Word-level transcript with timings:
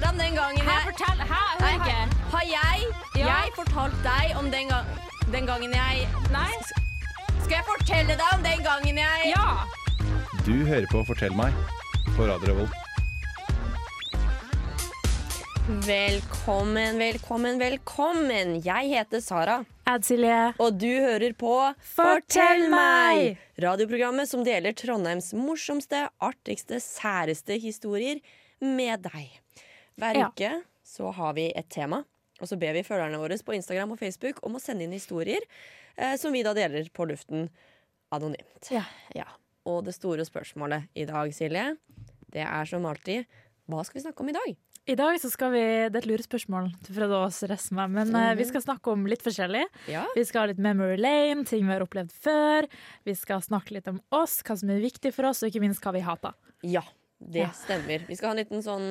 om 0.00 0.18
den 0.18 0.34
gangen 0.34 0.64
Hæ, 0.66 0.72
jeg 0.72 0.84
fortell! 0.88 1.20
Hæ, 1.32 1.42
Nei, 1.60 1.72
ikke. 1.78 1.98
Har 2.34 2.44
jeg, 2.56 2.78
Ja. 3.18 3.26
jeg 3.26 3.52
fortalt 3.56 3.98
deg 4.04 4.36
om 4.38 4.50
den, 4.50 4.68
ga 4.68 4.80
den 5.32 5.46
gangen 5.46 5.72
jeg 5.72 6.08
Nei? 6.32 6.52
Skal 7.42 7.56
jeg 7.58 7.64
fortelle 7.68 8.16
deg 8.16 8.30
om 8.36 8.42
den 8.42 8.62
gangen 8.64 8.96
jeg 9.02 9.32
Ja! 9.34 9.48
Du 10.46 10.54
hører 10.66 10.86
på 10.90 11.04
Fortell 11.06 11.34
meg 11.38 11.52
på 12.16 12.26
Radio 12.26 12.48
Revolt. 12.52 12.78
Velkommen, 15.86 16.98
velkommen, 16.98 17.58
velkommen. 17.60 18.56
Jeg 18.64 18.88
heter 18.90 19.20
Sara, 19.22 19.60
Silje. 20.02 20.52
og 20.58 20.78
du 20.80 20.88
hører 20.88 21.32
på 21.38 21.52
Fortell 21.94 22.66
meg! 22.72 23.38
Radioprogrammet 23.62 24.28
som 24.28 24.42
deler 24.44 24.72
Trondheims 24.74 25.30
morsomste, 25.38 26.08
artigste, 26.20 26.80
særeste 26.82 27.60
historier 27.62 28.18
med 28.60 29.06
deg. 29.06 29.41
Hver 30.00 30.16
Ja. 30.18 30.28
uke 30.30 30.62
så 30.84 31.12
har 31.14 31.34
vi 31.34 31.50
et 31.54 31.68
tema, 31.70 32.04
og 32.40 32.48
så 32.48 32.58
ber 32.58 32.72
vi 32.74 32.82
følgerne 32.82 33.18
våre 33.20 33.36
på 33.44 33.54
Instagram 33.54 33.92
og 33.92 33.98
Facebook 34.00 34.40
om 34.46 34.56
å 34.56 34.60
sende 34.60 34.84
inn 34.84 34.92
historier 34.92 35.40
eh, 35.96 36.16
som 36.16 36.32
vi 36.32 36.42
da 36.42 36.54
deler 36.54 36.88
på 36.92 37.06
luften 37.08 37.48
anonymt. 38.12 38.70
Ja. 38.70 38.84
Ja. 39.14 39.28
Og 39.68 39.84
det 39.86 39.94
store 39.94 40.24
spørsmålet 40.26 40.88
i 40.98 41.04
dag, 41.06 41.30
Silje, 41.36 41.76
det 42.32 42.42
er 42.42 42.64
som 42.68 42.84
alltid 42.88 43.26
hva 43.70 43.84
skal 43.86 44.00
vi 44.00 44.04
snakke 44.08 44.20
om 44.24 44.28
i 44.28 44.34
dag? 44.36 44.56
I 44.90 44.96
dag 44.98 45.14
så 45.22 45.28
skal 45.30 45.52
vi, 45.54 45.60
Det 45.62 45.94
er 45.94 46.02
et 46.02 46.08
lurespørsmål 46.10 46.72
Fred 46.82 47.12
Aas 47.14 47.36
resten 47.46 47.76
meg, 47.78 47.92
men 47.94 48.10
eh, 48.18 48.32
vi 48.34 48.44
skal 48.48 48.64
snakke 48.64 48.90
om 48.90 49.04
litt 49.06 49.22
forskjellig. 49.22 49.62
Ja. 49.86 50.02
Vi 50.16 50.24
skal 50.26 50.42
ha 50.42 50.46
litt 50.50 50.58
memory 50.58 50.96
lane, 50.98 51.44
ting 51.46 51.62
vi 51.68 51.70
har 51.72 51.84
opplevd 51.86 52.10
før. 52.10 52.66
Vi 53.06 53.14
skal 53.14 53.40
snakke 53.46 53.76
litt 53.76 53.86
om 53.88 54.00
oss, 54.10 54.40
hva 54.42 54.56
som 54.58 54.72
er 54.74 54.82
viktig 54.82 55.14
for 55.14 55.30
oss, 55.30 55.44
og 55.44 55.52
ikke 55.52 55.62
minst 55.62 55.80
hva 55.86 55.94
vi 55.94 56.02
hater. 56.02 56.34
Ja, 56.66 56.82
det 57.22 57.46
stemmer. 57.60 58.02
Vi 58.10 58.18
skal 58.18 58.32
ha 58.32 58.34
en 58.34 58.42
liten 58.42 58.66
sånn 58.66 58.88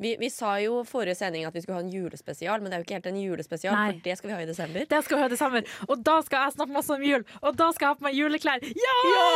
vi, 0.00 0.14
vi 0.20 0.28
sa 0.32 0.54
jo 0.62 0.82
forrige 0.88 1.16
sending 1.18 1.44
at 1.48 1.54
vi 1.56 1.62
skulle 1.64 1.78
ha 1.80 1.84
en 1.84 1.92
julespesial, 1.92 2.60
men 2.62 2.70
det 2.70 2.76
er 2.76 2.82
jo 2.82 2.86
ikke 2.86 2.98
helt 3.00 3.08
en 3.10 3.20
julespesial, 3.20 3.74
Nei. 3.76 3.86
for 3.92 4.04
det 4.06 4.16
skal 4.18 4.30
vi 4.30 4.34
ha 4.36 4.40
i 4.42 4.48
desember. 4.48 4.86
Det 4.92 5.00
skal 5.04 5.16
vi 5.18 5.22
ha 5.22 5.28
i 5.28 5.32
desember, 5.34 5.66
og 5.88 6.04
da 6.06 6.16
skal 6.26 6.46
jeg 6.46 6.56
snakke 6.56 6.76
masse 6.76 6.94
om 6.96 7.04
jul! 7.06 7.24
Og 7.42 7.56
da 7.58 7.68
skal 7.74 7.86
jeg 7.86 7.94
ha 7.94 7.98
på 8.00 8.06
meg 8.08 8.16
juleklær! 8.18 8.66
Ja! 8.82 8.96
Ja! 9.12 9.26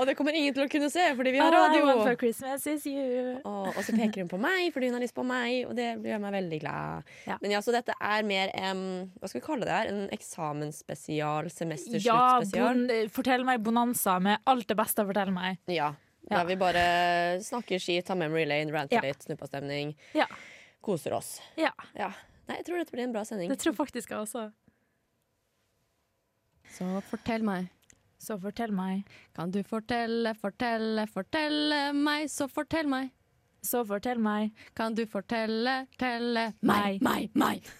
Og 0.00 0.06
det 0.08 0.16
kommer 0.18 0.36
ingen 0.36 0.54
til 0.56 0.64
å 0.64 0.70
kunne 0.72 0.90
se, 0.92 1.04
fordi 1.18 1.34
vi 1.36 1.42
har 1.42 1.52
radio. 1.52 1.90
for 2.02 2.16
Christmas 2.20 2.66
is 2.70 2.86
you. 2.88 3.36
Og, 3.44 3.70
og 3.74 3.80
så 3.84 3.94
peker 3.96 4.24
hun 4.24 4.30
på 4.30 4.40
meg 4.40 4.70
fordi 4.74 4.90
hun 4.90 4.96
har 4.98 5.04
lyst 5.04 5.16
på 5.16 5.24
meg, 5.26 5.64
og 5.68 5.74
det 5.78 5.88
gjør 6.06 6.22
meg 6.22 6.36
veldig 6.38 6.60
glad. 6.62 7.10
Ja. 7.28 7.36
Men 7.42 7.54
ja, 7.56 7.60
Så 7.64 7.74
dette 7.74 7.94
er 7.96 8.26
mer 8.26 8.52
um, 8.70 8.84
hva 9.20 9.30
skal 9.30 9.40
vi 9.40 9.46
kalle 9.46 9.66
det 9.68 9.74
her? 9.74 9.90
En 9.92 10.06
eksamensspesial? 10.14 11.48
Ja, 11.50 11.54
Semestersluttspesial? 11.54 12.84
bon, 12.86 13.10
fortell 13.12 13.44
meg 13.48 13.62
bonanza 13.64 14.18
med 14.22 14.40
alt 14.50 14.68
det 14.70 14.76
beste. 14.78 15.04
å 15.04 15.08
fortelle 15.10 15.34
meg. 15.34 15.60
Ja. 15.70 15.92
Ja. 16.30 16.38
Der 16.38 16.44
vi 16.46 16.56
bare 16.56 17.40
snakker 17.42 17.78
skit, 17.82 18.06
tar 18.06 18.14
memory 18.16 18.44
lane, 18.46 18.70
ranter 18.72 18.96
Ja. 18.96 19.00
litt, 19.02 19.22
snuppastemning, 19.22 19.96
Ja. 20.14 20.26
koser 20.82 21.12
oss. 21.12 21.40
ja. 21.56 21.72
Ja. 21.94 22.12
Nei, 22.48 22.56
jeg 22.56 22.64
tror 22.66 22.78
dette 22.78 22.92
blir 22.92 23.04
en 23.04 23.12
bra 23.12 23.22
sending. 23.24 23.48
Det 23.48 23.58
tror 23.58 23.74
faktisk 23.74 24.10
jeg 24.10 24.18
også. 24.18 24.52
Så 26.70 26.86
fortell 27.10 27.42
meg. 27.42 27.68
Så 28.20 28.36
fortell 28.40 28.72
meg. 28.72 29.06
Kan 29.34 29.50
du 29.50 29.62
fortelle, 29.66 30.34
fortelle, 30.38 31.06
fortelle 31.08 31.92
meg, 31.96 32.28
så 32.28 32.48
fortell 32.50 32.86
meg. 32.90 33.10
Så 33.62 33.82
fortell 33.86 34.18
meg. 34.18 34.52
Kan 34.74 34.94
du 34.94 35.04
fortelle, 35.06 35.86
telle 35.98 36.54
Meg. 36.62 37.00
meg, 37.02 37.02
meg, 37.02 37.36
meg. 37.36 37.70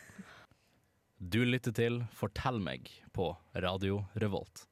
Du 1.21 1.43
lytter 1.45 1.73
til 1.77 2.01
Fortell 2.17 2.59
meg 2.61 2.89
på 3.13 3.37
Radio 3.55 4.07
Revolt. 4.17 4.67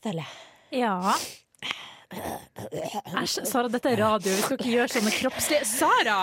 Stelle. 0.00 0.24
Ja. 0.72 1.14
Æsj, 2.14 3.40
Sara, 3.48 3.68
dette 3.70 3.90
er 3.90 4.00
radio. 4.00 4.30
Vi 4.30 4.44
skal 4.44 4.58
ikke 4.58 4.72
gjøre 4.72 4.92
sånne 4.94 5.12
kroppslige 5.16 5.66
Sara! 5.68 6.20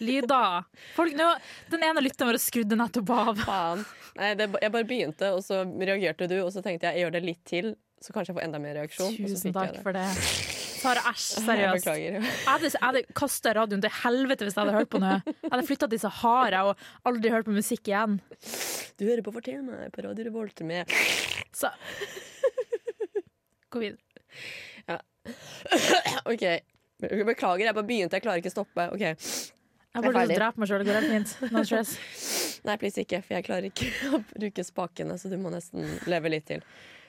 Lyder. 0.00 0.66
Folk, 0.96 1.14
nå, 1.16 1.28
den 1.72 1.84
ene 1.86 2.02
lytteren 2.04 2.32
vår 2.32 2.38
skrudde 2.42 2.76
nettopp 2.76 3.12
av. 3.16 3.42
Nei, 4.16 4.34
det, 4.36 4.48
jeg 4.60 4.72
bare 4.72 4.88
begynte, 4.88 5.30
og 5.36 5.42
så 5.44 5.62
reagerte 5.64 6.28
du, 6.28 6.38
og 6.42 6.50
så 6.52 6.62
tenkte 6.64 6.88
jeg 6.88 7.00
jeg 7.00 7.06
gjør 7.06 7.14
det 7.16 7.22
litt 7.24 7.42
til, 7.48 7.70
så 8.04 8.12
kanskje 8.12 8.32
jeg 8.32 8.38
får 8.38 8.46
enda 8.48 8.60
mer 8.60 8.76
reaksjon. 8.80 9.16
Tusen 9.16 9.56
takk 9.56 9.76
det. 9.76 9.82
for 9.84 9.96
det. 9.96 10.04
Sara, 10.76 11.02
æsj, 11.12 11.26
seriøst. 11.46 11.88
Jeg 11.88 12.22
hadde, 12.46 12.70
hadde 12.82 13.02
kasta 13.16 13.54
radioen 13.56 13.82
til 13.84 13.94
helvete 14.02 14.46
hvis 14.46 14.56
jeg 14.56 14.62
hadde 14.62 14.76
hørt 14.76 14.92
på 14.92 15.00
noe. 15.02 15.18
Jeg 15.24 15.52
hadde 15.52 15.66
flytta 15.68 15.88
til 15.92 16.02
Sahara 16.04 16.62
og 16.70 16.86
aldri 17.08 17.32
hørt 17.32 17.48
på 17.48 17.56
musikk 17.56 17.88
igjen. 17.92 18.18
Du 19.00 19.06
hører 19.08 19.24
på 19.24 19.32
Fortell 19.34 19.64
meg 19.64 19.90
på 19.96 20.04
Radio 20.06 20.28
Revolt 20.28 20.60
med 20.68 20.92
Så 21.56 21.72
Gå 23.72 23.82
videre. 23.82 24.00
OK. 26.32 26.44
Beklager, 27.00 27.66
jeg 27.68 27.76
bare 27.76 27.86
begynte, 27.86 28.16
jeg 28.16 28.24
klarer 28.24 28.40
ikke 28.40 28.52
å 28.52 28.56
stoppe. 28.56 28.86
Ok, 28.94 29.02
Jeg 29.04 30.02
burde 30.04 30.12
ferdig. 30.16 30.36
drepe 30.40 30.60
meg 30.62 30.68
sjøl. 30.70 30.82
Det 30.84 30.88
går 30.90 30.98
helt 31.00 31.12
fint. 31.12 31.52
No 31.52 31.62
stress. 31.66 31.94
Nei, 32.66 32.76
please 32.80 33.02
ikke, 33.04 33.20
for 33.24 33.36
jeg 33.36 33.46
klarer 33.46 33.68
ikke 33.68 33.90
å 34.16 34.20
bruke 34.32 34.64
spakene, 34.66 35.16
så 35.20 35.30
du 35.32 35.36
må 35.40 35.52
nesten 35.54 35.84
leve 36.10 36.32
litt 36.32 36.46
til. 36.48 36.64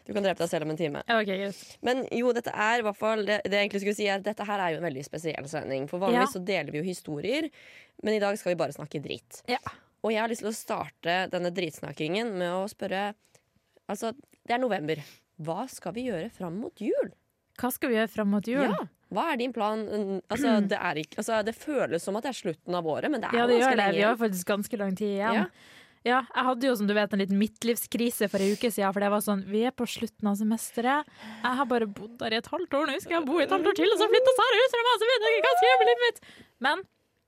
Du 0.07 0.13
kan 0.15 0.23
drepe 0.23 0.39
deg 0.39 0.47
selv 0.51 0.63
om 0.63 0.71
en 0.71 0.77
time. 0.79 1.01
Okay, 1.11 1.41
yes. 1.47 1.57
Men 1.83 2.05
jo, 2.15 2.29
dette 2.35 2.51
er 2.55 2.79
i 2.79 2.83
hvert 2.85 2.95
fall 2.99 3.25
det, 3.27 3.41
det 3.43 3.57
jeg 3.57 3.65
egentlig 3.65 3.81
skulle 3.83 3.97
si 3.97 4.05
er 4.07 4.21
dette 4.23 4.45
her 4.47 4.61
er 4.63 4.71
jo 4.75 4.77
en 4.79 4.85
veldig 4.87 5.03
spesiell 5.03 5.49
sending. 5.51 5.87
For 5.91 5.99
vanligvis 5.99 6.29
Ja. 6.31 6.35
så 6.37 6.43
deler 6.47 6.71
vi 6.71 6.79
jo 6.79 6.85
historier, 6.87 7.49
men 8.05 8.15
i 8.15 8.21
dag 8.23 8.37
skal 8.39 8.53
vi 8.53 8.59
bare 8.61 8.75
snakke 8.75 9.01
dritt. 9.03 9.41
Ja. 9.51 9.59
Og 10.05 10.13
jeg 10.13 10.21
har 10.21 10.31
lyst 10.31 10.43
til 10.45 10.51
å 10.51 10.55
starte 10.55 11.15
denne 11.33 11.51
dritsnakkingen 11.51 12.29
med 12.39 12.53
å 12.55 12.67
spørre 12.71 13.09
Altså, 13.87 14.09
det 14.47 14.51
er 14.55 14.59
november. 14.59 14.99
Hva 15.43 15.63
skal 15.71 15.93
vi 15.95 16.07
gjøre 16.09 16.27
fram 16.35 16.57
mot 16.59 16.75
jul? 16.83 17.11
Hva 17.57 17.71
skal 17.73 17.89
vi 17.89 17.95
gjøre 17.97 18.11
fram 18.13 18.29
mot 18.33 18.45
jul? 18.47 18.67
Ja, 18.69 18.83
Hva 19.13 19.23
er 19.33 19.39
din 19.39 19.53
plan? 19.55 19.81
Altså, 20.29 20.57
det, 20.67 20.77
er 20.77 20.99
ikke, 21.01 21.17
altså, 21.21 21.39
det 21.47 21.55
føles 21.57 22.03
som 22.03 22.15
at 22.19 22.23
det 22.27 22.33
er 22.33 22.37
slutten 22.41 22.75
av 22.77 22.85
året, 22.85 23.09
men 23.11 23.23
det 23.23 23.31
er 23.31 23.37
Ja, 23.39 23.47
det 23.49 23.59
ganske 23.61 23.79
lenge 23.79 23.97
Vi 23.97 24.05
har 24.05 24.17
faktisk 24.21 24.47
ganske 24.51 24.77
lang 24.81 24.95
tid 24.99 25.13
igjen. 25.17 25.41
Ja. 25.41 25.45
Ja. 26.07 26.19
jeg 26.35 26.43
hadde 26.47 26.67
jo 26.69 26.73
som 26.79 26.87
du 26.87 26.93
vet 26.95 27.11
en 27.15 27.19
liten 27.19 27.39
midtlivskrise 27.41 28.29
for 28.31 28.39
en 28.39 28.53
uke 28.55 28.69
siden. 28.71 28.93
For 28.95 29.03
det 29.03 29.09
var 29.11 29.23
sånn, 29.25 29.41
Vi 29.49 29.63
er 29.67 29.73
på 29.75 29.87
slutten 29.89 30.29
av 30.29 30.37
semesteret. 30.39 31.09
Jeg 31.43 31.55
har 31.59 31.65
bare 31.67 31.87
bodd 31.87 32.13
der 32.21 32.35
i 32.35 32.37
et 32.39 32.47
halvt 32.47 32.77
år. 32.79 32.85
Nå 32.91 32.99
skal 33.01 33.17
jeg 33.17 33.25
bo 33.27 33.39
i 33.39 33.43
et 33.43 33.51
halvt 33.51 33.67
år 33.67 33.75
til, 33.79 33.89
og 33.91 33.97
så 33.99 34.07
flytter 34.11 34.37
Sara 34.37 34.61
ut 34.61 34.75
fra 34.75 34.83
meg! 34.87 35.01
Så 35.01 35.09
vet 35.11 35.25
jeg 35.27 35.33
ikke 35.39 35.47
hva 35.49 35.57
skal 35.57 35.67
jeg 35.71 35.79
med 35.81 35.91
livet 35.91 36.05
mitt! 36.05 36.21
Men 36.67 36.85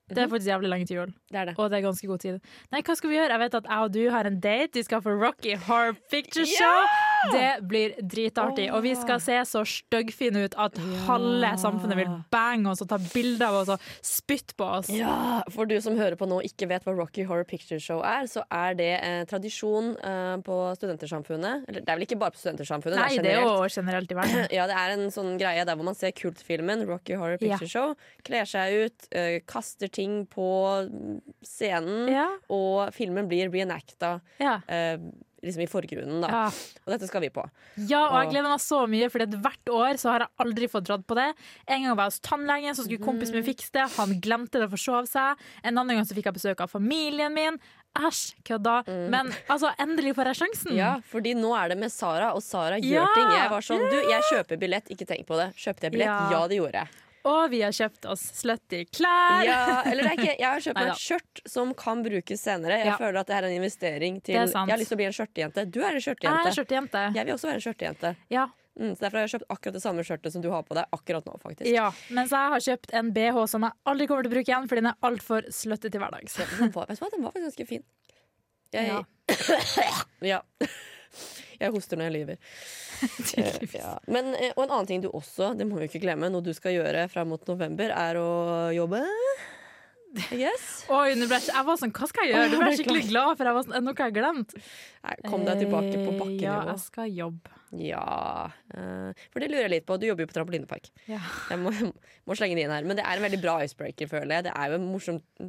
det 0.10 0.18
er 0.24 0.30
faktisk 0.32 0.50
jævlig 0.50 0.70
lenge 0.72 0.88
til 0.90 0.96
jul, 0.98 1.12
Det 1.30 1.38
er 1.38 1.46
det. 1.46 1.54
og 1.60 1.70
det 1.70 1.78
er 1.78 1.84
ganske 1.86 2.08
god 2.08 2.20
tid. 2.24 2.40
Nei, 2.72 2.82
hva 2.82 2.96
skal 2.98 3.10
vi 3.12 3.16
gjøre? 3.20 3.30
Jeg 3.36 3.40
vet 3.44 3.58
at 3.60 3.68
jeg 3.70 3.80
og 3.86 3.92
du 3.94 4.04
har 4.10 4.26
en 4.26 4.40
date. 4.40 4.74
Vi 4.80 4.84
skal 4.88 5.02
få 5.06 5.14
Rocky 5.22 5.54
Horror 5.68 5.94
Picture 6.10 6.46
Show. 6.50 6.86
Det 7.34 7.48
blir 7.68 7.96
dritartig. 8.02 8.70
Og 8.74 8.84
vi 8.86 8.94
skal 8.98 9.20
se 9.24 9.36
så 9.50 9.64
styggfine 9.68 10.46
ut 10.48 10.56
at 10.60 10.78
halve 11.08 11.52
samfunnet 11.62 11.98
vil 12.00 12.12
bange 12.32 12.72
oss 12.72 12.84
og 12.86 12.90
ta 12.92 13.00
bilder 13.02 13.48
av 13.50 13.58
oss 13.62 13.72
og 13.76 13.88
spytte 14.06 14.56
på 14.60 14.68
oss. 14.80 14.90
Ja, 14.94 15.42
For 15.52 15.70
du 15.70 15.76
som 15.84 15.98
hører 16.00 16.16
på 16.20 16.28
nå 16.30 16.40
ikke 16.48 16.70
vet 16.72 16.86
hva 16.88 16.96
Rocky 16.98 17.26
Horror 17.28 17.48
Picture 17.50 17.80
Show 17.84 18.02
er, 18.06 18.28
så 18.32 18.44
er 18.54 18.78
det 18.80 18.92
eh, 18.98 19.22
tradisjon 19.30 19.92
eh, 20.00 20.36
på 20.46 20.60
Studentersamfunnet. 20.80 21.68
Eller 21.70 21.84
det 21.84 21.92
er 21.94 22.00
vel 22.00 22.08
ikke 22.08 22.20
bare 22.22 22.36
på 22.36 22.42
Studentersamfunnet, 22.44 23.00
Nei, 23.02 23.12
det 23.20 23.26
det 23.28 23.36
er 23.36 23.44
er 23.44 23.48
jo 23.48 23.68
generelt 23.80 24.12
i 24.16 24.20
verden. 24.20 24.48
Ja, 24.60 24.66
det 24.70 24.76
er 24.80 24.96
en 24.96 25.08
sånn 25.14 25.36
greie 25.40 25.64
der 25.68 25.78
hvor 25.78 25.88
man 25.88 25.98
ser 25.98 26.12
kultfilmen 26.16 26.86
Rocky 26.90 27.16
Horror 27.20 27.38
Picture 27.42 27.70
Show, 27.70 27.94
kler 28.28 28.48
seg 28.50 28.88
ut, 28.88 29.10
eh, 29.16 29.40
kaster 29.48 29.92
ting 29.92 30.24
på 30.32 30.48
scenen, 31.46 32.10
Ja, 32.12 32.28
og 32.54 32.94
filmen 32.96 33.28
blir 33.30 33.50
reenacta 33.54 34.20
ja. 34.42 34.60
eh, 34.68 34.98
liksom 35.44 35.64
i 35.64 35.68
forgrunnen, 35.72 36.22
da. 36.24 36.30
Ja. 36.30 36.44
Og 36.86 36.94
dette 36.94 37.08
skal 37.10 37.22
vi 37.26 37.30
på. 37.34 37.44
ja, 37.90 38.02
og 38.10 38.18
jeg 38.24 38.32
gleder 38.34 38.50
meg 38.52 38.64
så 38.64 38.82
mye, 38.92 39.10
for 39.14 39.26
hvert 39.48 39.74
år 39.74 40.00
så 40.02 40.12
har 40.14 40.26
jeg 40.26 40.34
aldri 40.46 40.70
fått 40.72 40.88
dratt 40.90 41.06
på 41.08 41.16
det. 41.20 41.28
En 41.68 41.84
gang 41.88 41.96
var 41.98 42.08
jeg 42.10 42.16
hos 42.16 42.24
tannlegen, 42.30 42.76
så 42.78 42.86
skulle 42.88 43.04
kompisen 43.04 43.36
min 43.40 43.48
fikse 43.48 43.72
det. 43.76 43.88
Han 43.98 44.16
glemte 44.24 44.60
det 44.60 44.68
og 44.70 44.74
forsov 44.78 45.10
seg. 45.12 45.40
En 45.64 45.78
annen 45.78 45.96
gang 46.00 46.08
så 46.10 46.18
fikk 46.18 46.30
jeg 46.32 46.38
besøk 46.40 46.64
av 46.66 46.72
familien 46.74 47.34
min. 47.36 47.60
Æsj, 47.98 48.36
kødda. 48.46 48.76
Men 49.10 49.32
altså, 49.50 49.72
endelig 49.82 50.14
får 50.16 50.30
jeg 50.30 50.38
sjansen. 50.44 50.76
Ja, 50.78 50.92
fordi 51.10 51.34
nå 51.36 51.56
er 51.58 51.72
det 51.74 51.80
med 51.82 51.90
Sara, 51.92 52.34
og 52.38 52.44
Sara 52.46 52.78
gjør 52.78 53.02
Ja! 53.02 53.08
ting. 53.18 53.32
Jeg 53.34 53.50
var 53.56 53.66
sånn, 53.66 53.86
du, 53.90 53.98
jeg 54.12 54.28
kjøper 54.30 54.60
billett, 54.62 54.92
ikke 54.94 55.08
tenk 55.10 55.26
på 55.26 55.40
det. 55.42 55.50
Kjøpte 55.58 55.88
jeg 55.90 55.96
billett? 55.98 56.12
Ja. 56.14 56.28
Ja, 56.38 56.44
det 56.52 56.60
gjorde 56.62 56.84
jeg. 56.84 57.00
Og 57.28 57.50
vi 57.52 57.60
har 57.62 57.72
kjøpt 57.76 58.06
oss 58.10 58.22
slutty 58.40 58.86
klær. 58.96 59.44
Ja, 59.44 59.82
eller 59.86 60.04
det 60.04 60.12
er 60.12 60.18
ikke, 60.22 60.36
jeg 60.40 60.48
har 60.48 60.60
kjøpt 60.64 60.80
meg 60.80 60.92
et 60.94 61.02
skjørt 61.04 61.42
som 61.52 61.74
kan 61.74 62.04
brukes 62.06 62.40
senere. 62.42 62.78
Jeg 62.80 62.88
Ja. 62.88 62.98
føler 62.98 63.20
at 63.20 63.28
det 63.28 63.36
er 63.36 63.44
en 63.50 63.56
investering 63.62 64.22
til 64.24 64.36
er. 64.36 64.48
Jeg 64.48 64.56
har 64.56 64.78
lyst 64.80 64.88
til 64.90 64.96
å 64.96 65.02
bli 65.02 65.06
en 65.10 65.18
skjørtejente. 65.18 65.66
Du 65.72 65.82
er 65.82 65.90
en 65.90 66.00
Jeg 66.00 66.06
skjørtejente. 66.08 66.54
skjørtejente. 66.56 67.04
Jeg 67.16 67.26
vil 67.26 67.34
også 67.36 67.48
være 67.50 67.60
en 67.60 67.66
skjørtejente. 67.68 68.16
Ja. 68.30 68.48
Mm, 68.80 68.94
så 68.96 69.00
derfor 69.04 69.18
har 69.20 69.28
jeg 69.28 69.34
kjøpt 69.42 69.50
akkurat 69.52 69.74
det 69.74 69.82
samme 69.84 70.04
skjørtet 70.08 70.32
som 70.32 70.42
du 70.42 70.50
har 70.52 70.64
på 70.64 70.74
deg 70.78 70.86
akkurat 70.96 71.26
nå. 71.26 71.34
faktisk 71.44 71.68
ja. 71.68 71.92
Mens 72.16 72.30
jeg 72.32 72.50
har 72.54 72.60
kjøpt 72.64 72.94
en 72.94 73.12
BH 73.12 73.46
som 73.52 73.62
jeg 73.68 73.72
aldri 73.86 74.08
kommer 74.08 74.24
til 74.24 74.32
å 74.32 74.36
bruke 74.36 74.48
igjen, 74.48 74.68
fordi 74.70 74.80
den 74.80 74.88
er 74.94 74.96
altfor 75.04 75.42
slutty 75.52 75.90
til 75.92 76.00
hverdags. 76.00 76.36
Den 76.60 76.72
var, 76.72 76.86
vet 76.88 77.00
du 77.00 77.04
hva, 77.04 77.12
den 77.12 77.24
var 77.24 77.32
faktisk 77.36 77.58
ganske 77.60 77.68
fin. 77.68 77.84
Jeg, 78.72 78.88
Ja. 78.88 79.04
ja. 80.22 80.42
Jeg 81.60 81.76
hoster 81.76 82.00
når 82.00 82.10
jeg 82.10 82.16
lyver. 82.16 82.42
Tydeligvis. 83.30 83.78
ja. 83.82 83.94
Men, 84.08 84.34
eh, 84.40 84.54
og 84.56 84.66
en 84.66 84.74
annen 84.74 84.90
ting 84.90 85.04
du 85.04 85.10
også, 85.12 85.54
det 85.60 85.68
må 85.68 85.80
vi 85.82 85.90
ikke 85.90 86.04
glemme, 86.06 86.32
noe 86.32 86.46
du 86.46 86.54
skal 86.56 86.78
gjøre 86.78 87.08
fram 87.12 87.34
mot 87.34 87.48
november, 87.52 87.92
er 87.96 88.20
å 88.20 88.30
jobbe. 88.76 89.04
Yes. 90.34 90.66
Oi, 90.94 91.14
ble 91.20 91.38
jeg, 91.38 91.64
var 91.68 91.78
sånn, 91.78 91.92
hva 91.94 92.08
skal 92.10 92.26
jeg 92.26 92.34
gjøre? 92.34 92.50
Du 92.50 92.58
ble 92.62 92.72
skikkelig 92.78 93.06
glad, 93.12 93.32
for 93.38 93.50
jeg 93.50 93.58
var 93.58 93.66
sånn, 93.68 93.78
noe 93.86 93.96
har 94.00 94.10
jeg 94.10 94.18
glemt. 94.18 94.56
Nei, 95.06 95.16
kom 95.28 95.46
deg 95.46 95.64
tilbake 95.64 95.96
på 95.96 96.14
bakkenivå. 96.16 96.44
Ja, 96.46 96.60
jeg 96.72 96.84
skal 96.86 97.12
jobbe. 97.14 97.56
Ja, 97.78 98.50
eh, 98.74 99.26
for 99.30 99.44
det 99.44 99.52
lurer 99.52 99.68
jeg 99.68 99.74
litt 99.76 99.88
på. 99.90 100.00
Du 100.02 100.08
jobber 100.08 100.26
jo 100.26 100.32
på 100.32 100.38
trampolinepark. 100.40 100.90
Ja. 101.12 101.20
Jeg 101.52 101.62
må, 101.62 101.74
må 102.28 102.38
slenge 102.40 102.58
det 102.58 102.66
inn 102.66 102.74
her. 102.74 102.88
Men 102.88 102.98
det 102.98 103.06
er 103.06 103.20
en 103.20 103.28
veldig 103.28 103.42
bra 103.44 103.60
icebreaker, 103.66 104.10
føler 104.10 104.40
jeg. 104.40 104.48
Det 104.50 104.56
er 104.56 104.74
jo 104.74 104.82
morsomt 104.88 105.46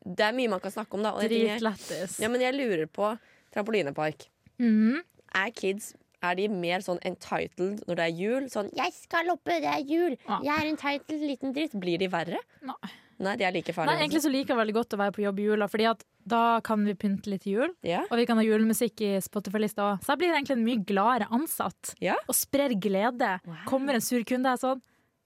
Det 0.00 0.26
er 0.26 0.34
mye 0.34 0.50
man 0.56 0.62
kan 0.64 0.74
snakke 0.74 0.98
om, 0.98 1.06
da. 1.06 1.14
Dritlættis. 1.20 2.18
Ja, 2.22 2.32
men 2.32 2.42
jeg 2.42 2.56
lurer 2.58 2.90
på 2.90 3.14
trampolinepark. 3.54 4.26
Mhm. 4.60 5.06
Er 5.34 5.50
kids 5.54 5.94
er 6.22 6.36
de 6.36 6.48
mer 6.52 6.82
sånn 6.84 6.98
entitled 7.06 7.84
når 7.88 7.96
det 7.96 8.06
er 8.06 8.16
jul? 8.16 8.48
Sånn 8.52 8.68
'jeg 8.76 8.92
skal 8.92 9.30
oppe, 9.32 9.60
det 9.60 9.70
er 9.70 9.84
jul', 9.84 10.18
jeg 10.44 10.56
er 10.56 10.66
entitled, 10.68 11.20
liten 11.20 11.54
dritt. 11.54 11.72
Blir 11.72 11.98
de 11.98 12.08
verre? 12.08 12.40
Nei. 12.62 12.90
Nei, 13.20 13.36
de 13.36 13.44
er 13.44 13.52
like 13.52 13.72
farlige. 13.76 13.92
Nei, 13.92 14.00
egentlig 14.06 14.22
så 14.24 14.32
liker 14.32 14.54
jeg 14.54 14.60
veldig 14.60 14.74
godt 14.74 14.94
å 14.96 14.98
være 15.00 15.12
på 15.12 15.22
jobb 15.26 15.40
i 15.40 15.44
jula, 15.44 15.68
Fordi 15.68 15.86
at 15.90 16.04
da 16.26 16.60
kan 16.64 16.84
vi 16.84 16.94
pynte 16.94 17.28
litt 17.28 17.42
til 17.44 17.52
jul. 17.52 17.74
Ja. 17.84 18.00
Og 18.10 18.16
vi 18.16 18.24
kan 18.24 18.38
ha 18.40 18.44
julemusikk 18.44 19.02
i 19.04 19.10
Spotify-lista 19.20 19.84
òg. 19.84 20.00
Så 20.04 20.14
jeg 20.14 20.18
blir 20.22 20.32
egentlig 20.32 20.56
en 20.56 20.64
mye 20.64 20.84
gladere 20.88 21.28
ansatt. 21.30 21.94
Ja. 22.00 22.16
Og 22.28 22.34
sprer 22.34 22.72
glede. 22.80 23.40
Kommer 23.66 23.94
en 23.94 24.00
sur 24.00 24.24
kunde, 24.24 24.48
jeg 24.48 24.56
er 24.56 24.64
sånn 24.64 24.80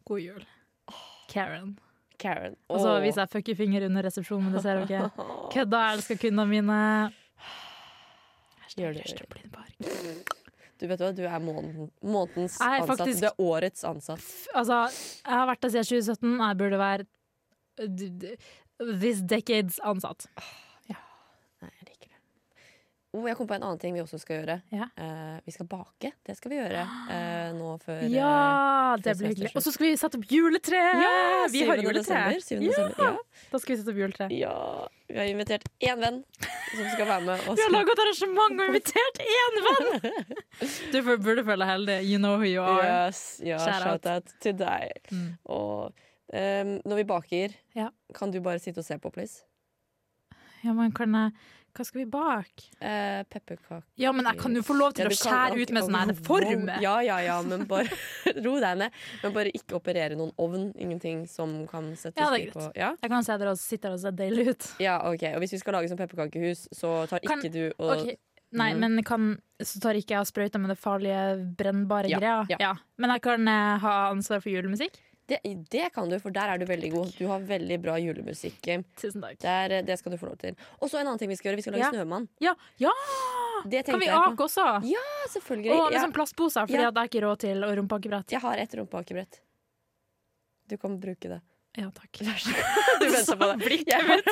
God 0.05 0.21
jul. 0.21 0.43
Karen. 1.31 1.79
Karen. 2.19 2.56
Og 2.69 2.81
så 2.83 2.99
viser 3.03 3.25
jeg 3.25 3.31
fuckefinger 3.31 3.87
under 3.87 4.03
resepsjonen, 4.03 4.45
men 4.51 4.59
det 4.59 4.62
ser 4.62 4.83
dere. 4.87 5.11
Kødda 5.55 5.85
elsker 5.95 6.19
kundene 6.19 6.51
mine. 6.51 6.81
Gjør 8.76 8.94
det. 8.99 9.05
Trampolinepark. 9.15 10.35
Du 10.81 10.88
vet 10.91 10.99
hva, 11.00 11.12
du 11.15 11.23
er 11.25 11.38
måneden, 11.41 11.91
månedens 12.03 12.56
er 12.61 12.81
ansatt. 12.82 12.99
faktisk- 12.99 13.21
Du 13.21 13.26
er 13.26 13.37
årets 13.38 13.85
ansatt. 13.87 14.25
Altså, 14.55 14.81
jeg 15.25 15.32
har 15.38 15.47
vært 15.47 15.61
der 15.61 15.69
siden 15.71 15.85
2017, 15.85 16.41
og 16.41 16.49
jeg 16.49 16.56
burde 16.59 16.79
være 16.79 17.06
d- 17.79 18.37
this 19.00 19.21
decades 19.23 19.79
ansatt. 19.85 20.26
Nei, 21.65 21.71
jeg 21.81 21.87
liker 21.88 22.09
det. 22.11 22.19
Oh, 23.15 23.25
jeg 23.29 23.37
kom 23.38 23.47
på 23.47 23.55
en 23.55 23.62
annen 23.62 23.79
ting 23.81 23.94
vi 23.94 24.00
også 24.03 24.19
skal 24.21 24.41
gjøre. 24.43 24.56
Ja. 24.75 24.88
Uh, 24.99 25.38
vi 25.47 25.53
skal 25.55 25.67
bake. 25.70 26.11
Det 26.27 26.35
skal 26.37 26.50
vi 26.50 26.56
gjøre 26.59 26.82
uh, 26.82 27.53
nå 27.56 27.70
før 27.81 28.03
Ja, 28.11 28.11
Ja, 28.11 28.97
det 29.00 29.15
blir 29.17 29.29
hyggelig. 29.32 29.53
Og 29.56 29.62
så 29.65 29.73
skal 29.73 29.87
vi 29.87 29.94
sette 29.97 30.19
opp 30.19 30.27
juletre! 30.29 30.82
Ja, 31.00 31.47
vi 31.55 31.62
har 31.65 31.77
juletre. 31.81 32.03
Desember, 32.35 32.41
7. 32.43 32.61
Ja, 32.61 32.69
desember. 32.69 33.05
Ja. 33.05 33.47
da 33.55 33.59
skal 33.62 33.77
vi 33.77 33.81
sette 33.81 33.94
opp 33.94 34.03
juletre. 34.03 34.29
ja. 34.35 34.88
Vi 35.09 35.17
har 35.20 35.27
invitert 35.31 35.65
én 35.85 36.00
venn 36.00 36.25
som 36.79 36.88
skal 36.94 37.06
være 37.09 37.25
med. 37.26 37.44
Vi 37.59 37.62
har 37.67 37.73
laga 37.75 37.94
et 37.94 38.03
arrangement 38.05 38.61
og 38.61 38.71
invitert 38.71 39.21
én 39.25 39.61
venn! 39.67 40.29
Du 40.93 40.99
burde 41.03 41.44
føle 41.44 41.61
deg 41.65 41.71
heldig. 41.73 41.97
You 42.09 42.19
know 42.23 42.37
who 42.38 42.47
you 42.49 42.62
are. 42.62 42.85
Yes, 43.09 43.41
yeah, 43.44 43.59
Shout 43.61 44.06
out. 44.06 44.31
til 44.44 44.55
deg. 44.61 44.93
Mm. 45.11 45.26
Og 45.50 45.91
um, 46.35 46.71
når 46.85 47.00
vi 47.00 47.05
baker, 47.11 47.56
Ja. 47.76 47.88
kan 48.15 48.31
du 48.35 48.41
bare 48.41 48.59
sitte 48.62 48.79
og 48.85 48.87
se 48.87 48.99
på, 48.99 49.11
please? 49.11 49.43
Ja, 50.65 50.73
men 50.73 50.93
kan 50.97 51.12
jeg 51.15 51.32
Hva 51.75 51.85
skal 51.85 52.00
vi 52.05 52.06
bake? 52.06 52.69
Eh, 52.79 53.23
Pepperkaker. 53.26 53.81
Ja, 53.99 54.12
men 54.15 54.29
jeg 54.31 54.38
kan 54.38 54.55
jo 54.55 54.62
få 54.62 54.76
lov 54.79 54.93
til 54.94 55.09
Ja, 55.09 55.11
å 55.11 55.17
skjære 55.19 55.59
ut 55.59 55.73
med 55.75 55.82
sånn 55.88 55.97
her 55.99 56.12
form. 56.26 56.69
Ja, 56.85 56.93
ja, 57.03 57.17
ja, 57.26 57.38
men 57.43 57.65
bare 57.71 57.91
ro 58.44 58.53
deg 58.62 58.79
ned. 58.79 59.00
Men 59.25 59.35
bare 59.35 59.50
ikke 59.59 59.75
operere 59.81 60.15
noen 60.19 60.31
ovn. 60.38 60.69
Ingenting 60.79 61.25
som 61.31 61.65
kan 61.71 61.91
settes 61.99 62.21
Ja, 62.23 62.29
det 62.31 62.44
er 62.47 62.53
på. 62.55 62.69
Ja? 62.79 62.93
Jeg 63.03 63.11
kan 63.11 63.26
se 63.26 63.38
dere 63.43 63.56
sitter 63.59 63.97
og 63.97 63.99
ser 64.05 64.15
deilig 64.15 64.47
ut. 64.53 64.69
ja, 64.87 65.00
ok. 65.11 65.26
Og 65.35 65.43
hvis 65.43 65.56
vi 65.56 65.62
skal 65.65 65.79
lage 65.81 65.91
sånn 65.91 65.99
pepperkakehus, 65.99 66.69
så 66.71 66.94
tar 67.11 67.25
Kan- 67.26 67.43
ikke 67.43 67.53
du 67.53 67.65
og 67.79 67.91
okay. 67.99 68.17
Nei, 68.55 68.69
mm. 68.70 68.79
men 68.85 69.03
kan, 69.03 69.32
så 69.59 69.81
tar 69.82 69.97
ikke 69.99 70.15
jeg 70.15 70.23
og 70.23 70.29
sprøyter 70.31 70.61
med 70.62 70.70
det 70.70 70.79
farlige 70.79 71.23
brennbare 71.59 72.06
Ja, 72.12 72.20
greia. 72.23 72.59
ja. 72.62 72.69
Men 73.03 73.11
jeg 73.17 73.23
kan 73.27 73.49
eh, 73.50 73.79
ha 73.82 73.94
ansvar 74.12 74.38
for 74.44 74.53
julemusikk. 74.55 75.00
Det, 75.31 75.38
det 75.73 75.87
kan 75.94 76.11
du, 76.11 76.19
for 76.21 76.31
der 76.35 76.50
er 76.53 76.59
du 76.61 76.67
veldig 76.69 76.91
god. 76.93 77.12
Du 77.17 77.26
har 77.31 77.41
veldig 77.49 77.79
bra 77.81 77.94
julemusikk. 78.03 78.59
Tusen 79.00 79.23
takk. 79.25 79.38
Der, 79.41 79.79
det 79.87 79.97
skal 79.99 80.12
du 80.12 80.19
få 80.21 80.29
lov 80.29 80.37
til. 80.43 80.56
Og 80.81 80.91
så 80.93 81.00
en 81.00 81.06
annen 81.09 81.19
ting 81.23 81.31
vi 81.32 81.38
skal 81.38 81.50
gjøre. 81.53 81.61
Vi 81.62 81.65
skal 81.65 81.76
lage 81.79 81.87
Ja. 81.87 81.93
Snømann. 81.94 82.29
Ja, 82.44 82.53
ja! 82.82 82.93
Det 83.65 83.87
Kan 83.88 84.00
vi 84.03 84.11
ake 84.12 84.44
også? 84.44 84.67
Ja, 84.85 85.00
selvfølgelig. 85.32 85.73
Og 85.73 85.87
liksom 85.88 85.94
Ja, 85.97 86.03
sånn 86.05 86.12
plastposer, 86.19 86.67
for 86.69 86.76
Ja. 86.76 86.91
det 86.91 87.00
er 87.00 87.09
ikke 87.09 87.25
råd 87.25 87.38
til 87.47 87.65
å 87.65 87.73
rumpakebrett. 87.81 88.31
jeg 88.37 88.41
har 88.44 88.59
et 88.59 88.75
rumpeakebrett. 88.76 89.41
Du 90.69 90.76
kan 90.76 90.99
bruke 91.00 91.29
det. 91.29 91.41
Ja, 91.77 91.88
takk. 91.91 92.20
Du 93.00 93.09
venta 93.11 93.35
på 93.37 93.49
det. 93.59 93.81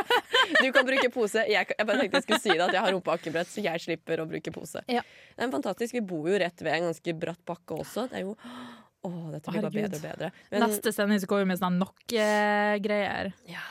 Du 0.63 0.69
kan 0.73 0.87
bruke 0.87 1.09
pose. 1.11 1.43
Jeg, 1.51 1.67
jeg 1.79 1.87
bare 1.89 1.99
tenkte 2.05 2.21
jeg 2.21 2.27
skulle 2.29 2.41
si 2.45 2.53
det 2.55 2.61
at 2.69 2.73
jeg 2.77 2.85
har 2.85 2.93
rumpeakebrett, 2.95 3.49
så 3.51 3.65
jeg 3.65 3.81
slipper 3.83 4.23
å 4.23 4.29
bruke 4.31 4.53
pose. 4.55 4.83
Ja. 4.93 5.03
Det 5.35 5.49
er 5.49 5.51
fantastisk. 5.51 5.95
Vi 5.97 6.05
bor 6.07 6.29
jo 6.31 6.39
rett 6.39 6.63
ved 6.63 6.77
en 6.77 6.87
ganske 6.93 7.15
bratt 7.19 7.41
bakke 7.49 7.81
også. 7.83 8.05
Det 8.13 8.21
er 8.21 8.29
jo 8.29 8.37
Å, 9.03 9.11
dette 9.33 9.51
blir 9.51 9.65
bare 9.67 9.75
bedre 9.75 9.99
og 9.99 10.03
bedre. 10.05 10.33
Men 10.53 10.63
Neste 10.69 10.93
sending 10.95 11.19
så 11.23 11.27
går 11.31 11.43
vi 11.43 11.47
med 11.51 11.59
sånn 11.59 11.79
nokkegreier. 11.83 13.33
Ja. 13.51 13.63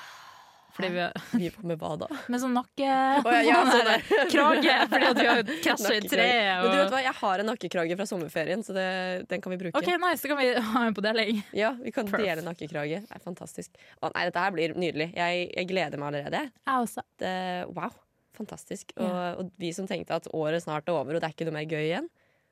Fordi 0.71 0.87
vi 0.95 1.05
vi 1.39 1.47
er 1.49 1.55
på 1.55 1.65
med 1.67 1.79
hva 1.81 1.89
da? 1.99 2.07
Med 2.31 2.39
sånn 2.41 2.53
nakke... 2.55 2.87
Oh, 3.21 3.31
ja, 3.31 3.41
ja, 3.43 3.57
sånn 3.67 4.29
krage, 4.33 4.75
fordi 4.91 5.07
at 5.09 5.17
vi 5.19 5.25
har 5.27 5.41
krasja 5.65 5.91
i 5.97 5.99
treet. 5.99 6.11
treet. 6.13 6.61
Men 6.63 6.71
du 6.71 6.77
vet 6.79 6.93
hva, 6.93 7.01
jeg 7.03 7.15
har 7.19 7.43
en 7.43 7.49
nakkekrage 7.51 7.97
fra 7.99 8.07
sommerferien, 8.07 8.63
så 8.63 8.75
det, 8.75 8.85
den 9.31 9.43
kan 9.43 9.51
vi 9.51 9.59
bruke. 9.65 9.75
OK, 9.81 9.89
nice, 10.03 10.21
så 10.23 10.31
kan 10.31 10.39
vi 10.39 10.47
ha 10.71 10.85
en 10.87 10.95
på 10.95 11.03
deling. 11.03 11.41
Ja, 11.55 11.73
Vi 11.79 11.91
kan 11.95 12.07
Perf. 12.07 12.23
dele 12.23 12.45
nakkekrage. 12.47 13.01
Det 13.07 13.19
er 13.19 13.23
fantastisk. 13.25 13.75
Å, 13.99 14.13
nei, 14.15 14.23
dette 14.29 14.45
her 14.45 14.55
blir 14.55 14.75
nydelig. 14.79 15.11
Jeg, 15.19 15.43
jeg 15.51 15.69
gleder 15.73 15.99
meg 16.01 16.13
allerede. 16.13 16.45
Jeg 16.63 16.87
også. 16.87 17.03
Det, 17.19 17.35
wow. 17.75 17.91
Fantastisk. 18.39 18.95
Og, 18.95 19.11
og 19.43 19.51
vi 19.59 19.73
som 19.75 19.87
tenkte 19.91 20.21
at 20.21 20.31
året 20.33 20.63
snart 20.63 20.87
er 20.87 20.95
over, 20.95 21.17
og 21.17 21.21
det 21.23 21.27
er 21.27 21.35
ikke 21.35 21.51
noe 21.51 21.59
mer 21.59 21.67
gøy 21.67 21.83
igjen. 21.83 22.07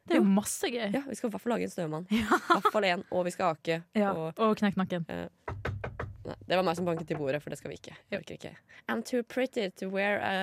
Det 0.09 0.17
er 0.17 0.21
jo 0.23 0.27
masse 0.33 0.69
gøy. 0.73 0.87
Ja, 0.95 1.01
Vi 1.07 1.15
skal 1.17 1.29
i 1.29 1.33
hvert 1.35 1.43
fall 1.43 1.53
lage 1.55 1.67
en 1.69 1.73
snømann. 1.73 2.07
I 2.11 2.23
hvert 2.25 2.71
fall 2.73 2.87
én. 2.89 3.03
Og 3.13 3.25
vi 3.27 3.33
skal 3.35 3.53
ake. 3.55 3.79
Ja, 3.97 4.11
Og, 4.13 4.33
og 4.41 4.57
knekk 4.59 4.79
nakken. 4.81 5.05
nei, 5.09 6.35
det 6.49 6.57
var 6.59 6.65
meg 6.67 6.77
som 6.79 6.85
banket 6.89 7.11
i 7.13 7.17
bordet, 7.19 7.41
for 7.43 7.53
det 7.53 7.59
skal 7.61 7.71
vi 7.73 7.77
ikke. 7.79 7.95
Jeg 8.11 8.21
orker 8.23 8.35
ikke. 8.39 8.51
I'm 8.89 9.03
too 9.05 9.21
pretty 9.23 9.69
to 9.79 9.89
wear 9.93 10.17
a 10.21 10.33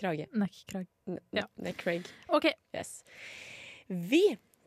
krage. 0.00 0.26
Nekkrag. 0.32 0.86
Ja. 1.36 1.44
Neck 1.60 1.76
krag 1.82 2.08
OK. 2.32 2.48
Yes. 2.74 3.02
Vi 3.88 4.22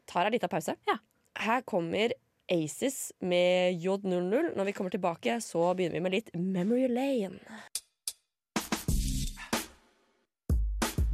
tar 0.05 0.25
en 0.29 0.31
liten 0.37 0.49
pause. 0.51 0.75
Ja. 0.87 0.97
Her 1.41 1.61
kommer 1.65 2.13
Aces 2.51 3.11
med 3.25 3.81
J00. 3.81 4.53
Når 4.55 4.63
vi 4.69 4.71
kommer 4.77 4.93
tilbake, 4.93 5.39
så 5.41 5.73
begynner 5.73 5.97
vi 5.97 6.03
med 6.05 6.13
litt 6.13 6.29
Memory 6.37 6.87
Lane. 6.93 7.39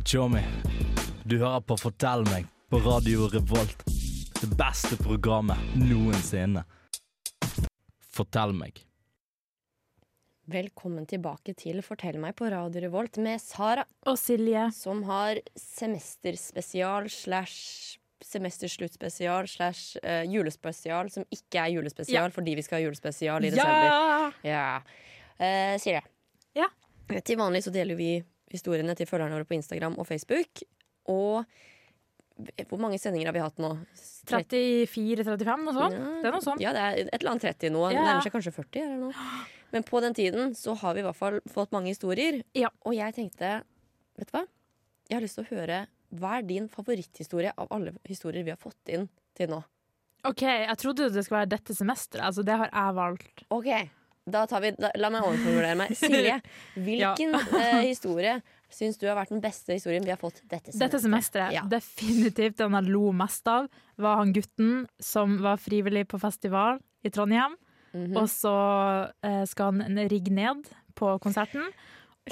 Tjommi, 0.05 0.41
du 1.23 1.37
hører 1.39 1.61
på 1.63 1.77
Fortell 1.79 2.25
meg 2.27 2.47
på 2.71 2.79
Radio 2.79 3.27
Revolt. 3.27 3.83
Det 4.41 4.47
beste 4.55 4.95
programmet 5.03 5.59
noensinne. 5.75 6.61
Fortell 8.15 8.53
meg. 8.55 8.77
Velkommen 10.51 11.03
tilbake 11.09 11.51
til 11.59 11.81
Fortell 11.83 12.15
meg 12.23 12.37
på 12.39 12.47
Radio 12.47 12.85
Revolt 12.85 13.19
med 13.19 13.43
Sara, 13.43 13.83
Og 14.07 14.15
Silje. 14.19 14.69
som 14.71 15.03
har 15.03 15.41
semesterspesial 15.59 17.09
slash 17.11 17.97
semestersluttspesial 18.23 19.49
slash 19.51 19.97
eh, 20.03 20.23
julespesial, 20.31 21.11
som 21.11 21.25
ikke 21.27 21.65
er 21.65 21.73
julespesial 21.75 22.31
fordi 22.31 22.55
vi 22.55 22.63
skal 22.63 22.77
ha 22.79 22.85
julespesial 22.85 23.43
i 23.43 23.51
desember. 23.51 23.89
Ja! 23.91 24.31
Ja. 24.47 24.65
Uh, 25.41 25.75
Silje. 25.81 26.05
Ja. 26.55 26.71
Til 27.19 27.35
vanlig 27.35 27.65
så 27.67 27.75
deler 27.75 27.99
vi 27.99 28.13
historiene 28.55 28.95
til 28.95 29.11
følgerne 29.11 29.41
våre 29.41 29.49
på 29.49 29.59
Instagram 29.59 29.99
og 29.99 30.07
Facebook. 30.07 30.63
Og 31.11 31.43
hvor 32.69 32.81
mange 32.81 32.99
sendinger 33.01 33.29
har 33.29 33.35
vi 33.35 33.43
hatt 33.43 33.59
nå? 33.61 33.71
34-35, 34.29 35.65
noe 35.65 35.75
sånt. 35.75 35.97
Det 35.97 36.29
er 36.29 36.35
noe 36.35 36.45
sånt. 36.45 36.63
Ja, 36.63 36.73
det 36.75 36.83
er 36.83 37.01
et 37.03 37.17
eller 37.19 37.33
annet 37.35 37.47
30 37.49 37.73
nå. 37.75 37.83
Ja. 37.91 38.05
nærmer 38.05 38.25
seg 38.25 38.35
kanskje 38.35 38.53
40 38.55 38.85
eller 38.85 39.01
noe. 39.07 39.25
Men 39.71 39.85
på 39.87 40.01
den 40.03 40.15
tiden 40.17 40.55
så 40.57 40.75
har 40.81 40.95
vi 40.95 41.03
i 41.03 41.05
hvert 41.05 41.19
fall 41.19 41.39
fått 41.51 41.71
mange 41.75 41.93
historier. 41.93 42.41
Ja. 42.57 42.71
Og 42.87 42.95
jeg 42.97 43.15
tenkte, 43.17 43.61
vet 44.19 44.31
du 44.31 44.35
hva? 44.35 44.45
Jeg 45.09 45.17
har 45.17 45.25
lyst 45.25 45.39
til 45.39 45.47
å 45.47 45.51
høre 45.51 45.85
hva 46.19 46.37
er 46.39 46.47
din 46.47 46.67
favoritthistorie 46.71 47.53
av 47.55 47.71
alle 47.71 47.93
historier 48.07 48.43
vi 48.43 48.51
har 48.51 48.59
fått 48.59 48.91
inn 48.91 49.07
til 49.37 49.51
nå? 49.53 49.61
OK, 50.27 50.43
jeg 50.43 50.77
trodde 50.77 51.09
det 51.09 51.23
skulle 51.25 51.43
være 51.45 51.53
dette 51.55 51.73
semesteret. 51.75 52.25
Altså, 52.27 52.43
det 52.45 52.57
har 52.59 52.69
jeg 52.69 52.97
valgt. 52.97 53.45
Ok, 53.49 53.69
da 54.29 54.43
tar 54.49 54.61
vi, 54.61 54.73
da, 54.77 54.91
La 54.99 55.09
meg 55.13 55.25
overformulere 55.25 55.77
meg. 55.79 55.93
Silje, 55.97 56.35
hvilken 56.85 57.37
eh, 57.57 57.79
historie 57.87 58.35
syns 58.73 58.97
du 58.97 59.07
har 59.07 59.15
vært 59.15 59.29
den 59.33 59.41
beste 59.43 59.73
historien 59.75 60.03
vi 60.03 60.09
har 60.13 60.17
fått 60.21 60.41
dette 60.47 60.71
semesteret? 60.71 60.91
Dette 60.91 61.01
semesteret, 61.03 61.53
Ja. 61.53 61.61
definitivt 61.67 62.57
den 62.57 62.71
jeg 62.77 62.89
lo 62.91 63.11
mest 63.11 63.47
av, 63.47 63.67
var 63.97 64.17
han 64.17 64.33
gutten 64.33 64.87
som 64.99 65.37
var 65.41 65.57
frivillig 65.57 66.07
på 66.07 66.19
festival 66.19 66.79
i 67.03 67.09
Trondheim. 67.09 67.55
Mhm. 67.93 68.15
Og 68.17 68.27
så 68.31 69.11
eh, 69.23 69.43
skal 69.45 69.73
han 69.81 69.97
rigge 70.09 70.31
ned 70.31 70.65
på 70.95 71.19
konserten. 71.21 71.71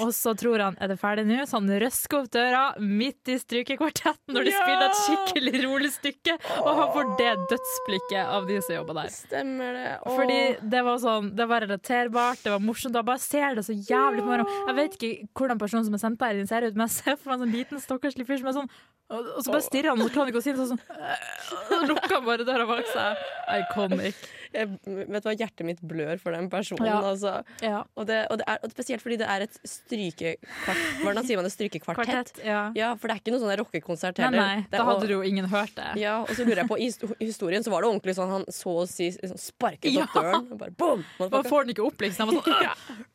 Og 0.04 0.12
så 0.16 0.32
tror 0.38 0.62
han 0.64 0.76
er 0.80 0.90
det 0.92 0.96
ferdig 1.00 1.24
nå, 1.28 1.38
så 1.48 1.58
han 1.58 1.70
røsker 1.82 2.20
opp 2.20 2.30
døra 2.34 2.62
midt 2.80 3.30
i 3.32 3.36
strykekvartetten 3.40 4.34
når 4.36 4.48
de 4.48 4.54
Ja! 4.54 4.60
spiller 4.62 4.84
et 4.86 5.00
skikkelig 5.00 5.62
rolig 5.64 5.90
stykke, 5.94 6.36
og 6.60 6.70
han 6.80 6.92
får 6.94 7.10
det 7.20 7.32
dødsblikket 7.52 8.20
av 8.38 8.48
de 8.50 8.60
som 8.66 8.76
jobber 8.78 9.00
der. 9.00 9.12
Stemmer 9.14 9.76
det. 9.78 9.88
Åh. 10.04 10.14
Fordi 10.16 10.38
det 10.76 10.84
var 10.86 11.02
sånn, 11.02 11.32
det 11.36 11.48
var 11.50 11.66
relaterbart, 11.66 12.44
det 12.44 12.54
var 12.54 12.62
morsomt. 12.64 12.96
Jeg 12.96 13.08
bare 13.10 13.24
ser 13.24 13.58
det 13.58 13.66
så 13.68 13.76
jævlig 13.76 14.24
på 14.24 14.30
meg. 14.32 14.54
Jeg 14.70 14.78
vet 14.80 14.96
ikke 15.00 15.12
hvordan 15.40 15.60
personen 15.60 15.88
som 15.88 15.98
er 15.98 16.04
sendt 16.06 16.22
der, 16.22 16.40
ser 16.50 16.68
ut, 16.68 16.74
men 16.78 16.86
jeg 16.88 16.96
ser 17.00 17.20
for 17.20 17.32
meg 17.32 17.38
en 17.38 17.44
sånn 17.46 17.56
liten 17.58 17.82
stakkarslig 17.82 18.26
fyr 18.28 18.42
som 18.42 18.50
er 18.52 18.58
sånn 18.62 18.72
og 19.10 19.40
så 19.42 19.50
bare 19.50 19.64
stirrer 19.66 19.90
han, 19.90 19.98
og 19.98 20.06
så 20.06 20.12
klarer 20.14 20.28
han 20.28 20.30
ikke 20.30 20.38
å 20.38 20.44
si 20.44 20.52
det 20.54 20.66
sånn. 20.70 20.82
Så 21.66 21.78
lukker 21.82 22.12
han 22.14 22.26
bare 22.28 22.44
døra 22.46 22.66
bak 22.68 22.86
seg. 22.92 23.24
Iconic. 23.58 24.20
Jeg, 24.52 24.68
vet 24.84 25.26
hva, 25.26 25.32
hjertet 25.38 25.66
mitt 25.66 25.80
blør 25.86 26.18
for 26.22 26.34
den 26.34 26.48
personen. 26.50 26.86
Ja. 26.88 26.98
Altså. 27.10 27.32
Ja. 27.62 27.82
Og, 27.94 28.06
det, 28.08 28.26
og, 28.30 28.40
det 28.40 28.46
er, 28.50 28.58
og 28.66 28.72
spesielt 28.74 29.02
fordi 29.04 29.18
det 29.20 29.28
er 29.30 29.44
et 29.46 29.58
strykekvartett. 29.66 31.02
Hvordan 31.04 31.26
sier 31.28 31.38
man 31.40 31.46
det? 31.46 31.52
Strykekvartett? 31.54 32.32
Ja. 32.46 32.62
Ja, 32.76 32.90
for 32.98 33.08
det 33.10 33.16
er 33.16 33.22
ikke 33.22 33.34
noe 33.36 33.42
sånn 33.44 33.54
rockekonsert 33.62 34.18
heller. 34.22 34.38
nei, 34.40 34.56
Det 34.66 34.74
er- 34.74 34.78
da 34.78 34.84
hadde 34.90 35.06
og- 35.06 35.14
jo 35.14 35.20
ingen 35.22 35.46
hørt 35.52 35.74
det. 35.76 35.90
Ja, 36.02 36.20
og 36.22 36.28
så 36.34 36.44
lurer 36.44 36.62
jeg 36.64 36.68
på, 36.68 36.78
i 36.80 36.90
historien 37.26 37.62
så 37.62 37.70
var 37.70 37.82
det 37.82 37.90
ordentlig 37.92 38.16
sånn 38.18 38.30
han 38.30 38.44
så 38.50 38.74
å 38.82 38.88
si 38.88 39.10
sånn, 39.12 39.38
sparket 39.38 39.96
opp 40.02 40.12
døren. 40.18 40.50
Og 40.52 40.58
bare 40.58 40.70
boom! 40.72 41.04
Man 41.18 41.44
får 41.44 41.64
den 41.66 41.74
ikke 41.74 41.86
opp, 41.86 41.98
liksom. 42.00 42.28
Han 42.28 42.36
var 42.36 42.42
sånn, 42.42 43.06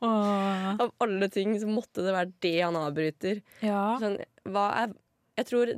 oh. 0.00 0.74
Av 0.82 0.90
alle 1.02 1.28
ting 1.32 1.56
så 1.60 1.66
måtte 1.70 2.04
det 2.04 2.12
være 2.14 2.32
det 2.44 2.54
han 2.60 2.76
avbryter. 2.78 3.42
Ja. 3.64 3.96
Sånn, 4.02 4.18
hva 4.48 4.68
er 4.84 4.94
Jeg 5.36 5.46
tror 5.50 5.72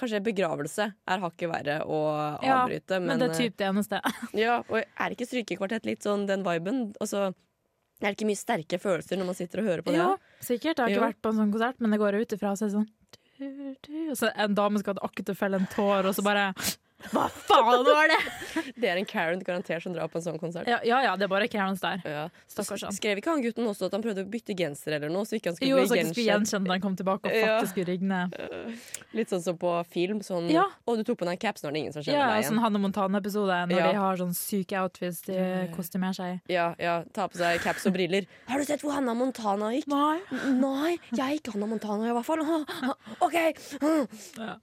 kanskje 0.00 0.20
begravelse 0.24 0.86
er 0.90 1.22
hakket 1.22 1.50
verre 1.52 1.76
å 1.84 1.98
Ja, 2.42 2.62
avbryte. 2.62 2.98
Men, 2.98 3.12
Men 3.12 3.22
det 3.22 3.28
er 3.30 3.38
typ 3.44 3.56
det 3.60 3.68
eneste. 3.68 4.00
ja, 4.44 4.58
og 4.66 4.80
er 4.80 5.14
ikke 5.16 5.28
strykekvartett 5.28 5.86
litt 5.88 6.02
sånn 6.06 6.26
den 6.30 6.42
viben? 6.46 6.82
Altså, 7.00 7.28
er 8.00 8.08
det 8.08 8.16
ikke 8.16 8.30
mye 8.32 8.40
sterke 8.40 8.78
følelser 8.80 9.20
når 9.20 9.28
man 9.30 9.36
sitter 9.38 9.60
og 9.62 9.68
hører 9.70 9.84
på 9.84 9.92
det? 9.94 10.00
Ja, 10.00 10.14
sikkert. 10.40 10.78
Jeg 10.80 10.84
har 10.86 10.94
ikke 10.94 11.00
Jo. 11.02 11.06
vært 11.10 11.20
på 11.22 11.32
en 11.34 11.40
sånn 11.42 11.52
konsert, 11.52 11.80
men 11.84 11.92
det 11.94 12.00
går 12.00 12.16
ut 12.22 12.32
ifra. 12.38 12.54
Så 12.56 12.66
er 12.66 12.72
det 12.72 12.78
sånn 12.78 12.88
du, 13.40 13.76
du. 13.86 14.14
Så 14.20 14.28
en 14.36 14.54
dame 14.56 14.80
skal 14.82 14.98
akkurat 15.04 15.36
felle 15.36 15.60
en 15.60 15.68
tår, 15.72 16.08
og 16.10 16.16
så 16.16 16.24
bare 16.24 16.50
Hva 17.10 17.28
faen 17.32 17.84
var 17.86 18.10
det?! 18.12 18.18
Det 18.80 18.88
er 18.90 18.96
en 19.00 19.06
Karen 19.08 19.40
garantert 19.44 19.82
som 19.82 19.92
drar 19.94 20.08
på 20.12 20.18
en 20.20 20.24
sånn 20.24 20.38
konsert. 20.40 20.68
Ja, 20.68 20.78
ja, 20.84 20.98
ja 21.04 21.14
det 21.16 21.24
er 21.26 21.30
bare 21.32 21.48
Karens 21.50 21.80
der. 21.80 22.00
Ja. 22.04 22.24
Stakkars 22.50 22.82
han. 22.86 22.92
Skrev 22.96 23.18
ikke 23.20 23.32
han 23.32 23.42
gutten 23.44 23.66
også 23.68 23.88
at 23.88 23.94
han 23.96 24.02
prøvde 24.04 24.24
å 24.24 24.28
bytte 24.30 24.54
genser 24.56 24.96
eller 24.98 25.08
noe? 25.12 25.24
Så 25.28 25.36
ikke 25.38 25.50
han 25.52 25.56
skulle 25.58 25.70
Jo, 25.70 25.80
bli 25.80 25.88
så 25.90 25.96
ikke 25.98 26.10
skulle 26.12 26.26
gjenkjent? 26.26 26.50
gjenkjent 26.50 26.68
når 26.68 26.74
han 26.76 26.84
kom 26.84 26.96
tilbake 27.00 27.30
og 27.32 27.36
faktisk 27.40 27.72
skulle 27.74 27.96
ned. 28.10 28.36
Litt 29.16 29.32
sånn 29.32 29.42
som 29.44 29.58
på 29.60 29.72
film. 29.92 30.20
Sånn, 30.24 30.48
Ja. 30.52 30.66
Å, 30.86 30.96
du 30.96 31.04
tok 31.08 31.18
på 31.22 31.28
deg 31.28 31.40
caps 31.42 31.64
når 31.64 31.70
det 31.72 31.76
er 31.76 31.82
ingen 31.84 31.96
som 31.96 32.02
kjenner 32.04 32.18
Ja, 32.20 32.28
deg 32.34 32.42
igjen. 32.44 32.50
sånn 32.52 32.62
Hanne 32.64 32.82
Montana-episode, 32.84 33.58
når 33.72 33.78
Ja. 33.80 33.90
de 33.92 33.98
har 34.04 34.16
sånn 34.20 34.34
syke 34.36 34.76
outfits 34.80 35.22
de 35.26 35.68
kostymerer 35.76 36.14
seg 36.20 36.34
i. 36.34 36.40
Ja, 36.54 36.74
ja, 36.78 37.02
Ta 37.12 37.28
på 37.28 37.36
seg 37.40 37.60
caps 37.64 37.86
og 37.86 37.94
briller. 37.94 38.26
Har 38.48 38.58
du 38.58 38.64
sett 38.64 38.80
hvor 38.82 38.92
Hanna 38.96 39.14
Montana 39.14 39.72
gikk? 39.74 39.88
Nei. 39.88 40.20
Nei, 40.60 40.98
jeg 41.12 41.40
gikk 41.40 41.52
Hanna 41.54 41.66
Montana 41.66 42.08
i 42.10 42.14
hvert 42.14 42.26
fall. 42.28 42.44
OK! 43.26 43.36
Ja. 44.38 44.56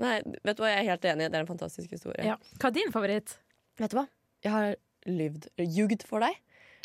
Nei, 0.00 0.16
vet 0.42 0.56
du 0.58 0.62
hva, 0.64 0.70
jeg 0.72 0.84
er 0.84 0.90
helt 0.90 1.04
enig. 1.12 1.28
Det 1.30 1.38
er 1.38 1.44
en 1.44 1.50
fantastisk 1.50 1.90
historie. 1.94 2.24
Ja. 2.26 2.36
Hva 2.58 2.70
er 2.70 2.74
din 2.78 2.90
favoritt? 2.94 3.36
Vet 3.78 3.90
du 3.94 3.98
hva? 4.00 4.06
Jeg 4.44 4.52
har 4.54 4.74
lyvd, 5.06 5.48
ljugd 5.76 6.02
for 6.08 6.24
deg. 6.24 6.36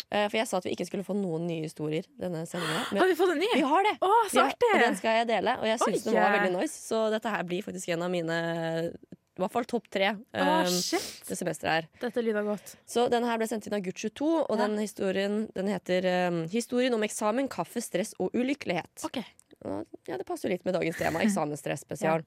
Eh, 0.10 0.28
For 0.32 0.38
jeg 0.40 0.48
sa 0.48 0.58
at 0.62 0.66
vi 0.66 0.72
ikke 0.74 0.86
skulle 0.88 1.04
få 1.06 1.14
noen 1.18 1.44
nye 1.50 1.66
historier 1.68 2.06
denne 2.20 2.46
sendinga. 2.48 2.86
Har 2.96 3.08
vi 3.10 3.16
fått 3.20 3.34
en 3.34 3.42
ny? 3.42 3.50
vi 3.54 3.66
har 3.68 3.84
det! 3.84 3.96
Å, 4.00 4.12
så 4.32 4.44
Ja, 4.46 4.50
og 4.54 4.84
den 4.86 4.96
skal 5.00 5.18
jeg 5.20 5.28
dele, 5.30 5.56
og 5.60 5.68
jeg 5.68 5.80
syns 5.84 6.06
den 6.08 6.16
var 6.18 6.36
veldig 6.38 6.54
nice. 6.56 6.78
Så 6.88 7.02
dette 7.14 7.34
her 7.34 7.44
blir 7.50 7.66
faktisk 7.66 7.92
en 7.94 8.06
av 8.08 8.14
mine 8.14 8.38
i 9.40 9.42
hvert 9.42 9.54
fall 9.54 9.68
topp 9.72 9.86
tre 9.88 10.10
Oh, 10.36 10.66
um, 10.68 10.80
det 11.30 11.36
semesteret 11.40 11.70
her. 11.72 11.86
Dette 12.02 12.24
lyder 12.24 12.44
godt. 12.44 12.74
Så 12.90 13.06
den 13.12 13.24
her 13.24 13.38
ble 13.40 13.48
sendt 13.48 13.68
inn 13.70 13.76
av 13.78 13.84
Gucci2, 13.86 14.32
og 14.50 14.56
Ja. 14.58 14.66
den 14.68 14.76
historien 14.82 15.38
den 15.56 15.68
heter 15.72 16.28
um, 16.28 16.42
'Historien 16.52 16.94
om 16.94 17.04
eksamen, 17.08 17.48
kaffe, 17.48 17.80
stress 17.82 18.14
og 18.20 18.32
ulykkelighet'. 18.36 19.06
Okay. 19.06 19.24
Og, 19.64 19.86
ja, 20.08 20.18
Det 20.18 20.26
passer 20.26 20.50
jo 20.50 20.56
litt 20.56 20.66
med 20.66 20.74
dagens 20.76 20.98
tema. 20.98 21.20
Eksamensstress 21.24 21.82
spesial. 21.88 22.24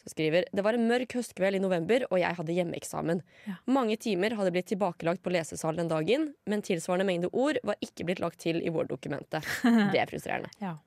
Så 0.00 0.12
skriver 0.14 0.46
Det 0.52 0.64
var 0.64 0.76
en 0.76 0.86
mørk 0.88 1.12
høstkveld 1.18 1.58
i 1.58 1.62
november, 1.62 2.06
og 2.08 2.20
jeg 2.22 2.36
hadde 2.38 2.54
hjemmeeksamen. 2.56 3.22
Ja. 3.46 3.56
Mange 3.68 3.98
timer 4.00 4.36
hadde 4.38 4.52
blitt 4.54 4.70
tilbakelagt 4.72 5.22
på 5.24 5.32
lesesalen 5.34 5.82
den 5.82 5.90
dagen, 5.92 6.30
men 6.48 6.64
tilsvarende 6.64 7.08
mengde 7.08 7.32
ord 7.32 7.60
var 7.66 7.76
ikke 7.84 8.06
blitt 8.08 8.22
lagt 8.24 8.40
til 8.40 8.62
i 8.64 8.72
Word-dokumentet. 8.72 9.44
Det 9.92 10.00
er 10.00 10.08
frustrerende. 10.08 10.52
Ja. 10.62 10.78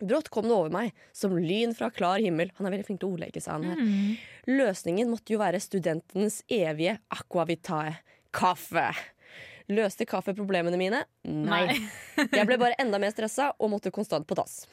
Brått 0.00 0.30
kom 0.32 0.46
det 0.48 0.56
over 0.56 0.72
meg, 0.72 0.94
som 1.12 1.34
lyn 1.36 1.74
fra 1.76 1.90
klar 1.92 2.22
himmel. 2.24 2.48
Han 2.56 2.66
er 2.66 2.72
veldig 2.72 2.86
flink 2.86 3.02
til 3.02 3.10
å 3.10 3.16
ordlegge 3.18 3.42
seg, 3.44 3.58
han 3.58 3.66
her. 3.68 3.80
Mm. 3.84 4.54
Løsningen 4.60 5.10
måtte 5.12 5.34
jo 5.34 5.40
være 5.42 5.60
studentenes 5.60 6.40
evige 6.48 6.96
aquavitae. 7.12 7.98
Kaffe. 8.32 8.86
Løste 9.70 10.06
kaffe 10.08 10.32
problemene 10.34 10.78
mine? 10.80 11.02
Nei. 11.28 11.66
Jeg 12.16 12.46
ble 12.48 12.56
bare 12.58 12.78
enda 12.82 12.98
mer 13.02 13.12
stressa 13.12 13.50
og 13.58 13.74
måtte 13.74 13.92
konstant 13.94 14.26
på 14.26 14.38
dass. 14.38 14.64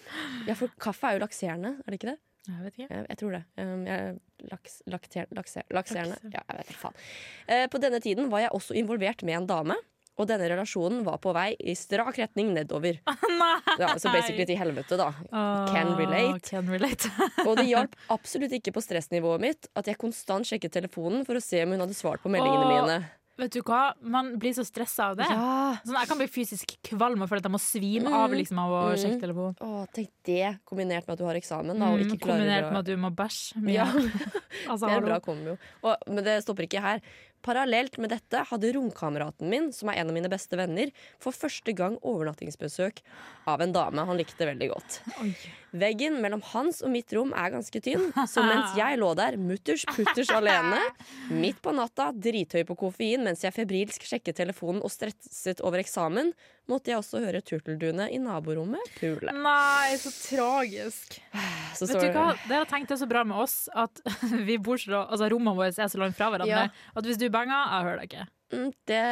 Ja, 0.47 0.55
for 0.57 0.71
kaffe 0.81 1.11
er 1.11 1.17
jo 1.17 1.25
lakserende, 1.25 1.75
er 1.83 1.91
det 1.91 1.99
ikke 1.99 2.13
det? 2.13 2.17
Jeg 2.47 2.63
vet 2.63 2.77
ikke. 2.77 2.87
Jeg, 2.93 3.05
jeg 3.11 3.19
tror 3.19 3.35
det. 3.35 3.43
Um, 3.59 3.83
jeg, 3.87 4.15
laks, 4.51 4.79
lakter, 4.87 5.27
lakser, 5.35 5.67
lakserende. 5.75 6.15
Lakser. 6.15 6.33
Ja, 6.33 6.43
jeg 6.47 6.61
vet 6.61 6.71
ikke 6.73 6.83
faen. 6.85 6.97
Eh, 7.47 7.67
på 7.71 7.81
denne 7.83 7.99
tiden 8.03 8.31
var 8.31 8.45
jeg 8.45 8.55
også 8.55 8.77
involvert 8.79 9.23
med 9.27 9.41
en 9.41 9.49
dame. 9.49 9.77
Og 10.17 10.25
denne 10.25 10.47
relasjonen 10.49 11.03
var 11.05 11.19
på 11.21 11.29
vei 11.35 11.51
i 11.61 11.75
strak 11.77 12.17
retning 12.17 12.53
nedover. 12.55 12.97
Ja, 13.77 13.91
så 14.01 14.09
basically 14.09 14.47
til 14.49 14.57
helvete, 14.57 14.97
da. 14.97 15.11
Can 15.69 15.91
relate. 15.99 16.41
Can 16.49 16.65
relate. 16.71 17.11
Og 17.47 17.59
det 17.59 17.67
hjalp 17.69 17.93
absolutt 18.09 18.55
ikke 18.57 18.73
på 18.73 18.81
stressnivået 18.81 19.43
mitt 19.43 19.67
at 19.77 19.85
jeg 19.91 19.99
konstant 20.01 20.47
sjekket 20.49 20.73
telefonen 20.73 21.21
for 21.27 21.37
å 21.37 21.43
se 21.43 21.61
om 21.61 21.75
hun 21.75 21.83
hadde 21.83 21.93
svart 21.93 22.23
på 22.23 22.31
meldingene 22.33 22.71
mine. 22.71 22.95
Vet 23.37 23.53
du 23.53 23.59
hva? 23.61 23.93
Man 24.01 24.31
blir 24.41 24.53
så 24.57 24.63
stressa 24.65 25.11
av 25.11 25.17
det. 25.19 25.27
Ja. 25.29 25.75
Sånn, 25.85 25.93
jeg 25.99 26.09
kan 26.09 26.17
bli 26.17 26.27
fysisk 26.27 26.71
kvalm 26.89 27.21
og 27.21 27.29
føle 27.29 27.43
at 27.43 27.45
jeg 27.45 27.53
må 27.53 27.59
svime 27.61 28.09
av 28.09 28.31
liksom, 28.33 28.57
av 28.63 28.71
å 28.73 28.79
Mm. 28.87 28.97
sjekke 28.97 29.19
telefonen. 29.21 29.55
Åh, 29.61 29.85
tenk 29.93 30.09
det 30.25 30.59
kombinert 30.65 31.05
med 31.07 31.13
at 31.13 31.19
du 31.19 31.25
har 31.25 31.35
eksamen, 31.35 31.77
da, 31.77 31.91
Mm, 31.93 32.17
kombinert 32.17 32.65
å 32.65 32.71
med 32.71 32.79
at 32.79 32.85
du 32.85 32.97
må 32.97 33.11
bæsje 33.13 33.61
mye. 33.61 33.73
Ja. 33.77 33.85
altså, 34.71 34.87
Det 34.87 34.93
er 34.95 34.97
en 34.97 35.05
bra 35.05 35.19
kombo. 35.19 35.57
Og, 35.83 35.95
men 36.07 36.23
det 36.23 36.41
stopper 36.43 36.65
ikke 36.65 36.81
her. 36.81 37.01
Parallelt 37.45 37.97
med 38.01 38.11
dette 38.11 38.41
hadde 38.49 38.71
romkameraten 38.75 39.49
min, 39.49 39.69
som 39.75 39.91
er 39.91 40.01
en 40.01 40.11
av 40.11 40.15
mine 40.17 40.31
beste 40.31 40.57
venner, 40.59 40.91
for 41.21 41.35
første 41.35 41.73
gang 41.77 41.95
overnattingsbesøk 42.01 42.99
av 43.47 43.63
en 43.63 43.75
dame 43.75 44.03
han 44.09 44.19
likte 44.19 44.47
veldig 44.49 44.69
godt. 44.73 44.99
Veggen 45.77 46.19
mellom 46.23 46.41
hans 46.53 46.81
og 46.83 46.91
mitt 46.91 47.11
rom 47.15 47.33
er 47.37 47.53
ganske 47.53 47.81
tynn, 47.83 48.09
så 48.27 48.43
mens 48.43 48.75
jeg 48.79 48.99
lå 48.99 49.13
der 49.19 49.37
mutters 49.39 49.85
putters 49.93 50.31
alene, 50.35 50.81
midt 51.31 51.61
på 51.63 51.75
natta, 51.75 52.09
drithøy 52.11 52.63
på 52.67 52.77
koffein 52.79 53.23
mens 53.27 53.45
jeg 53.45 53.55
febrilsk 53.55 54.07
sjekket 54.09 54.41
telefonen 54.41 54.83
og 54.83 54.91
stresset 54.93 55.63
over 55.63 55.83
eksamen, 55.83 56.33
måtte 56.67 56.91
jeg 56.91 56.99
også 56.99 57.21
høre 57.23 57.43
turtelduene 57.45 58.09
i 58.11 58.19
naborommet 58.19 58.91
pule. 58.97 59.31
Nei, 59.31 59.95
så 60.01 60.11
tragisk. 60.11 61.19
Så 61.79 61.87
Vet 61.91 62.07
du 62.07 62.17
hva? 62.17 62.31
det 62.33 62.47
Dere 62.49 62.63
har 62.63 62.71
tenkt 62.71 62.89
det 62.89 62.97
så 63.01 63.07
bra 63.09 63.23
med 63.27 63.37
oss 63.43 63.57
at 63.77 64.01
vi 64.49 64.57
bor 64.57 64.77
så, 64.81 65.03
altså, 65.05 65.29
rommene 65.33 65.55
våre 65.59 65.69
er 65.73 65.91
så 65.93 66.01
langt 66.01 66.17
fra 66.17 66.31
hverandre 66.33 66.65
Ja. 66.65 66.69
at 66.95 67.05
hvis 67.05 67.19
du 67.21 67.27
banger, 67.29 67.53
jeg 67.75 67.87
hører 67.91 68.01
deg 68.03 68.09
ikke. 68.11 68.27
Mm, 68.57 68.71
det, 68.89 69.03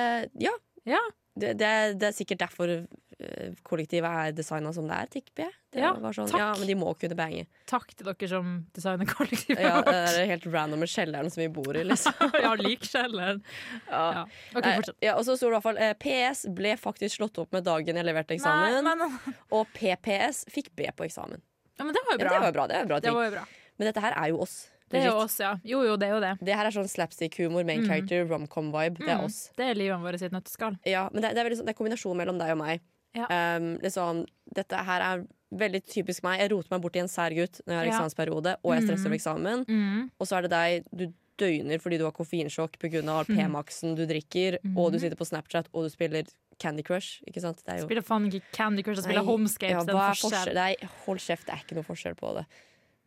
Ja. 0.48 0.56
Ja. 0.86 1.04
Det, 1.36 1.50
det, 1.60 1.70
det 2.00 2.06
er 2.08 2.14
sikkert 2.16 2.40
derfor 2.46 2.70
eh, 2.72 3.48
kollektivet 3.68 4.08
er 4.08 4.30
designa 4.32 4.70
som 4.72 4.86
det 4.88 4.96
er, 4.96 5.10
tipper 5.12 5.44
jeg. 5.44 5.52
Det 5.76 5.82
Ja, 5.82 5.90
var 6.00 6.14
sånn, 6.16 6.30
takk. 6.32 6.40
ja, 6.40 6.46
men 6.56 6.70
de 6.70 6.76
må 6.80 6.94
kunne 6.96 7.18
bange. 7.20 7.42
Takk 7.68 7.90
til 7.92 8.08
dere 8.08 8.30
som 8.32 8.54
designer 8.72 9.10
kollektivet 9.10 9.60
Ja, 9.60 9.82
det 9.84 9.98
er 10.22 10.30
helt 10.30 10.46
random 10.54 10.80
med 10.86 10.88
kjelleren 10.94 11.28
som 11.34 11.42
vi 11.44 11.50
bor 11.52 11.76
i, 11.76 11.84
liksom. 11.92 12.16
ja, 12.40 12.54
likkjelleren. 12.56 13.42
Ja. 13.90 14.06
Ja. 14.22 14.24
OK, 14.56 14.70
fortsett. 14.78 14.96
ja, 15.04 15.18
og 15.20 15.26
så 15.28 15.36
står 15.36 15.50
det 15.50 15.52
i 15.52 15.58
hvert 15.58 15.68
fall 15.68 15.82
eh, 15.90 15.94
PS 16.06 16.46
ble 16.56 16.78
faktisk 16.80 17.20
slått 17.20 17.42
opp 17.44 17.52
med 17.58 17.68
dagen 17.68 18.00
jeg 18.00 18.08
leverte 18.08 18.38
eksamen. 18.38 18.80
Nei, 18.88 18.96
men, 19.04 19.20
Og 19.60 19.68
PPS 19.76 20.46
fikk 20.56 20.72
B 20.80 20.88
på 20.96 21.04
eksamen. 21.10 21.44
Ja, 21.78 21.84
men 21.84 21.94
det 21.94 22.02
var 22.06 22.12
Ja, 22.12 22.16
jo 22.16 22.18
det 22.18 22.28
bra. 22.30 22.36
jo 22.48 22.52
bra. 22.54 22.68
det 22.68 22.76
var 22.78 22.86
bra 22.88 23.00
Det 23.00 23.14
var 23.14 23.26
jo 23.26 23.32
bra. 23.32 23.46
Men 23.78 23.88
dette 23.92 24.02
her 24.02 24.14
er 24.16 24.30
jo 24.30 24.40
oss. 24.42 24.70
Det 24.90 25.02
er 25.02 25.08
jo 25.10 25.18
oss, 25.18 25.40
ja. 25.40 25.56
Jo, 25.66 25.82
jo, 25.84 25.96
det 25.98 26.08
er 26.08 26.14
jo 26.14 26.20
det. 26.22 26.34
Det 26.46 26.56
her 26.56 26.66
er 26.66 26.72
sånn 26.72 26.88
slapstick-humor, 26.88 27.66
main 27.66 27.82
Mm. 27.82 27.88
character, 27.88 28.26
romcom-vibe. 28.30 28.98
Det 29.00 29.10
er 29.10 29.18
Mm. 29.18 29.26
oss. 29.26 29.50
Det 29.58 29.66
er 29.66 29.74
livet 29.76 30.00
vårt 30.00 30.20
sitt 30.20 30.32
nøtteskall. 30.32 30.78
Ja, 30.86 31.10
men 31.12 31.22
det, 31.24 31.34
det 31.34 31.40
er 31.40 31.50
veldig 31.50 31.58
sånn, 31.60 31.66
det 31.66 31.76
er 31.76 31.80
kombinasjon 31.84 32.16
mellom 32.16 32.38
deg 32.40 32.52
og 32.52 32.58
meg. 32.60 32.80
Ja. 33.16 33.26
Um, 33.58 33.78
liksom, 33.80 34.26
dette 34.54 34.76
her 34.76 35.02
er 35.02 35.26
veldig 35.54 35.82
typisk 35.88 36.22
meg. 36.24 36.40
Jeg 36.40 36.52
roter 36.52 36.68
meg 36.72 36.82
bort 36.82 36.96
i 36.96 37.00
en 37.00 37.08
sær 37.08 37.32
gutt 37.34 37.62
når 37.66 37.72
jeg 37.74 37.78
har 37.78 37.86
Ja. 37.86 37.92
eksamensperiode, 37.92 38.56
og 38.64 38.74
jeg 38.76 38.84
stresser 38.84 39.04
Mm. 39.04 39.06
over 39.08 39.16
eksamen. 39.16 39.66
Mm. 39.68 40.12
Og 40.20 40.28
så 40.28 40.38
er 40.38 40.42
det 40.44 40.52
deg, 40.52 40.86
du 40.96 41.14
døgner 41.38 41.80
fordi 41.82 41.98
du 41.98 42.04
har 42.06 42.12
koffeinsjokk 42.14 42.78
pga. 42.80 43.26
P-maxen 43.26 43.96
du 43.96 44.06
drikker, 44.06 44.60
og 44.78 44.92
du 44.94 45.00
sitter 45.00 45.16
på 45.18 45.26
Snapchat 45.28 45.66
og 45.74 45.84
du 45.84 45.90
spiller 45.90 46.24
Candy 46.62 46.84
Crush. 46.88 47.22
Ikke 47.28 47.42
sant? 47.44 47.60
Det 47.66 47.74
er 47.74 47.82
jo 47.82 47.88
Spiller 47.90 48.06
faen 48.06 48.26
ikke 48.30 48.44
Candy 48.56 48.84
Crush, 48.86 49.00
jeg 49.02 49.08
spiller 49.10 49.24
Nei, 49.26 49.32
Homescapes. 49.32 49.72
ja, 49.76 49.84
hva 49.84 50.06
er 50.10 50.16
forskjell? 50.16 50.32
forskjell. 50.32 50.56
Nei, 50.62 50.76
hold 51.06 51.20
kjeft, 51.26 51.46
det 51.50 51.54
er 51.58 51.66
ikke 51.66 51.76
noe 51.80 51.88
forskjell 51.90 52.16
på 52.20 52.34
det. 52.40 52.46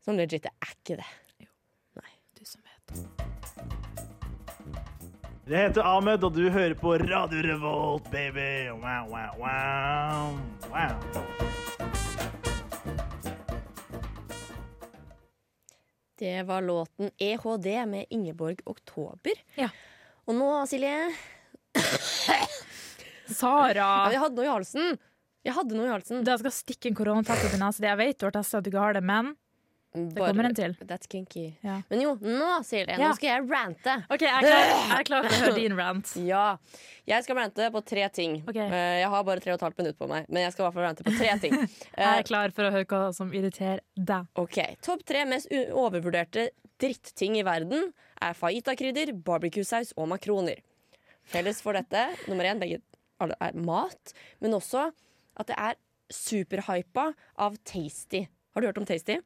Sånn 0.05 0.21
legit, 0.21 0.43
det 0.47 0.52
er 0.52 0.75
ikke 0.76 0.97
det. 1.00 1.09
Nei, 2.00 2.12
Du 2.38 2.45
som 2.45 2.61
vet. 2.62 2.93
Jeg 5.49 5.71
heter 5.71 5.81
Ahmed, 5.88 6.25
og 6.28 6.35
du 6.37 6.50
hører 6.52 6.75
på 6.76 6.99
Radio 7.00 7.40
Revolt, 7.47 8.11
baby. 8.12 8.69
Wow, 8.69 9.09
wow, 9.09 9.33
wow. 9.40 10.37
wow. 10.69 11.99
Det 16.19 16.43
var 16.43 16.61
låten 16.62 17.11
EHD 17.19 17.87
med 17.87 18.05
Ingeborg 18.11 18.61
Oktober. 18.64 19.33
Ja. 19.55 19.69
Og 20.26 20.35
nå, 20.35 20.49
Silje 20.67 20.95
Sara! 23.29 23.75
ja, 23.75 24.11
Jeg 24.15 24.21
hadde 24.25 24.37
noe 24.41 24.47
i 24.49 24.53
halsen. 24.53 24.99
Jeg 25.47 25.55
hadde 25.57 25.77
noe 25.79 25.87
i 25.87 25.93
halsen. 25.93 26.25
Jeg 26.27 26.41
skal 26.43 26.53
stikke 26.55 26.91
en 26.91 26.97
koronatest 26.99 27.47
opp 27.49 27.55
i 27.57 27.61
nesa. 27.63 27.85
Jeg 27.87 27.99
vet 28.01 28.19
du 28.19 28.27
har 28.29 28.35
testa 28.41 28.59
at 28.59 28.65
du 28.67 28.71
ikke 28.73 28.83
har 28.83 28.97
det, 28.99 29.05
men 29.07 29.35
Det 29.95 30.21
kommer 30.21 30.45
en 30.45 30.55
til. 30.55 30.75
That's 30.85 31.09
kinky. 31.09 31.47
Ja. 31.65 31.79
Men 31.89 32.03
jo, 32.05 32.11
nå, 32.21 32.49
Silje, 32.67 32.99
nå 33.01 33.09
skal 33.17 33.31
jeg 33.31 33.47
rante. 33.49 33.95
OK, 34.13 34.21
jeg 34.27 34.51
er 34.53 35.07
klar, 35.09 35.25
for 35.25 35.33
å 35.33 35.47
høre 35.47 35.55
din 35.57 35.77
rant. 35.79 36.11
Ja. 36.29 36.43
Jeg 37.09 37.25
skal 37.25 37.39
rante 37.41 37.71
på 37.73 37.81
tre 37.89 38.05
ting. 38.13 38.35
Ok. 38.45 38.59
Eh, 38.61 38.99
jeg 39.01 39.09
har 39.15 39.25
bare 39.25 39.41
tre 39.41 39.55
og 39.55 39.57
et 39.57 39.65
halvt 39.65 39.81
minutt 39.81 39.97
på 39.99 40.09
meg, 40.11 40.27
men 40.29 40.45
jeg 40.45 40.53
skal 40.53 40.65
i 40.65 40.67
hvert 40.67 40.77
fall 40.77 40.87
rante 40.91 41.07
på 41.07 41.15
tre 41.17 41.33
ting. 41.41 41.57
Jeg 41.63 41.97
Eh, 41.97 42.19
er 42.19 42.27
klar 42.29 42.53
for 42.53 42.69
å 42.69 42.75
høre 42.75 42.85
hva 42.91 43.01
som 43.17 43.33
irriterer 43.33 43.81
deg. 43.97 44.29
ok, 44.39 44.59
Topp 44.85 45.07
tre 45.09 45.25
mest 45.31 45.49
overvurderte 45.73 46.51
dritting 46.79 47.39
i 47.41 47.47
verden 47.49 47.89
er 48.23 48.37
fajitakrydder, 48.39 49.15
barbecuesaus 49.25 49.95
og 49.97 50.11
makroner. 50.13 50.61
Felles 51.33 51.63
for 51.65 51.73
dette, 51.77 52.05
nummer 52.29 52.45
én, 52.53 52.61
begge 52.61 52.83
er 53.21 53.53
mat, 53.59 54.13
men 54.41 54.53
også 54.55 54.89
at 55.39 55.47
det 55.51 55.57
er 55.59 55.75
superhypa 56.11 57.13
av 57.39 57.57
Tasty. 57.65 58.25
Har 58.55 58.61
du 58.63 58.67
hørt 58.71 58.79
om 58.79 58.87
Tasty? 58.89 59.19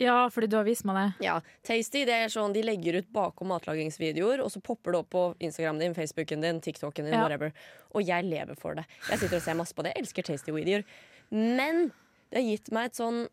Ja, 0.00 0.28
fordi 0.32 0.46
du 0.48 0.56
har 0.56 0.64
vist 0.64 0.86
meg 0.88 0.96
det. 0.96 1.26
Ja, 1.26 1.34
Tasty 1.62 2.06
det 2.08 2.14
er 2.24 2.30
sånn 2.32 2.54
de 2.54 2.62
legger 2.64 2.96
ut 3.02 3.10
bakom 3.12 3.50
matlagingsvideoer, 3.52 4.40
og 4.40 4.48
så 4.54 4.62
popper 4.64 4.92
det 4.94 5.00
opp 5.02 5.10
på 5.12 5.24
Instagram 5.44 5.78
din, 5.82 5.92
Facebooken 5.94 6.40
din, 6.40 6.60
TikToken 6.64 7.04
din, 7.04 7.12
Ja. 7.12 7.20
whatever. 7.26 7.52
Og 7.94 8.02
jeg 8.08 8.24
lever 8.24 8.56
for 8.56 8.74
det. 8.74 8.86
Jeg 9.10 9.18
sitter 9.18 9.36
og 9.36 9.42
ser 9.42 9.54
masse 9.54 9.74
på 9.74 9.82
det. 9.84 9.92
Jeg 9.94 10.04
elsker 10.06 10.22
Tasty-videoer. 10.30 10.84
Men 11.30 11.92
det 12.32 12.40
har 12.40 12.48
gitt 12.48 12.72
meg 12.72 12.86
et 12.86 12.96
sånn 12.96 13.28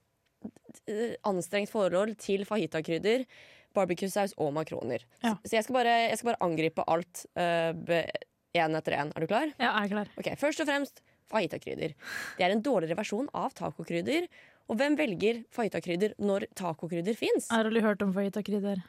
anstrengt 1.23 1.69
forhold 1.71 2.17
til 2.19 2.43
fajitakrydder, 2.47 3.25
barbecuesaus 3.75 4.33
og 4.37 4.51
makroner. 4.53 5.03
Ja. 5.23 5.35
Så 5.45 5.55
jeg 5.55 5.63
skal, 5.63 5.73
bare, 5.79 5.95
jeg 6.09 6.17
skal 6.19 6.33
bare 6.33 6.43
angripe 6.43 6.83
alt 6.87 7.25
én 8.57 8.77
etter 8.79 8.97
én. 8.97 9.13
Er 9.15 9.25
du 9.25 9.29
klar? 9.29 9.51
Ja, 9.57 9.73
jeg 9.79 9.89
er 9.89 9.93
klar. 9.93 10.13
Ok, 10.19 10.29
Først 10.39 10.63
og 10.63 10.69
fremst 10.69 11.03
fajitakrydder. 11.29 11.93
Det 12.37 12.45
er 12.45 12.55
en 12.55 12.63
dårligere 12.65 12.97
versjon 12.97 13.29
av 13.37 13.53
tacokrydder. 13.57 14.29
Og 14.69 14.77
hvem 14.77 14.95
velger 14.97 15.43
fajitakrydder 15.53 16.15
når 16.21 16.47
tacokrydder 16.57 17.17
fins? 17.17 17.49
Jeg 17.49 17.55
har 17.55 17.69
aldri 17.69 17.85
hørt 17.85 18.01
om 18.05 18.13
fajitakrydder. 18.13 18.81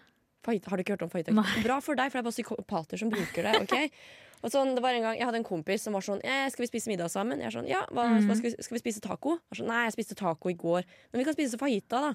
Fajita, 0.44 0.72
har 0.72 0.80
du 0.80 0.84
ikke 0.84 0.96
hørt 0.96 1.04
om 1.04 1.12
fajitakrydder? 1.12 1.62
Bra 1.66 1.78
for 1.84 1.98
deg, 2.00 2.08
for 2.08 2.16
det 2.16 2.22
er 2.22 2.28
bare 2.28 2.36
psykopater 2.36 3.00
som 3.00 3.12
bruker 3.12 3.48
det. 3.48 3.54
ok? 3.64 4.02
Og 4.40 4.52
sånn, 4.52 4.72
det 4.72 4.80
var 4.80 4.96
en 4.96 5.04
gang, 5.04 5.16
Jeg 5.18 5.28
hadde 5.28 5.40
en 5.42 5.44
kompis 5.44 5.82
som 5.84 5.92
var 5.92 6.04
sånn 6.04 6.22
eh, 6.24 6.46
'Skal 6.48 6.64
vi 6.64 6.70
spise 6.70 6.88
middag 6.88 7.10
sammen?' 7.12 7.42
Jeg 7.42 7.50
er 7.50 7.56
sånn, 7.58 7.68
ja, 7.68 7.82
hva, 7.92 8.06
mm. 8.08 8.22
skal, 8.24 8.44
vi, 8.46 8.52
skal 8.56 8.76
vi 8.78 8.80
spise 8.80 9.02
taco? 9.04 9.36
Jeg 9.50 9.60
sånn, 9.60 9.68
Nei, 9.68 9.82
jeg 9.84 9.96
spiste 9.98 10.16
taco 10.16 10.48
i 10.48 10.56
går. 10.56 10.86
Men 11.12 11.20
vi 11.20 11.26
kan 11.28 11.36
spise 11.36 11.60
fajita, 11.60 12.00
da. 12.00 12.14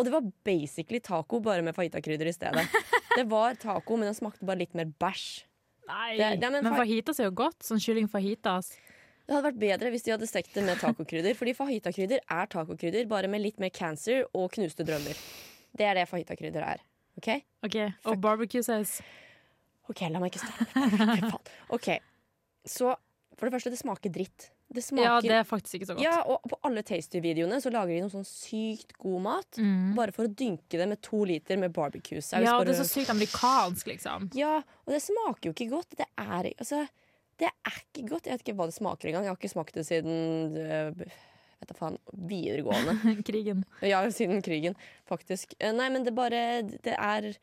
Og 0.00 0.08
det 0.08 0.14
var 0.14 0.24
basically 0.48 1.02
taco, 1.04 1.40
bare 1.44 1.62
med 1.62 1.76
fajitakrydder 1.76 2.32
i 2.32 2.32
stedet. 2.32 2.64
Det 3.14 3.28
var 3.30 3.54
taco, 3.54 3.94
men 3.94 4.08
den 4.08 4.16
smakte 4.16 4.42
bare 4.42 4.58
litt 4.58 4.72
mer 4.74 4.88
bæsj. 4.98 5.44
Nei, 5.88 6.16
Det- 6.16 6.40
det 6.40 6.44
er- 6.44 6.50
men 6.50 6.64
men 6.64 6.72
fajitas 6.74 7.18
er 7.20 7.24
jo 7.24 7.30
godt. 7.32 7.58
Sånn 7.60 7.78
kylling 7.82 8.08
fajitas. 8.08 8.70
Det 9.26 9.34
hadde 9.34 9.52
vært 9.52 9.58
bedre 9.58 9.90
hvis 9.90 10.02
de 10.04 10.10
hadde 10.12 10.26
stekt 10.28 10.52
det 10.54 10.64
med 10.64 10.76
tacokrydder. 10.78 11.34
Fordi 11.34 11.54
fajitakrydder 11.56 12.18
er 12.30 12.46
tacokrydder, 12.46 13.06
bare 13.08 13.28
med 13.28 13.40
litt 13.42 13.58
mer 13.58 13.70
cancer 13.70 14.24
og 14.34 14.50
knuste 14.52 14.84
drømmer. 14.84 15.16
Det 15.76 15.84
er 15.86 15.94
det 15.94 16.08
fajitakrydder 16.08 16.62
er. 16.62 16.78
OK? 17.18 17.42
Ok, 17.64 17.76
Og 18.06 18.20
barbecue-saus. 18.20 19.00
Ok, 19.88 20.00
la 20.10 20.18
meg 20.18 20.32
ikke 20.32 20.40
starte. 20.40 21.40
Ok, 21.70 22.00
Så 22.66 22.96
for 23.36 23.48
det 23.50 23.52
første, 23.52 23.70
det 23.70 23.78
smaker 23.78 24.10
dritt. 24.10 24.50
Det 24.74 24.82
smaker 24.82 25.04
Ja, 25.04 25.20
det 25.20 25.34
er 25.36 25.44
faktisk 25.46 25.74
ikke 25.78 25.86
så 25.90 25.94
godt. 25.94 26.04
Ja, 26.04 26.22
og 26.24 26.42
på 26.50 26.56
alle 26.66 26.82
Tasty-videoene 26.86 27.60
så 27.62 27.70
lager 27.70 27.92
de 27.94 28.00
noe 28.06 28.12
sånn 28.12 28.26
sykt 28.26 28.94
god 28.98 29.20
mat. 29.26 29.58
Mm. 29.60 29.92
Bare 29.98 30.14
for 30.16 30.26
å 30.26 30.32
dynke 30.32 30.80
det 30.80 30.88
med 30.90 31.02
to 31.04 31.20
liter 31.28 31.60
med 31.60 31.74
barbecue-saus. 31.76 32.42
ja, 32.42 32.56
og 32.58 32.66
det 32.66 32.74
er 32.74 32.80
så 32.80 32.88
sykt 32.88 33.12
amerikansk, 33.12 33.92
liksom. 33.92 34.30
Ja, 34.38 34.56
og 34.86 34.94
det 34.96 35.02
smaker 35.04 35.50
jo 35.50 35.54
ikke 35.54 35.70
godt. 35.76 35.94
Det 36.00 36.08
er, 36.16 36.50
altså, 36.56 36.86
det 37.42 37.50
er 37.52 37.78
ikke 37.84 38.08
godt. 38.14 38.26
Jeg 38.26 38.38
vet 38.38 38.46
ikke 38.48 38.56
hva 38.58 38.70
det 38.70 38.78
smaker 38.78 39.10
engang. 39.12 39.28
Jeg 39.28 39.34
har 39.34 39.38
ikke 39.38 39.52
smakt 39.54 39.78
det 39.78 39.86
siden 39.86 40.58
øh, 40.58 41.04
vet 41.60 41.70
da 41.70 41.76
faen, 41.78 42.00
videregående. 42.30 42.96
Krigen. 43.28 43.64
Ja, 43.84 44.02
siden 44.10 44.42
krigen, 44.44 44.76
faktisk. 45.08 45.54
Eh, 45.60 45.74
Nei, 45.76 45.90
men 45.92 46.06
det 46.06 46.14
bare 46.16 46.62
Det 46.64 46.96
er 46.96 47.34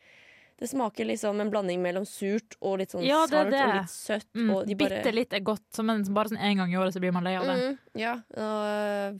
Det 0.62 0.70
smaker 0.70 1.08
liksom 1.10 1.40
en 1.42 1.50
blanding 1.50 1.82
mellom 1.82 2.06
surt 2.06 2.54
og 2.62 2.78
litt 2.84 2.94
sånn 2.94 3.02
Ja, 3.02 3.24
salt 3.26 3.50
og 3.50 3.72
litt 3.74 3.90
søtt. 3.90 4.28
Mm. 4.38 4.52
Og 4.54 4.70
bare 4.70 4.78
Bitte 4.78 5.14
litt 5.16 5.34
er 5.34 5.42
godt, 5.42 5.82
men 5.82 6.06
bare 6.14 6.30
sånn 6.30 6.38
en 6.38 6.62
gang 6.62 6.74
i 6.74 6.78
året 6.78 6.94
så 6.94 7.02
blir 7.02 7.16
man 7.16 7.26
lei 7.26 7.34
av 7.40 7.50
det. 7.50 7.58
Mm, 7.58 7.80
ja. 7.98 8.14
Uh, 8.38 9.18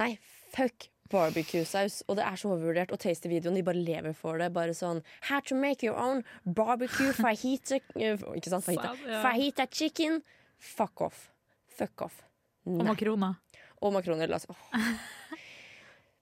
nei, 0.00 0.14
fuck 0.56 0.88
barbecue-saus. 1.12 2.00
Og 2.08 2.18
det 2.18 2.24
er 2.26 2.40
så 2.40 2.50
overvurdert. 2.52 2.92
Og 2.94 3.00
Tasty-videoen, 3.02 3.58
de 3.58 3.64
bare 3.66 3.80
lever 3.80 4.16
for 4.16 4.40
det. 4.40 4.50
Bare 4.54 4.74
sånn 4.76 5.02
How 5.28 5.42
to 5.48 5.58
make 5.58 5.86
your 5.86 5.98
own 6.00 6.24
barbecue 6.44 7.12
fajita 7.16 7.80
eh, 8.00 8.16
Ikke 8.38 8.52
sant? 8.52 8.66
Fajita. 8.66 8.94
Fajita 9.24 9.68
chicken. 9.70 10.22
Fuck 10.58 11.04
off. 11.04 11.28
Fuck 11.76 12.08
off. 12.08 12.22
Og 12.64 12.84
makroner. 12.86 13.36
Og 13.84 13.92
makroner. 13.92 14.30
la 14.30 14.40
oss-. 14.40 14.48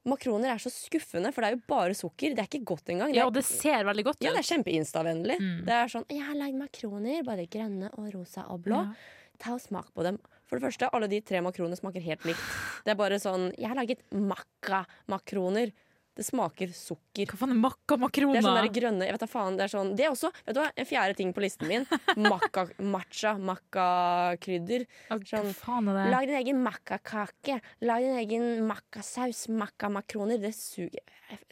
Makroner 0.04 0.50
er 0.50 0.58
så 0.58 0.70
skuffende, 0.72 1.30
for 1.32 1.44
det 1.44 1.48
er 1.52 1.56
jo 1.56 1.62
bare 1.70 1.94
sukker. 1.94 2.34
Det 2.34 2.42
er 2.42 2.48
ikke 2.50 2.64
godt 2.72 2.90
engang. 2.90 3.12
Det 3.12 3.20
Ja, 3.20 3.26
og 3.28 3.34
det 3.36 3.44
ser 3.46 3.84
veldig 3.86 4.04
godt 4.08 4.18
ut. 4.18 4.24
ja, 4.26 4.32
det 4.34 4.42
er 4.42 4.48
kjempeinstavennlig. 4.50 5.36
Mm. 5.38 5.64
Det 5.68 5.74
er 5.78 5.86
sånn 5.92 6.06
Jeg 6.10 6.24
har 6.26 6.34
lagd 6.34 6.58
makroner, 6.58 7.22
både 7.22 7.46
grønne 7.48 7.90
og 7.98 8.08
rosa 8.14 8.46
og 8.50 8.64
blå. 8.66 8.82
Ja. 8.82 8.94
Ta 9.38 9.54
og 9.54 9.60
smak 9.62 9.92
på 9.94 10.02
dem. 10.02 10.18
For 10.46 10.58
det 10.58 10.66
første, 10.66 10.88
alle 10.92 11.08
de 11.08 11.20
tre 11.24 11.40
makronene 11.40 11.78
smaker 11.78 12.02
helt 12.02 12.24
likt. 12.28 12.42
Det 12.84 12.90
er 12.92 12.98
bare 12.98 13.18
sånn 13.22 13.52
Jeg 13.56 13.68
har 13.70 13.78
laget 13.78 14.02
makka-makroner. 14.12 15.72
Det 16.12 16.24
smaker 16.26 16.68
sukker. 16.76 17.24
Hva 17.30 17.38
faen 17.40 17.54
er 17.54 17.60
makka 17.62 17.96
makroner? 17.96 18.34
Det 18.36 18.40
er 18.42 18.44
sånn 18.44 18.58
der 18.58 18.66
grønne 18.74 19.06
Jeg 19.06 19.14
vet 19.16 19.22
da 19.22 19.28
faen. 19.32 19.54
Det 19.56 19.64
er 19.64 19.70
sånn 19.72 19.92
Det 19.96 20.04
er 20.04 20.10
også 20.12 20.28
vet 20.44 20.56
du 20.56 20.60
hva, 20.60 20.66
en 20.76 20.88
fjerde 20.90 21.16
ting 21.16 21.30
på 21.32 21.40
listen 21.40 21.70
min. 21.70 21.86
Makka, 22.32 22.66
matcha, 22.84 23.32
makka-krydder. 23.40 24.84
Sånn- 25.08 25.48
Hva 25.48 25.54
faen 25.56 25.88
er 25.88 25.96
det? 26.02 26.10
Lag 26.12 26.26
din 26.28 26.36
egen 26.42 26.60
makkakake. 26.66 27.56
Lag 27.88 28.04
din 28.04 28.18
egen 28.20 28.44
makkasaus. 28.68 29.46
Makka-makroner. 29.48 30.36
Det 30.42 30.52
suger. 30.56 31.00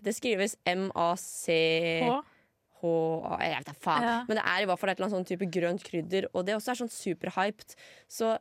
Det 0.05 0.13
skrives 0.17 0.59
M-A-C 0.69 1.57
H? 2.05 2.21
H 2.83 2.93
Jeg 3.41 3.57
vet 3.57 3.71
da 3.73 3.77
faen. 3.81 4.05
Ja. 4.11 4.19
Men 4.29 4.41
det 4.43 4.45
er 4.45 4.61
i 4.61 4.69
hvert 4.69 4.81
fall 4.83 4.93
et 4.93 5.01
eller 5.01 5.09
annet 5.09 5.17
sånn 5.23 5.29
type 5.33 5.49
grønt 5.57 5.85
krydder. 5.89 6.29
Og 6.35 6.45
det 6.45 6.59
også 6.59 6.75
er 6.75 6.83
sånn 6.83 6.93
superhyped. 6.93 7.73
Så 8.13 8.35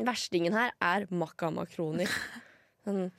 verstingen 0.00 0.56
her 0.56 0.72
er 0.80 1.04
makka-makroner. 1.12 2.08
Sånn, 2.88 3.10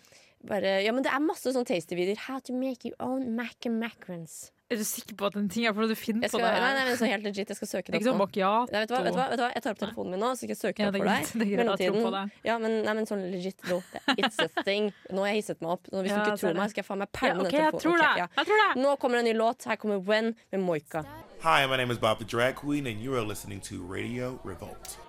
bare, 0.47 0.83
ja, 0.85 0.91
men 0.95 1.03
det 1.03 1.11
er 1.11 1.19
masse 1.19 1.51
sånn 1.51 1.65
tasty-videoer. 1.67 2.17
How 2.29 2.39
to 2.39 2.53
make 2.53 2.85
your 2.85 2.95
own 2.99 3.35
mac 3.35 3.65
and 3.65 3.79
macarons. 3.81 4.51
Er 4.69 4.77
du 4.77 4.83
sikker 4.85 5.15
på 5.17 5.25
at 5.25 5.33
den 5.33 5.47
tingen 5.49 5.73
for 5.73 5.81
at 5.81 5.89
du 5.89 5.95
finner 5.97 6.21
Jeg 6.27 6.29
på 6.29 6.37
det? 6.37 6.45
nei, 6.45 6.59
her? 6.61 6.75
nei, 6.77 6.83
men 6.85 6.97
så 6.99 7.07
helt 7.09 7.23
legit, 7.25 7.49
jeg 7.49 7.57
skal 7.57 7.67
søke 7.71 7.89
Det 7.89 7.95
er 7.95 8.03
ikke 8.03 8.11
opp 8.11 8.13
sånn 8.13 8.19
macchiato. 8.21 8.71
Nei, 8.71 8.79
vet, 8.83 8.89
du 8.89 8.93
hva, 8.93 8.99
vet, 9.01 9.13
du 9.13 9.17
hva, 9.17 9.25
vet 9.31 9.39
du 9.39 9.43
hva? 9.43 9.47
Jeg 9.55 9.63
tar 9.65 9.71
opp 9.73 9.79
telefonen 9.81 10.11
min 10.13 10.19
nå, 10.21 10.29
så 10.29 10.37
skal 10.43 10.49
jeg 10.53 10.59
søke 10.61 10.77
det 10.77 10.83
Ja, 10.83 10.87
opp 10.89 10.93
det 10.93 10.99
er 10.99 11.01
for 11.01 11.09
greit. 11.09 11.25
deg. 11.25 11.39
Det 11.39 11.47
er 11.47 11.63
greit, 11.65 11.81
jeg 11.81 11.89
tror 11.95 12.05
på 12.05 12.11
det. 12.13 12.21
Ja, 12.45 12.57
men, 12.61 12.75
nei, 12.85 12.93
men 12.99 13.09
sånn 13.09 13.23
legit 13.33 13.65
nå. 13.65 13.79
It's 14.13 14.37
a 14.45 14.47
thing. 14.69 14.91
Nå 15.09 15.25
har 15.25 15.31
jeg 15.33 15.41
hisset 15.41 15.61
meg 15.65 15.71
opp. 15.73 15.89
Nå, 15.89 16.03
hvis 16.05 16.13
Ja, 16.13 16.21
du 16.21 16.29
jeg 16.29 16.37
ikke 16.37 16.37
ser 16.37 16.45
tror 16.45 16.53
det. 16.53 16.61
meg, 16.61 16.69
skal 16.69 16.83
jeg 16.83 16.89
faen 16.91 17.01
meg 17.01 17.09
Ja, 17.09 17.17
pælme 17.19 17.41
OK, 17.41 17.49
den 17.49 17.57
jeg 17.57 17.65
telefonen. 17.65 17.81
tror 17.81 17.97
Ok, 17.97 18.05
det. 18.05 18.17
ja. 18.21 18.27
Jeg 18.37 18.45
tror 18.51 18.61
det. 18.61 18.81
Nå 18.85 18.95
kommer 19.01 19.17
en 19.17 19.25
ny 19.25 19.33
låt. 19.41 19.63
Her 19.65 19.75
kommer 19.81 19.97
When 20.05 20.35
med 20.53 20.59
Moika. 20.69 21.01
Hi, 21.41 21.65
my 21.65 21.77
name 21.81 21.89
is 21.89 21.97
Bob 21.97 22.19
the 22.19 22.25
Drag 22.25 22.53
Queen, 22.55 22.85
and 22.85 23.01
you 23.01 23.15
are 23.17 23.25
listening 23.25 23.59
to 23.61 23.81
Radio 23.81 24.37
Revolt. 24.45 24.99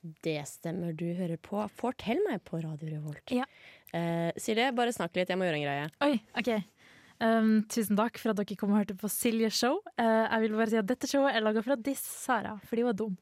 Det 0.00 0.38
stemmer, 0.48 0.94
du 0.96 1.10
hører 1.12 1.36
på 1.44 1.60
Fortell 1.76 2.20
meg 2.24 2.40
på 2.48 2.60
Radio 2.62 2.88
Revolt. 2.88 3.32
Ja. 3.34 3.44
Uh, 3.92 4.30
Silje, 4.40 4.70
bare 4.76 4.94
snakk 4.96 5.16
litt. 5.18 5.28
Jeg 5.28 5.36
må 5.36 5.44
gjøre 5.44 5.58
en 5.60 5.66
greie. 5.66 5.88
Oi, 6.06 6.14
OK. 6.40 6.52
Um, 7.20 7.50
tusen 7.68 7.98
takk 8.00 8.16
for 8.16 8.32
at 8.32 8.38
dere 8.40 8.56
kom 8.56 8.72
og 8.72 8.80
hørte 8.80 8.96
på 8.96 9.10
Siljes 9.12 9.58
show. 9.58 9.82
Uh, 10.00 10.24
jeg 10.24 10.46
vil 10.46 10.56
bare 10.56 10.72
si 10.72 10.78
at 10.80 10.88
Dette 10.88 11.10
showet 11.10 11.36
er 11.36 11.44
laga 11.44 11.60
for 11.66 11.76
å 11.76 11.80
disse 11.80 12.08
Sara, 12.08 12.54
for 12.64 12.80
de 12.80 12.86
var 12.88 12.96
dum. 12.96 13.18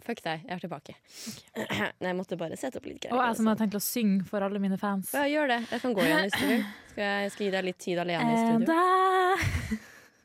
Fuck 0.00 0.22
deg, 0.24 0.46
jeg 0.46 0.54
er 0.54 0.62
tilbake. 0.62 0.94
Nei, 1.58 2.12
jeg 2.12 2.16
måtte 2.16 2.38
bare 2.40 2.56
sette 2.56 2.78
opp 2.78 2.86
litt 2.86 3.02
greier. 3.02 3.16
Og 3.18 3.24
jeg 3.26 3.40
som 3.40 3.50
har 3.50 3.58
tenkt 3.58 3.74
å 3.76 3.82
synge 3.84 4.22
for 4.30 4.46
alle 4.46 4.62
mine 4.62 4.78
fans. 4.80 5.10
Ja, 5.16 5.26
gjør 5.28 5.50
det. 5.50 5.58
Jeg 5.66 5.82
kan 5.82 5.98
gå 5.98 6.06
igjen 6.06 6.22
hvis 6.28 6.38
du 6.38 6.46
vil. 6.46 6.62
Skal 6.92 7.04
jeg, 7.04 7.26
jeg 7.26 7.34
skal 7.34 7.46
gi 7.46 7.52
deg 7.56 7.66
litt 7.66 7.82
tid 7.82 8.04
alene 8.06 8.30
i 8.30 8.40
studio. 8.46 9.80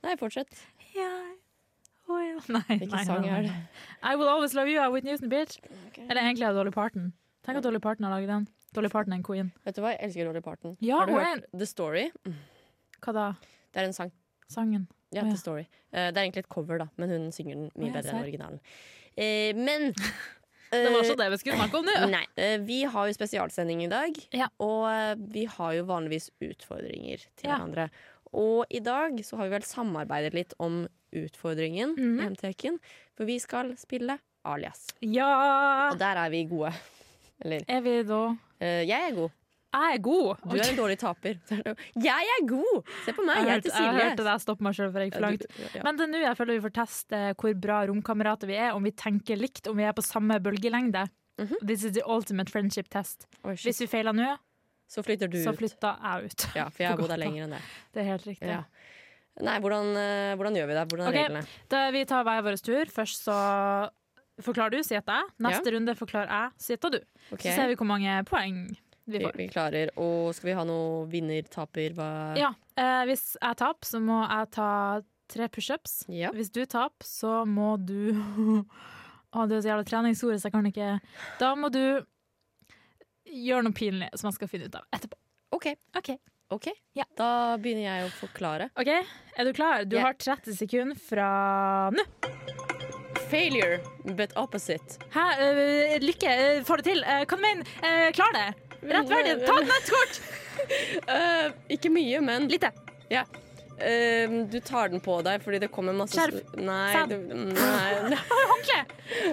Nei, 0.06 0.16
fortsett. 0.22 0.54
Nei, 2.56 2.62
Hvilken 2.68 2.92
nei, 2.94 3.04
sang 3.08 3.26
er 3.30 3.46
det? 3.48 3.54
I 4.04 4.16
Will 4.16 4.28
Always 4.32 4.54
Love 4.58 4.72
You 4.72 4.82
av 4.84 4.94
Whitney 4.96 5.14
Houston, 5.14 5.30
bitch. 5.32 5.58
Eller 6.08 6.22
egentlig 6.24 6.48
av 6.50 6.56
Dolly 6.58 6.72
Parton. 6.76 7.12
Tenk 7.46 7.60
at 7.62 7.66
Dolly 7.68 7.80
Parton 7.80 8.08
har 8.08 8.16
laget 8.16 8.32
den. 8.32 8.48
Dolly 8.76 8.90
Parton 8.92 9.14
er 9.16 9.22
en 9.22 9.24
queen. 9.26 9.52
Vet 9.66 9.78
du 9.78 9.82
hva, 9.84 9.94
jeg 9.96 10.02
elsker 10.10 10.28
Dolly 10.28 10.42
Parton. 10.44 10.76
Ja, 10.84 11.00
Har 11.04 11.08
du 11.10 11.14
hørt 11.16 11.28
hørt 11.30 11.50
The 11.56 11.68
Story? 11.70 12.08
Hva 13.06 13.14
da? 13.16 13.26
Det 13.72 13.82
er 13.84 13.90
en 13.90 13.96
sang. 13.96 14.12
Sangen? 14.52 14.88
Ja. 15.16 15.24
The 15.24 15.38
Story. 15.40 15.66
Eh, 15.94 16.10
det 16.12 16.18
er 16.20 16.26
egentlig 16.26 16.44
et 16.46 16.52
cover, 16.52 16.82
da, 16.84 16.90
men 17.00 17.14
hun 17.14 17.30
synger 17.36 17.56
den 17.56 17.70
mye 17.78 17.92
ja, 17.92 17.96
bedre 18.00 18.12
enn 18.16 18.26
originalen. 18.26 18.60
Eh, 19.16 19.54
men 19.56 19.94
Det 20.76 20.90
var 20.92 21.06
ikke 21.06 21.16
det 21.22 21.28
vi 21.32 21.38
skulle 21.40 21.56
snakke 21.62 21.80
om 21.80 21.86
nå. 21.88 21.94
Nei, 22.12 22.24
eh, 22.42 22.58
vi 22.66 22.82
har 22.90 23.08
jo 23.08 23.16
spesialsending 23.16 23.86
i 23.86 23.92
dag, 23.92 24.18
Ja. 24.36 24.50
og 24.60 24.90
eh, 24.90 25.14
vi 25.38 25.46
har 25.48 25.76
jo 25.78 25.86
vanligvis 25.88 26.32
utfordringer 26.44 27.24
til 27.38 27.48
Ja. 27.50 27.56
hverandre. 27.56 27.88
Og 28.36 28.66
i 28.70 28.82
dag 28.84 29.16
så 29.24 29.38
har 29.40 29.48
vi 29.48 29.56
vel 29.56 29.64
samarbeidet 29.64 30.34
litt 30.36 30.54
om 30.60 30.82
utfordringen 31.24 31.96
Mhm. 31.98 32.20
i 32.20 32.30
MTK-en, 32.34 32.80
for 33.16 33.26
vi 33.26 33.40
skal 33.40 33.74
spille 33.78 34.20
alias. 34.46 34.88
Ja! 35.02 35.90
Og 35.92 35.98
der 36.00 36.16
er 36.26 36.30
vi 36.30 36.44
gode. 36.50 36.74
Eller 37.42 37.64
Er 37.68 37.82
vi 37.82 38.04
da 38.04 38.22
eh, 38.62 38.84
jeg 38.88 39.10
er 39.12 39.16
god. 39.16 39.32
Jeg 39.76 39.96
er 39.96 40.00
god! 40.00 40.38
Du 40.48 40.56
er 40.56 40.70
en 40.70 40.78
dårlig 40.78 40.96
taper. 41.02 41.34
Jeg 42.00 42.28
er 42.32 42.46
god! 42.48 42.86
Se 43.04 43.12
på 43.12 43.26
meg, 43.28 43.42
Jeg 43.42 43.46
jeg 43.46 43.56
heter 43.58 43.72
jeg 43.74 43.76
Silje. 43.76 44.04
hørte 44.06 44.24
deg 44.24 44.40
stoppe 44.40 44.64
meg 44.64 44.74
sjøl 44.78 44.92
for 44.94 45.00
jeg 45.04 45.10
gikk 45.12 45.18
for 45.18 45.26
langt. 45.26 45.84
Men 45.84 45.98
det 46.00 46.06
er 46.06 46.12
nå 46.14 46.22
jeg 46.24 46.38
føler 46.40 46.56
vi 46.56 46.64
får 46.64 46.74
teste 46.78 47.20
hvor 47.42 47.58
bra 47.60 47.82
romkamerater 47.90 48.48
vi 48.48 48.56
er, 48.56 48.70
om 48.72 48.84
vi 48.88 48.92
tenker 48.96 49.36
likt, 49.36 49.68
om 49.68 49.76
vi 49.76 49.84
er 49.84 49.92
på 49.98 50.02
samme 50.06 50.40
bølgelengde. 50.40 51.04
Mhm. 51.44 51.60
This 51.68 51.84
is 51.84 51.92
the 51.92 52.06
ultimate 52.08 52.50
friendship 52.50 52.88
test. 52.90 53.28
Hvis 53.44 53.82
vi 53.84 53.88
feiler 53.92 54.16
nå, 54.16 54.38
Så 54.88 55.04
flytter 55.04 55.28
du 55.28 55.42
så 55.44 55.52
ut. 55.52 55.58
flytta 55.60 55.92
jeg 56.00 56.24
ut. 56.32 56.48
Ja, 56.56 56.70
for 56.70 56.84
jeg 56.84 56.90
har 56.94 56.98
bodd 56.98 57.10
her 57.12 57.18
lenger 57.20 57.44
enn 57.44 57.50
det. 57.58 57.62
Det 57.92 58.00
er 58.06 58.10
helt 58.14 58.26
riktig. 58.32 58.48
Ja. 58.48 58.64
Nei, 59.44 59.58
hvordan, 59.60 59.92
eh, 60.00 60.34
hvordan 60.40 60.56
gjør 60.56 60.70
vi 60.70 60.76
det? 60.78 60.84
Hvordan 60.88 61.06
er 61.06 61.12
okay. 61.12 61.28
reglene? 61.28 61.62
Da, 61.72 61.84
vi 61.92 62.04
tar 62.08 62.24
hver 62.24 62.44
vår 62.46 62.60
tur. 62.64 62.92
Først 62.94 63.26
så 63.28 63.38
forklarer 64.44 64.78
du, 64.78 64.84
så 64.84 64.96
gjetter 64.98 65.20
jeg. 65.20 65.34
Neste 65.44 65.74
runde 65.76 65.96
forklarer 66.00 66.32
jeg, 66.32 66.54
så 66.64 66.76
gjetter 66.76 66.94
du. 66.96 67.00
Okay. 67.32 67.50
Så 67.50 67.56
ser 67.60 67.72
vi 67.72 67.78
hvor 67.80 67.90
mange 67.90 68.16
poeng 68.30 68.62
vi 69.06 69.20
Vi, 69.20 69.24
får. 69.24 69.36
vi 69.38 69.48
klarer. 69.52 69.92
Og 70.02 70.32
skal 70.36 70.50
vi 70.50 70.56
ha 70.58 70.64
noe 70.68 71.04
vinner, 71.12 71.44
taper, 71.52 71.94
hva 71.98 72.10
Ja, 72.40 72.54
eh, 72.80 73.04
Hvis 73.10 73.36
jeg 73.36 73.60
taper, 73.60 73.86
så 73.88 74.02
må 74.02 74.22
jeg 74.24 74.52
ta 74.56 74.70
tre 75.32 75.50
pushups. 75.50 76.06
Ja. 76.08 76.32
Hvis 76.34 76.52
du 76.54 76.64
taper, 76.66 77.06
så 77.06 77.44
må 77.46 77.76
du 77.78 78.14
Å, 79.36 79.44
det 79.52 79.58
er 79.58 79.64
så 79.66 79.72
jævla 79.74 79.84
treningsordet, 79.84 80.40
så 80.40 80.48
jeg 80.48 80.56
kan 80.56 80.70
ikke 80.70 80.92
Da 81.42 81.50
må 81.60 81.68
du 81.74 82.06
gjøre 83.26 83.66
noe 83.68 83.76
pinlig 83.76 84.08
som 84.16 84.30
jeg 84.30 84.38
skal 84.38 84.48
finne 84.48 84.70
ut 84.70 84.78
av 84.80 84.86
etterpå. 84.96 85.18
OK. 85.58 85.74
OK. 85.98 86.14
Ok. 86.50 86.68
Ja. 86.94 87.06
Da 87.18 87.30
begynner 87.62 87.86
jeg 87.88 88.08
å 88.08 88.12
forklare. 88.20 88.70
Ok, 88.80 88.92
Er 89.36 89.44
du 89.46 89.54
klar? 89.54 89.86
Du 89.86 89.98
yeah. 89.98 90.06
har 90.08 90.14
30 90.14 90.56
sekunder 90.56 90.96
fra 91.00 91.30
nå. 91.92 92.06
Failure, 93.30 93.80
but 94.16 94.32
opposite. 94.38 95.00
Hæ? 95.16 95.26
Eh, 95.42 95.96
lykke. 96.04 96.30
eh, 96.30 96.64
får 96.64 96.78
det 96.78 96.86
til. 96.92 97.02
Uh, 97.04 97.24
kan 97.26 97.42
du 97.42 97.48
mene? 97.48 97.66
Uh, 97.82 98.12
klar 98.14 98.32
det. 98.36 98.46
Rettferdig. 98.86 99.40
Ta 99.48 99.58
et 99.64 99.90
kort! 99.90 100.22
uh, 101.10 101.50
ikke 101.76 101.90
mye, 101.90 102.22
men 102.22 102.48
Lite. 102.52 102.72
Eh, 103.78 104.30
du 104.52 104.60
tar 104.64 104.88
den 104.90 105.02
på 105.04 105.18
deg 105.26 105.42
fordi 105.44 105.60
det 105.66 105.68
kommer 105.74 105.96
masse 105.98 106.16
Skjerf. 106.16 106.54
Nei. 106.56 106.94
Sand. 106.96 107.12
Du, 107.12 107.18
nei. 107.58 108.20
Håndkle. 108.52 108.80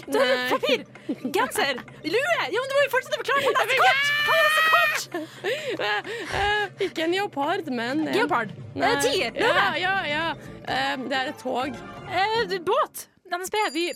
Du 0.09 0.19
papir. 0.51 0.83
Genser. 1.31 1.79
Lue. 2.03 2.39
Ja, 2.51 2.59
men 2.59 2.73
du 2.73 2.75
må 2.75 2.83
jo 2.89 2.91
fortsette 2.97 3.21
å 3.21 3.23
forklare. 3.23 3.55
Ta 3.55 3.69
neste 3.71 3.79
kort! 3.85 4.11
Ta 4.27 4.41
neste 4.41 4.65
kort! 4.73 4.82
Eh, 5.13 6.85
ikke 6.87 7.05
en 7.05 7.13
leopard, 7.15 7.67
men 7.73 8.07
en- 8.09 8.15
Geopard. 8.15 8.53
Nei. 8.75 8.93
Eh, 8.93 9.01
Tiger. 9.05 9.39
Ja, 9.41 9.75
ja, 9.81 9.95
ja. 10.09 10.25
Eh, 10.69 10.97
det 11.09 11.17
er 11.19 11.31
et 11.33 11.39
tog. 11.43 11.75
Eh, 12.09 12.59
båt. 12.67 13.07
NSB. 13.33 13.57
Vy. 13.73 13.87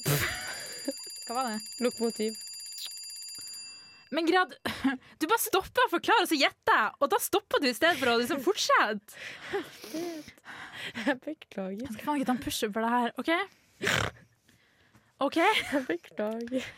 Hva 1.27 1.35
var 1.37 1.49
det? 1.51 1.61
Lokomotiv. 1.85 2.37
Men 4.15 4.27
grad, 4.29 4.55
du 5.19 5.27
bare 5.27 5.43
stopper 5.43 5.83
å 5.89 5.91
forklare, 5.97 6.23
og 6.25 6.31
så 6.31 6.39
gjetter 6.39 6.77
jeg. 6.79 6.93
Og 7.03 7.11
da 7.11 7.19
stopper 7.21 7.61
du 7.61 7.67
i 7.69 7.75
stedet 7.77 7.99
for 7.99 8.13
å 8.13 8.19
liksom 8.21 8.41
fortsette. 8.45 9.19
Jeg 11.07 11.19
beklager. 11.25 11.83
Jeg 11.83 11.93
skal 11.97 12.05
faen 12.07 12.21
ikke 12.21 12.29
ta 12.31 12.37
en 12.37 12.43
pushup 12.45 12.73
for 12.77 12.87
det 12.87 12.93
her. 12.95 13.11
OK? 13.19 13.31
OK? 15.27 15.39
Jeg 15.43 15.83
beklager. 15.89 16.69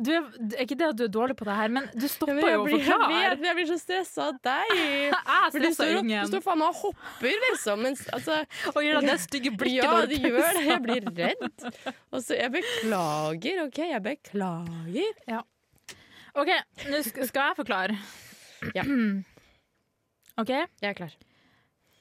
Du 0.00 0.08
er, 0.14 0.22
ikke 0.62 0.76
det 0.80 0.86
at 0.86 0.96
du 0.96 1.02
er 1.04 1.10
dårlig 1.12 1.34
på 1.36 1.44
det 1.44 1.52
her, 1.58 1.68
men 1.68 1.84
du 1.92 2.06
stopper 2.08 2.38
jo 2.40 2.62
å 2.62 2.68
jeg, 2.70 2.78
forklare. 2.86 3.34
jeg 3.44 3.56
blir 3.58 3.66
så 3.68 3.76
stressa 3.76 4.28
av 4.30 4.38
deg. 4.46 4.70
Jeg 4.78 5.50
stresser 5.52 5.98
og- 5.98 6.06
du 6.08 6.30
står 6.30 6.44
faen 6.46 6.58
meg 6.62 6.68
og 6.70 6.78
hopper, 6.80 7.34
liksom. 7.50 7.82
Mens, 7.84 8.06
altså, 8.16 8.38
Og 8.72 8.80
gjør 8.86 9.04
det 9.04 9.18
stygge 9.20 9.52
blikket 9.60 9.84
ja, 9.84 10.06
du 10.08 10.14
gjør 10.16 10.48
det. 10.56 10.64
Jeg 10.70 10.80
blir 10.86 11.10
redd. 11.18 11.66
Og 12.14 12.22
så, 12.24 12.38
jeg 12.40 12.54
beklager, 12.56 13.60
OK? 13.66 13.82
Jeg 13.90 14.02
beklager. 14.06 15.44
OK, 16.34 16.50
nå 16.88 17.02
skal 17.04 17.28
jeg 17.50 17.58
forklare. 17.60 17.98
Ja. 18.74 18.86
OK, 20.40 20.50
Jeg 20.56 20.88
er 20.88 20.96
klar. 20.98 21.12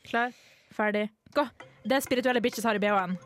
klar, 0.07 0.31
ferdig, 0.73 1.09
gå. 1.35 1.43
Det 1.83 1.99
spirituelle 2.07 2.41
bitches 2.41 2.63
har 2.65 2.79
i 2.79 2.81
BH-en. 2.81 3.17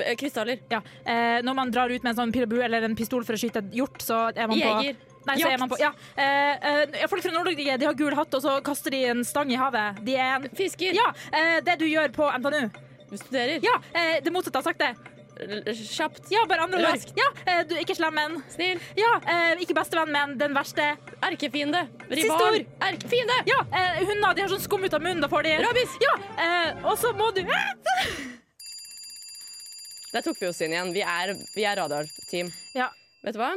Eh, 0.00 0.16
Krystaller. 0.16 0.58
Ja. 0.70 0.82
Eh, 1.04 1.42
når 1.46 1.54
man 1.54 1.70
drar 1.74 1.92
ut 1.92 2.02
med 2.02 2.12
en 2.14 2.20
sånn 2.20 2.32
pilebue 2.34 2.64
eller 2.64 2.86
en 2.86 2.96
pistol 2.98 3.24
for 3.24 3.36
å 3.36 3.40
skyte 3.40 3.62
et 3.64 3.76
hjort, 3.80 4.00
så 4.04 4.26
er 4.34 4.48
man 4.50 4.60
på 4.60 4.96
Nei, 5.26 5.40
så 5.40 5.48
er 5.50 5.58
man 5.58 5.70
på, 5.70 5.78
ja. 5.82 5.88
eh, 6.14 6.68
eh, 6.94 7.06
folk 7.10 7.24
fra 7.24 7.32
Nord-Norge 7.34 7.78
de 7.80 7.86
har 7.88 7.96
gul 7.98 8.14
hatt, 8.14 8.34
og 8.38 8.44
så 8.44 8.60
kaster 8.62 8.94
de 8.94 9.00
en 9.10 9.24
stang 9.26 9.50
i 9.50 9.58
havet. 9.58 9.98
De 10.06 10.14
er 10.14 10.36
en 10.36 10.46
Fisker. 10.54 10.94
Ja, 10.94 11.08
eh, 11.34 11.58
det 11.66 11.80
du 11.80 11.86
gjør 11.88 12.12
på 12.14 12.28
NTNU. 12.38 12.70
Du 13.10 13.16
studerer. 13.18 13.58
Ja, 13.64 13.74
eh, 13.90 14.20
det 14.22 14.30
motsatte 14.34 14.62
av 14.62 14.68
sakte. 14.68 14.92
det 15.36 15.74
Kjapt. 15.76 16.30
Ja, 16.30 16.46
bare 16.48 16.62
andre 16.64 16.78
ord. 16.78 17.10
Ja, 17.18 17.26
du, 17.68 17.74
ikke 17.76 17.96
slem, 17.98 18.14
men 18.14 18.38
Snill. 18.54 18.78
Ja, 18.96 19.16
eh, 19.26 19.58
ikke 19.60 19.74
bestevenn, 19.76 20.14
men 20.14 20.38
den 20.38 20.54
verste. 20.54 20.94
Erkefiende. 21.26 21.88
Rival. 22.08 22.62
Erkefiende. 22.86 23.42
Ja, 23.50 23.58
hunder 23.98 24.32
de 24.32 24.46
har 24.46 24.54
sånn 24.54 24.62
skum 24.62 24.86
ut 24.86 24.94
av 24.94 25.02
munnen, 25.02 25.20
da 25.26 25.28
får 25.28 25.42
de 25.42 25.58
Rabies. 25.66 25.98
Ja, 26.06 26.14
eh, 26.38 26.86
og 26.86 26.96
så 27.02 27.12
må 27.18 27.34
du 27.34 27.42
Der 30.16 30.24
tok 30.24 30.38
vi 30.40 30.48
oss 30.48 30.60
inn 30.64 30.72
igjen. 30.72 30.92
Vi 30.96 31.02
er, 31.04 31.34
vi 31.52 31.64
er 31.68 31.76
radarteam. 31.76 32.48
Ja. 32.76 32.86
Vet 33.26 33.36
du 33.36 33.40
hva? 33.42 33.50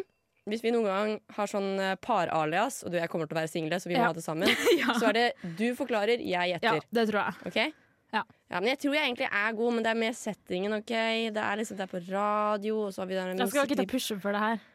Hvis 0.50 0.64
vi 0.66 0.72
noen 0.74 0.88
gang 0.90 1.12
har 1.38 1.48
sånn 1.52 1.70
eh, 1.80 1.94
par-alias, 2.04 2.82
og 2.84 2.92
du 2.92 2.98
og 2.98 3.04
jeg 3.04 3.12
kommer 3.14 3.30
til 3.30 3.38
å 3.38 3.40
være 3.40 3.52
single, 3.52 3.78
så 3.80 3.88
vi 3.92 3.96
må 3.96 4.02
Ja. 4.02 4.08
ha 4.10 4.16
det 4.18 4.24
sammen, 4.26 4.50
Ja. 4.82 4.96
så 5.00 5.12
er 5.12 5.14
det 5.16 5.28
du 5.60 5.68
forklarer, 5.78 6.20
jeg 6.20 6.56
gjetter. 6.56 6.82
ja, 6.82 6.90
det 6.98 7.06
tror 7.12 7.20
jeg. 7.22 7.48
Okay? 7.52 7.74
Ja. 8.12 8.24
Men 8.58 8.72
jeg 8.72 8.80
tror 8.82 8.96
jeg 8.98 9.06
egentlig 9.06 9.28
er 9.30 9.54
god, 9.60 9.74
men 9.78 9.86
det 9.86 9.92
er 9.94 10.00
mer 10.02 10.16
settingen, 10.18 10.74
OK? 10.80 10.94
Det 11.38 11.44
er 11.46 11.62
liksom 11.62 11.78
det 11.78 11.86
er 11.86 11.92
på 11.94 12.02
radio, 12.10 12.80
og 12.88 12.96
så 12.96 13.04
har 13.04 13.12
vi 13.12 13.20
der 13.20 13.30
en 13.36 13.44
Jeg 13.46 13.54
skal 13.54 13.70
ikke 13.70 13.80
ta 13.84 13.88
pushen 13.94 14.20
for 14.24 14.34
det 14.34 14.42
her. 14.42 14.66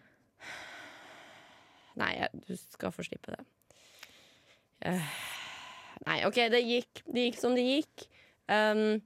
Nei, 1.98 2.12
jeg, 2.20 2.44
du 2.46 2.54
skal 2.58 2.94
få 2.94 3.04
slippe 3.06 3.34
det. 3.34 3.42
Uh, 4.84 5.10
nei, 6.06 6.20
OK, 6.28 6.38
det 6.54 6.62
gikk, 6.62 7.02
det 7.10 7.28
gikk 7.28 7.42
som 7.42 7.58
det 7.58 7.66
gikk. 7.66 8.06
Um, 8.46 9.02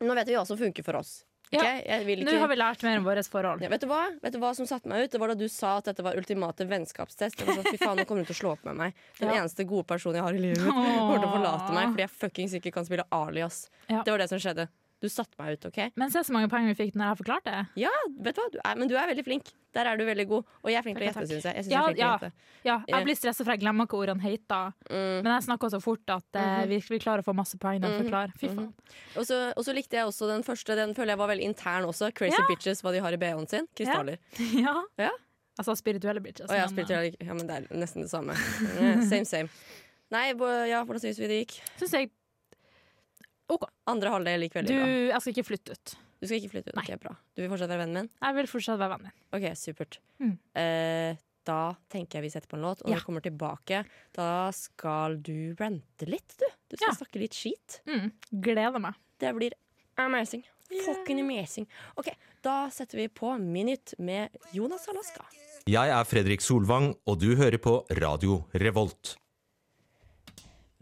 nå 0.00 0.16
vet 0.16 0.28
vi 0.32 0.36
hva 0.40 0.46
som 0.48 0.58
funker 0.60 0.84
for 0.86 0.96
oss. 1.04 1.25
Ok? 1.52 1.64
Ja. 1.86 1.98
Vil 2.06 2.24
Nå 2.26 2.38
har 2.40 2.48
vi 2.50 2.56
lært 2.58 2.82
mer 2.82 2.98
om 2.98 3.04
vårt 3.06 3.28
forhold. 3.30 3.62
ja, 3.62 3.68
vet, 3.68 3.80
du 3.80 3.86
vet 3.88 4.32
du 4.32 4.38
hva 4.42 4.54
som 4.56 4.66
satte 4.66 4.88
meg 4.90 5.04
ut? 5.04 5.10
Det 5.12 5.20
var 5.22 5.28
da 5.28 5.34
du 5.34 5.46
sa 5.48 5.76
at 5.78 5.84
dette 5.92 6.02
var 6.02 6.16
ultimate 6.18 6.66
vennskapstest. 6.66 7.38
Jeg 7.38 7.46
var 7.46 7.54
sånn, 7.60 7.70
Fy 7.70 7.76
faen, 7.78 7.96
nå 7.96 8.04
kommer 8.08 8.24
hun 8.24 8.26
til 8.32 8.36
å 8.36 8.40
slå 8.42 8.52
opp 8.56 8.64
med 8.64 8.76
meg. 8.76 8.94
Den 9.20 9.30
Ja. 9.30 9.42
eneste 9.42 9.64
gode 9.66 9.86
personen 9.86 10.16
jeg 10.16 10.24
har 10.26 10.34
i 10.34 10.42
livet 10.42 10.64
kommer 10.66 11.20
til 11.20 11.28
å 11.28 11.34
forlate 11.36 11.72
meg 11.72 11.88
fordi 11.94 12.04
jeg 12.06 12.10
fuckings 12.18 12.54
ikke 12.60 12.72
kan 12.72 12.84
spille 12.84 13.04
alias. 13.12 13.68
Det 13.88 14.06
var 14.10 14.18
det 14.18 14.28
som 14.28 14.38
skjedde. 14.38 14.68
Du 15.02 15.08
satte 15.12 15.36
meg 15.38 15.58
ut, 15.58 15.66
OK? 15.68 15.78
Men 16.00 16.08
se 16.10 16.22
så 16.24 16.32
mange 16.32 16.48
poeng 16.48 16.64
vi 16.70 16.74
fikk 16.74 16.94
når 16.96 17.02
jeg 17.04 17.10
har 17.12 17.18
forklart 17.20 17.44
det. 17.44 17.56
Ja, 17.82 17.90
vet 18.24 18.34
du 18.34 18.40
hva? 18.40 18.46
Du 18.54 18.58
er, 18.64 18.76
men 18.80 18.88
du 18.88 18.94
er 18.96 19.06
veldig 19.10 19.24
flink. 19.26 19.50
Der 19.76 19.84
er 19.90 19.98
du 20.00 20.04
veldig 20.08 20.24
god. 20.30 20.46
Og 20.64 20.70
jeg 20.72 20.78
er 20.80 20.82
flink 20.86 20.96
til 20.96 21.04
å 21.04 21.10
gjette, 21.10 21.26
syns 21.28 21.44
jeg. 21.44 21.54
jeg, 21.58 21.64
synes 21.66 21.72
Ja, 21.74 21.82
jeg 21.84 21.84
er 21.84 21.90
flink 21.92 21.98
til 22.00 22.06
å 22.06 22.64
ja. 22.64 22.76
Ja, 22.76 22.76
jeg 22.96 23.04
blir 23.04 23.18
stressa 23.20 23.44
for 23.44 23.52
jeg 23.52 23.60
glemmer 23.60 23.86
hva 23.86 23.98
ordene 24.00 24.24
heter. 24.24 24.72
Mm. 24.88 25.18
Men 25.20 25.28
jeg 25.34 25.44
snakker 25.50 25.68
så 25.76 25.80
fort 25.84 26.08
at 26.16 26.40
eh, 26.40 26.46
Mhm. 26.64 26.68
vi, 26.72 26.78
vi 26.88 26.98
klarer 27.04 27.20
å 27.20 27.28
få 27.28 27.34
masse 27.36 27.58
poeng 27.60 27.78
når 27.82 27.90
jeg 27.92 27.98
Mhm. 28.00 28.06
forklarer. 28.08 28.32
Fy 28.40 28.48
faen. 28.48 28.72
Så 29.20 29.52
og 29.52 29.62
så 29.68 29.74
likte 29.76 30.00
jeg 30.00 30.06
også 30.08 30.28
den 30.32 30.42
første. 30.42 30.74
Den 30.80 30.94
føler 30.96 31.12
jeg 31.12 31.18
var 31.18 31.28
veldig 31.28 31.44
intern 31.44 31.84
også. 31.84 32.14
Crazy 32.14 32.40
Ja. 32.40 32.46
bitches, 32.48 32.80
hva 32.82 32.92
de 32.92 33.00
har 33.04 33.12
i 33.12 33.16
BH-en 33.20 33.46
sin. 33.48 33.68
Krystaller. 33.76 34.16
Ja. 34.64 34.82
Ja. 34.98 35.10
Altså 35.58 35.76
spirituelle 35.76 36.20
bitches. 36.24 36.48
Oh, 36.50 36.54
ja, 36.56 36.64
eh, 36.64 37.12
Ja, 37.20 37.34
men 37.34 37.46
det 37.46 37.50
er 37.70 37.76
nesten 37.76 38.00
det 38.00 38.10
samme. 38.10 38.32
Same, 39.12 39.24
same. 39.28 39.48
Nei, 40.10 40.28
ja, 40.70 40.84
hvordan 40.84 41.00
syns 41.02 41.18
vi 41.18 41.26
det 41.26 41.38
gikk? 41.48 41.60
Synes 41.80 41.90
jeg 41.92 42.10
Andre 43.86 44.10
halvdel 44.10 44.42
gikk 44.48 44.54
veldig 44.58 44.66
Du, 44.72 44.74
bra. 44.74 44.86
jeg 45.14 45.20
skal 45.22 45.32
ikke 45.36 45.46
flytte 45.46 45.70
ut. 45.76 45.92
Du 46.20 46.26
skal 46.26 46.40
ikke 46.40 46.50
flytte 46.50 46.72
ut? 46.72 46.74
Nei. 46.74 46.84
Ok, 46.90 47.00
bra. 47.04 47.12
Du 47.36 47.42
vil 47.42 47.50
fortsatt 47.52 47.68
være 47.70 47.82
vennen 47.84 47.94
min? 48.02 48.08
Jeg 48.22 48.34
vil 48.34 48.46
fortsatt 48.50 48.78
være 48.80 48.96
vennen 48.96 49.12
din. 49.12 49.22
Ok, 49.36 49.46
supert. 49.60 49.98
Mm. 50.18 50.32
Eh, 50.58 51.16
da 51.46 51.58
tenker 51.92 52.18
jeg 52.18 52.22
vi 52.26 52.30
setter 52.34 52.48
på 52.50 52.56
en 52.58 52.62
låt, 52.66 52.82
og 52.82 52.88
Ja. 52.90 52.96
når 52.96 52.98
vi 52.98 53.04
kommer 53.06 53.22
tilbake, 53.22 53.84
da 54.12 54.50
skal 54.50 55.16
du 55.22 55.54
rante 55.60 56.06
litt, 56.10 56.34
du. 56.38 56.46
Du 56.70 56.76
skal 56.76 56.88
Ja. 56.88 56.94
snakke 56.98 57.20
litt 57.22 57.34
skit. 57.34 57.80
Mm. 57.86 58.10
Gleder 58.42 58.80
meg. 58.80 58.94
Det 59.20 59.32
blir 59.36 59.52
amazing. 59.96 60.42
Fucking 60.84 61.20
amazing. 61.20 61.68
Ok, 61.96 62.08
da 62.42 62.68
setter 62.68 62.96
vi 62.98 63.06
på 63.06 63.38
Minutt 63.38 63.94
med 64.00 64.30
Jonas 64.52 64.88
Alaska. 64.88 65.22
Jeg 65.68 65.88
er 65.90 66.04
Fredrik 66.04 66.40
Solvang, 66.40 66.96
og 67.06 67.20
du 67.20 67.36
hører 67.36 67.58
på 67.58 67.86
Radio 68.00 68.46
Revolt. 68.54 69.16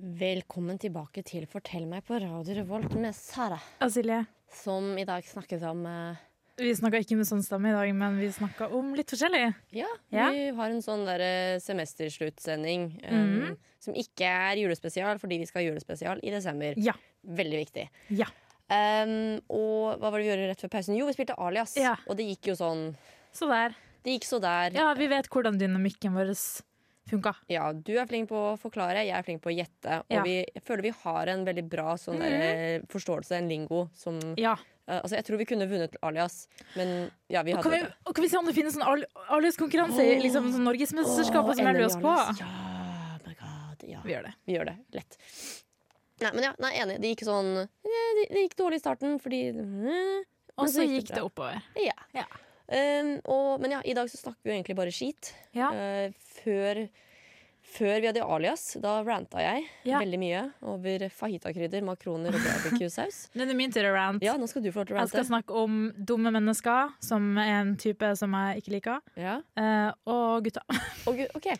Velkommen 0.04 0.76
tilbake 0.76 1.22
til 1.24 1.46
Fortell 1.48 1.86
meg 1.88 2.02
på 2.04 2.18
Radio 2.20 2.58
Revolt 2.58 2.92
med 3.00 3.14
Sara, 3.16 3.56
Og 3.80 3.88
Silje, 3.94 4.18
som 4.52 4.90
i 5.00 5.04
dag 5.08 5.24
snakket 5.24 5.62
om 5.64 5.78
eh, 5.88 6.18
vi 6.60 6.74
snakka 6.76 7.00
ikke 7.00 7.16
med 7.16 7.24
sånn 7.26 7.40
stemme 7.42 7.70
i 7.70 7.74
dag, 7.74 7.88
men 7.96 8.18
vi 8.20 8.28
snakka 8.30 8.68
om 8.76 8.90
litt 8.94 9.08
forskjellig. 9.14 9.54
Ja, 9.74 9.88
Ja. 10.12 10.26
vi 10.30 10.50
har 10.58 10.68
en 10.74 10.82
sånn 10.84 11.06
der 11.08 11.24
eh, 11.24 11.58
semestersluttsending 11.64 12.84
eh, 13.02 13.14
Mhm. 13.14 13.56
som 13.80 13.94
ikke 13.96 14.28
er 14.28 14.60
julespesial, 14.60 15.16
fordi 15.18 15.38
vi 15.40 15.46
skal 15.48 15.62
ha 15.62 15.70
julespesial 15.70 16.20
i 16.22 16.30
desember. 16.36 16.74
Ja. 16.76 16.92
Veldig 17.24 17.64
viktig. 17.64 17.88
Ja. 18.10 18.28
Um, 18.68 19.40
og 19.48 19.98
hva 20.00 20.10
var 20.10 20.18
det 20.20 20.26
vi 20.26 20.30
gjorde 20.34 20.50
rett 20.52 20.60
før 20.60 20.70
pausen? 20.76 20.96
Jo, 20.98 21.06
vi 21.08 21.12
spilte 21.16 21.38
Alias. 21.38 21.76
Ja. 21.80 21.96
Og 22.08 22.16
det 22.16 22.28
gikk 22.28 22.52
jo 22.52 22.54
sånn 22.60 22.94
Så 23.32 23.48
der. 23.48 23.74
Det 24.04 24.18
gikk 24.20 24.28
så 24.28 24.38
der. 24.40 24.70
Ja, 24.76 24.92
vi 24.94 25.06
vet 25.08 25.28
hvordan 25.32 25.56
dynamikken 25.58 26.12
vår 26.12 26.34
funka. 27.10 27.34
Ja, 27.52 27.72
du 27.72 27.92
er 28.00 28.06
flink 28.10 28.28
på 28.30 28.38
å 28.38 28.58
forklare, 28.60 29.02
jeg 29.04 29.14
er 29.16 29.22
flink 29.26 29.42
på 29.44 29.50
å 29.52 29.56
gjette. 29.56 30.00
Og 30.04 30.14
Ja. 30.16 30.22
Vi, 30.24 30.36
jeg 30.54 30.62
føler 30.64 30.82
vi 30.82 30.94
har 31.04 31.26
en 31.28 31.44
veldig 31.44 31.64
bra 31.68 31.96
sånn 32.00 32.20
mm 32.22 32.86
forståelse, 32.88 33.36
en 33.38 33.48
lingo, 33.48 33.88
som 33.94 34.18
Ja. 34.36 34.54
Uh, 34.88 35.00
Altså, 35.00 35.16
jeg 35.16 35.24
tror 35.24 35.38
vi 35.40 35.44
kunne 35.48 35.66
vunnet 35.68 35.94
Alias, 36.02 36.46
men 36.76 37.10
ja, 37.28 37.42
vi 37.42 37.52
Og 37.52 37.56
hadde 37.56 37.62
kan 37.62 37.72
vi, 37.72 37.78
det. 37.86 37.92
og 38.04 38.14
kan 38.14 38.22
vi 38.22 38.28
se 38.28 38.36
om 38.36 38.44
det 38.46 38.54
finnes 38.54 38.74
sånn 38.76 38.84
al- 38.84 39.06
alias-konkurranse 39.32 40.04
i 40.04 40.20
liksom, 40.20 40.50
sånn 40.52 40.64
Norgesmesterskapet, 40.68 41.56
så 41.56 41.62
som 41.62 41.66
er 41.66 41.84
oss 41.86 41.96
på? 41.96 42.14
Ja, 42.40 43.18
my 43.26 43.34
god. 43.40 43.84
Ja. 43.88 44.00
Vi 44.04 44.12
gjør 44.12 44.22
det. 44.28 44.34
Vi 44.44 44.52
gjør 44.58 44.64
det 44.66 44.76
lett. 44.92 45.16
Nei, 46.20 46.30
men 46.32 46.44
ja, 46.44 46.52
nei, 46.60 46.72
enig. 46.78 47.00
Det 47.00 47.08
gikk 47.14 47.24
sånn 47.26 47.48
eh, 47.64 47.68
Det, 47.82 48.28
det 48.30 48.42
gikk 48.44 48.56
dårlig 48.60 48.76
i 48.76 48.84
starten 48.84 49.16
fordi 49.18 49.40
mm, 49.56 50.20
Og 50.62 50.68
så 50.70 50.84
gikk 50.86 51.08
det 51.08 51.16
det 51.16 51.24
oppover. 51.24 51.58
Ja. 51.80 51.96
Ja. 52.14 52.24
Um, 52.64 53.16
og, 53.28 53.60
men 53.60 53.74
ja, 53.76 53.80
i 53.84 53.92
dag 53.96 54.08
så 54.08 54.16
snakker 54.22 54.40
vi 54.48 54.54
egentlig 54.56 54.76
bare 54.78 54.92
skit. 54.94 55.34
Ja. 55.52 55.68
Uh, 55.74 56.12
før, 56.40 56.86
Før 57.74 57.96
vi 58.00 58.06
hadde 58.06 58.22
alias, 58.22 58.76
da 58.78 58.98
ranta 59.02 59.40
jeg 59.40 59.64
Ja. 59.88 59.98
veldig 59.98 60.18
mye 60.20 60.40
over 60.62 61.04
fajitakrydder, 61.10 61.82
makroner 61.82 62.36
og 62.36 62.40
barbecue-saus. 62.44 63.22
Nå 63.34 63.42
er 63.42 63.50
det 63.50 63.56
min 63.58 63.72
tur 63.72 63.88
å 63.88 63.92
rant. 63.96 64.22
Ja, 64.22 64.36
nå 64.38 64.46
skal 64.48 64.62
du 64.62 64.68
få 64.70 64.82
lov 64.84 64.90
til 64.92 64.96
å 64.96 65.00
Jeg 65.00 65.12
skal 65.14 65.26
snakke 65.32 65.56
om 65.64 65.78
dumme 65.96 66.30
mennesker, 66.36 66.92
som 67.02 67.32
er 67.40 67.54
en 67.62 67.72
type 67.80 68.12
som 68.20 68.36
jeg 68.36 68.62
ikke 68.62 68.74
liker. 68.76 69.00
Ja. 69.18 69.38
Uh, 69.58 69.90
og 70.06 70.44
gutta. 70.46 70.62
Og, 71.08 71.16
gu- 71.18 71.30
OK, 71.40 71.50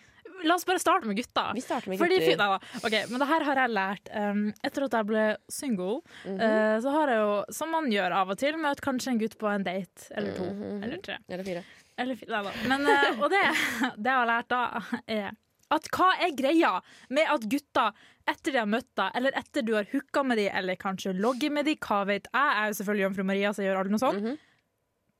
La 0.45 0.57
oss 0.59 0.67
bare 0.69 0.83
starte 0.83 1.09
med 1.09 1.17
gutta. 1.19 1.47
vi 1.57 1.63
starter 1.65 1.93
med 1.93 2.01
Fordi, 2.01 2.19
gutter. 2.21 2.37
nei 2.41 2.49
da. 2.51 2.81
Ok, 2.85 2.97
men 3.11 3.23
det 3.23 3.29
her 3.31 3.47
har 3.49 3.61
jeg 3.63 3.75
lært 3.75 4.11
um, 4.15 4.43
etter 4.65 4.89
at 4.89 4.99
jeg 4.99 5.09
ble 5.11 5.25
single. 5.49 6.01
mm 6.25 6.35
-hmm. 6.39 6.43
uh, 6.43 6.81
så 6.83 6.91
har 6.97 7.09
jeg 7.09 7.19
jo, 7.19 7.45
som 7.61 7.71
man 7.71 7.91
gjør 7.93 8.13
av 8.13 8.31
og 8.31 8.39
til, 8.39 8.59
møtt 8.59 8.81
kanskje 8.81 9.11
en 9.11 9.21
gutt 9.21 9.39
på 9.39 9.49
en 9.49 9.65
date. 9.65 10.11
Eller 10.11 10.37
to. 10.37 10.45
Mhm. 10.45 10.83
Eller 10.83 10.99
tre. 10.99 11.19
Eller 11.29 11.45
fire. 11.45 11.65
Eller 11.97 12.17
fire. 12.17 12.43
Nei. 12.43 12.53
Men, 12.69 12.81
uh, 12.87 13.23
og 13.23 13.31
det, 13.31 13.43
det 14.03 14.11
jeg 14.11 14.19
har 14.19 14.27
lært 14.27 14.49
da, 14.49 14.83
er 15.09 15.31
at 15.71 15.89
hva 15.97 16.11
er 16.21 16.35
greia 16.37 16.81
med 17.09 17.31
at 17.31 17.47
gutter 17.51 17.93
etter 18.31 18.53
de 18.53 18.59
har 18.59 18.69
møtt 18.71 18.89
deg, 18.97 19.11
eller 19.15 19.37
etter 19.37 19.63
du 19.63 19.75
har 19.75 19.89
hooka 19.93 20.23
med 20.23 20.39
dem, 20.41 20.51
eller 20.55 20.77
kanskje 20.81 21.13
logget 21.13 21.53
med 21.53 21.67
dem, 21.69 21.77
hva 21.77 22.05
vet 22.09 22.29
jeg, 22.31 22.35
jeg 22.35 22.63
er 22.63 22.67
jo 22.71 22.77
selvfølgelig 22.79 23.07
jomfru 23.07 23.25
Maria, 23.25 23.53
så 23.53 23.63
jeg 23.63 23.71
gjør 23.71 23.81
aldri 23.83 23.95
noe 23.95 24.05
sånt. 24.05 24.23
Mhm. 24.23 24.39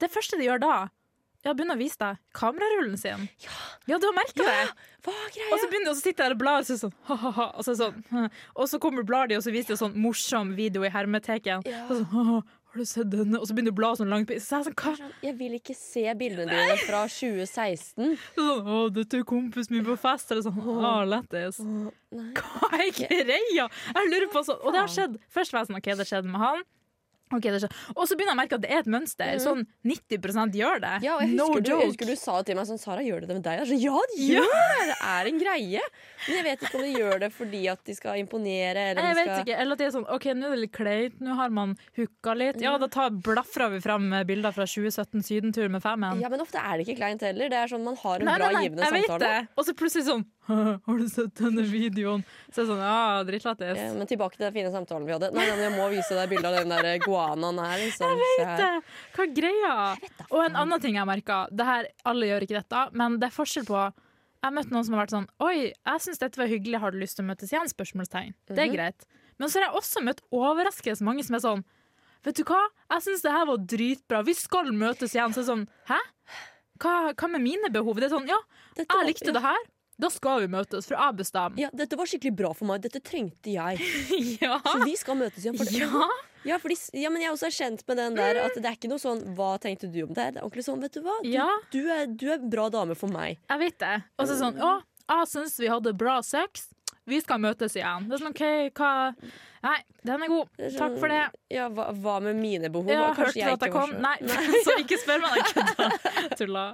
Det 0.03 0.11
første 0.11 0.39
de 0.39 0.47
gjør 0.49 0.63
da, 0.63 0.77
er 1.51 1.59
begynner 1.59 1.77
å 1.77 1.83
vise 1.83 2.01
deg 2.01 2.21
kamerarullen 2.37 2.97
sin. 3.01 3.29
Ja, 3.91 3.99
du 4.01 4.09
har 4.09 4.17
merka 4.17 4.41
det! 4.41 4.57
Er 5.05 5.31
greia? 5.35 5.51
Og 5.53 5.61
så 5.61 5.69
begynner 5.69 5.91
de 5.91 5.93
å 5.93 6.01
sitte 6.01 6.25
der 6.25 6.35
og 6.37 6.41
bla, 6.41 6.57
og 6.63 6.69
så 6.69 6.79
sånn, 6.81 6.95
ha-ha-ha, 7.11 7.51
og 7.59 7.67
så, 7.67 7.75
sånn 7.77 8.29
og 8.55 8.69
så 8.71 8.81
kommer 8.81 9.05
blar 9.05 9.29
de, 9.29 9.37
og 9.37 9.45
så 9.45 9.53
viser 9.53 9.75
de 9.75 9.81
sånn 9.83 9.97
morsom 10.01 10.55
video 10.57 10.87
i 10.87 10.93
hermeteken. 10.93 11.67
Ja. 11.69 11.85
Og 11.89 12.01
så, 12.01 12.41
har 12.75 12.83
du 12.83 12.89
sett 12.91 13.11
denne? 13.13 13.39
Og 13.39 13.47
så 13.47 13.55
begynner 13.55 13.71
du 13.71 13.77
å 13.77 13.79
bla 13.79 13.93
sånn 13.95 14.11
langt 14.11 14.33
Så 14.43 14.59
jeg 14.59 14.67
sånn? 14.67 15.13
Jeg 15.23 15.37
vil 15.39 15.53
ikke 15.61 15.77
se 15.79 16.03
bildene 16.19 16.51
dine 16.51 16.79
fra 16.83 17.05
2016. 17.07 18.17
Sånn, 18.35 18.67
å, 18.67 18.79
dette 18.91 19.21
er 19.21 19.27
kompisen 19.29 19.77
min 19.77 19.87
på 19.87 19.95
fest. 20.03 20.33
Eller 20.35 20.43
sånn, 20.43 20.59
å, 20.59 20.95
lættis. 21.07 21.61
Hva 22.11 22.73
er 22.81 22.91
greia? 22.97 23.69
Jeg 23.69 24.11
lurer 24.11 24.27
på 24.33 24.43
sånn, 24.49 24.59
og 24.59 24.75
det 24.75 24.83
har 24.83 24.91
skjedd. 24.91 25.21
Først 25.31 25.55
var 25.55 25.63
jeg 25.63 25.71
sånn, 25.71 25.79
ok, 25.79 25.91
det 26.01 26.09
skjedde 26.11 26.35
med 26.35 26.43
han. 26.43 26.67
Ok, 27.35 27.49
det. 27.51 27.71
Og 27.95 28.07
så 28.09 28.17
begynner 28.17 28.33
jeg 28.33 28.39
å 28.39 28.41
merke 28.43 28.59
at 28.59 28.65
det 28.65 28.71
er 28.71 28.83
et 28.83 28.91
mønster. 28.91 29.33
Sånn 29.43 29.65
90 29.87 30.55
gjør 30.59 30.83
det. 30.85 30.93
Ja, 31.05 31.19
jeg 31.23 31.35
no 31.35 31.49
du, 31.55 31.59
jeg 31.61 31.73
joke. 31.73 31.89
husker 31.91 32.11
du 32.11 32.17
sa 32.19 32.41
til 32.47 32.59
meg 32.59 32.69
sånn 32.69 32.81
Sara, 32.81 33.05
gjør 33.05 33.25
det 33.25 33.31
det 33.31 33.39
med 33.39 33.47
deg? 33.47 33.63
Jeg 33.63 33.71
sånn, 33.73 33.83
ja, 33.83 34.03
det 34.13 34.29
gjør 34.29 34.51
det! 34.51 34.87
Det 34.91 34.99
er 35.11 35.31
en 35.31 35.41
greie. 35.41 35.85
Men 36.25 36.39
jeg 36.39 36.47
vet 36.49 36.65
ikke 36.65 36.79
om 36.79 36.85
de 36.85 36.93
gjør 36.95 37.23
det 37.25 37.31
fordi 37.35 37.63
at 37.73 37.83
de 37.89 37.97
skal 37.97 38.21
imponere. 38.21 38.87
Eller 38.93 39.09
jeg 39.09 39.17
de 39.17 39.21
vet 39.21 39.31
skal... 39.31 39.45
ikke, 39.47 39.59
eller 39.65 39.79
at 39.79 39.83
det 39.83 39.89
er 39.89 39.95
sånn 39.97 40.07
OK, 40.17 40.29
nå 40.35 40.49
er 40.49 40.55
det 40.55 40.61
litt 40.63 40.75
kleint, 40.75 41.19
nå 41.25 41.39
har 41.41 41.55
man 41.55 41.75
hooka 41.99 42.37
litt. 42.39 42.61
Ja, 42.65 42.77
da 42.81 42.91
tar, 42.93 43.15
blafrer 43.25 43.75
vi 43.75 43.83
fram 43.85 44.11
bilder 44.29 44.55
fra 44.57 44.69
2017 44.69 45.27
sydentur 45.27 45.71
med 45.73 45.85
famen. 45.85 46.23
Ja, 46.23 46.31
men 46.33 46.45
ofte 46.45 46.63
er 46.63 46.79
det 46.79 46.87
ikke 46.89 47.01
kleint 47.03 47.25
heller. 47.27 47.51
Det 47.53 47.61
er 47.61 47.71
sånn 47.71 47.85
Man 47.85 47.99
har 48.01 48.23
en 48.23 48.31
Nei, 48.31 48.39
bra, 48.39 48.49
nei, 48.49 48.55
nei, 48.57 48.65
givende 48.69 48.91
samtale. 48.95 49.33
Og 49.59 49.67
så 49.67 49.75
plutselig 49.77 50.07
sånn 50.09 50.25
Har 50.87 50.99
du 50.99 51.09
sett 51.09 51.35
denne 51.41 51.63
videoen? 51.65 52.25
Så 52.53 52.61
er 52.61 52.65
det 52.65 52.71
sånn, 52.75 52.83
ja, 52.85 53.23
drittlættis. 53.25 53.79
Ja, 53.81 53.93
men 53.97 54.07
tilbake 54.11 54.37
til 54.37 54.45
den 54.45 54.53
fine 54.53 54.71
samtalen 54.75 55.07
vi 55.09 55.15
hadde. 55.17 55.31
Nei, 55.33 55.45
nei, 55.49 55.57
men 55.57 55.65
Jeg 55.65 55.75
må 55.79 55.87
vise 55.93 56.19
deg 56.19 56.29
bilde 56.35 56.51
av 56.51 56.57
den 56.59 56.69
der 56.75 56.99
guanaen 57.05 57.61
her. 57.65 57.79
Liksom. 57.81 58.13
Jeg 58.13 58.47
vet 58.47 58.57
Det- 58.61 58.83
Hva 59.17 59.25
er 59.25 59.35
greia? 59.39 59.75
Og 60.31 60.41
en 60.45 60.57
annen 60.65 60.81
ting 60.81 60.95
jeg 60.97 61.07
merka 61.09 61.47
Alle 62.05 62.27
gjør 62.29 62.43
ikke 62.45 62.59
dette, 62.61 62.83
men 62.93 63.19
det 63.19 63.31
er 63.31 63.37
forskjell 63.39 63.65
på 63.67 63.81
Jeg 63.81 64.51
har 64.51 64.53
møtt 64.53 64.71
noen 64.71 64.85
som 64.85 64.95
har 64.95 65.07
vært 65.07 65.15
sånn 65.17 65.29
Oi, 65.41 65.73
jeg 65.73 66.01
syns 66.05 66.19
dette 66.21 66.37
var 66.37 66.47
hyggelig, 66.53 66.79
har 66.81 66.91
du 66.93 66.99
lyst 67.01 67.17
til 67.17 67.25
å 67.25 67.29
møtes 67.33 67.51
igjen? 67.53 67.69
Spørsmålstegn. 67.73 68.35
Det 68.47 68.59
er 68.59 68.67
Mhm. 68.69 68.75
greit. 68.77 69.07
Men 69.39 69.49
så 69.49 69.61
har 69.63 69.73
jeg 69.73 69.81
også 69.81 70.03
møtt 70.05 70.21
overraskende 70.31 71.01
mange 71.03 71.25
som 71.25 71.35
er 71.37 71.41
sånn 71.41 71.65
Vet 72.25 72.37
du 72.37 72.45
hva, 72.45 72.61
jeg 72.91 73.01
syns 73.03 73.23
det 73.23 73.33
her 73.33 73.45
var 73.47 73.57
dritbra, 73.59 74.25
vi 74.25 74.33
skal 74.33 74.65
møtes 74.73 75.13
igjen. 75.15 75.33
Så 75.33 75.41
er 75.41 75.45
det 75.45 75.53
sånn 75.53 75.69
Hæ? 75.89 75.99
Hva, 76.81 77.15
hva 77.15 77.29
med 77.31 77.41
mine 77.41 77.69
behov? 77.71 77.97
Det 77.97 78.11
er 78.11 78.17
sånn, 78.17 78.27
ja, 78.29 78.37
jeg 78.77 78.87
likte 79.07 79.33
det 79.33 79.43
her. 79.43 79.57
Da 80.01 80.09
skal 80.11 80.41
vi 80.43 80.49
møtes, 80.51 80.89
for 80.89 80.97
jeg 80.99 81.17
bestemmer. 81.21 81.59
Ja, 81.61 81.69
dette 81.73 81.97
var 81.97 82.09
skikkelig 82.11 82.33
bra 82.37 82.49
for 82.53 82.67
meg. 82.67 82.81
Dette 82.83 83.01
trengte 83.05 83.53
jeg. 83.55 83.79
Ja. 84.43 84.57
Så 84.67 84.81
vi 84.85 84.97
skal 84.99 85.17
møtes 85.21 85.45
igjen. 85.45 85.57
For 85.59 85.65
det. 85.71 85.83
Ja. 85.85 86.07
Ja, 86.45 86.59
fordi, 86.61 86.75
ja, 87.01 87.09
men 87.09 87.23
jeg 87.23 87.33
også 87.33 87.47
er 87.49 87.55
kjent 87.57 87.81
med 87.89 87.97
den 87.97 88.17
der 88.19 88.37
at 88.43 88.53
det 88.61 88.67
er 88.69 88.75
ikke 88.77 88.89
noe 88.91 89.01
sånn 89.01 89.23
'hva 89.33 89.55
tenkte 89.63 89.89
du 89.89 90.03
om 90.05 90.11
det?' 90.13 90.35
Det 90.35 90.43
er 90.43 90.45
ordentlig 90.45 90.65
sånn, 90.67 90.83
vet 90.83 90.93
du 90.93 91.01
hva, 91.01 91.15
du, 91.23 91.29
Ja. 91.33 91.47
du, 91.73 91.79
er, 91.89 92.05
du 92.07 92.27
er 92.35 92.43
bra 92.53 92.67
dame 92.69 92.93
for 92.95 93.09
meg. 93.09 93.39
Jeg 93.49 93.59
vet 93.63 93.79
det. 93.81 93.95
Og 94.21 94.29
så 94.29 94.37
sånn, 94.37 94.59
å, 94.61 94.83
jeg 95.09 95.31
syns 95.33 95.57
vi 95.59 95.71
hadde 95.73 95.95
bra 95.97 96.19
sex. 96.21 96.67
Vi 97.09 97.23
skal 97.25 97.41
møtes 97.41 97.73
igjen. 97.81 98.11
Det 98.11 98.19
er 98.19 98.23
sånn, 98.27 98.37
ok, 98.37 98.77
hva 98.77 98.91
Nei, 99.65 99.79
den 100.05 100.23
er 100.23 100.29
god. 100.29 100.49
Takk 100.61 100.77
sånn- 100.77 100.99
for 101.01 101.09
det. 101.09 101.23
Ja, 101.57 101.71
hva, 101.73 101.89
hva 101.97 102.21
med 102.21 102.37
mine 102.37 102.69
behov? 102.69 102.93
Ja, 102.93 103.15
Kanskje 103.17 103.41
hørte 103.49 103.65
jeg 103.65 103.73
ikke 103.73 103.81
var 103.81 103.89
så- 103.89 104.05
Nei, 104.05 104.17
så 104.69 104.77
ikke 104.85 105.01
spør 105.01 105.25
meg. 105.25 105.49
Kødda. 105.49 106.37
Tulla. 106.37 106.67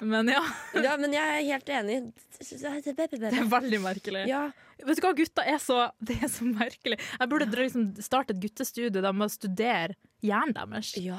Men 0.00 0.28
ja, 0.30 0.42
Ja, 0.74 0.96
men 1.00 1.12
jeg 1.12 1.22
er 1.40 1.44
helt 1.48 1.68
enig. 1.68 1.98
det 2.38 3.32
er 3.32 3.48
veldig 3.50 3.80
merkelig. 3.82 4.26
Ja, 4.30 4.50
Vet 4.86 5.00
du 5.00 5.02
hva, 5.02 5.10
gutta 5.18 5.42
er 5.42 5.58
så 5.58 5.88
Det 5.98 6.14
er 6.22 6.28
så 6.30 6.46
merkelig. 6.46 6.98
Jeg 7.18 7.28
burde 7.32 7.48
ja. 7.50 7.64
liksom 7.64 7.88
starte 8.04 8.30
et 8.36 8.40
guttestudio 8.44 9.02
der 9.02 9.12
man 9.12 9.28
studerer 9.32 9.96
hjernen 10.22 10.54
deres. 10.54 10.92
ja. 11.02 11.18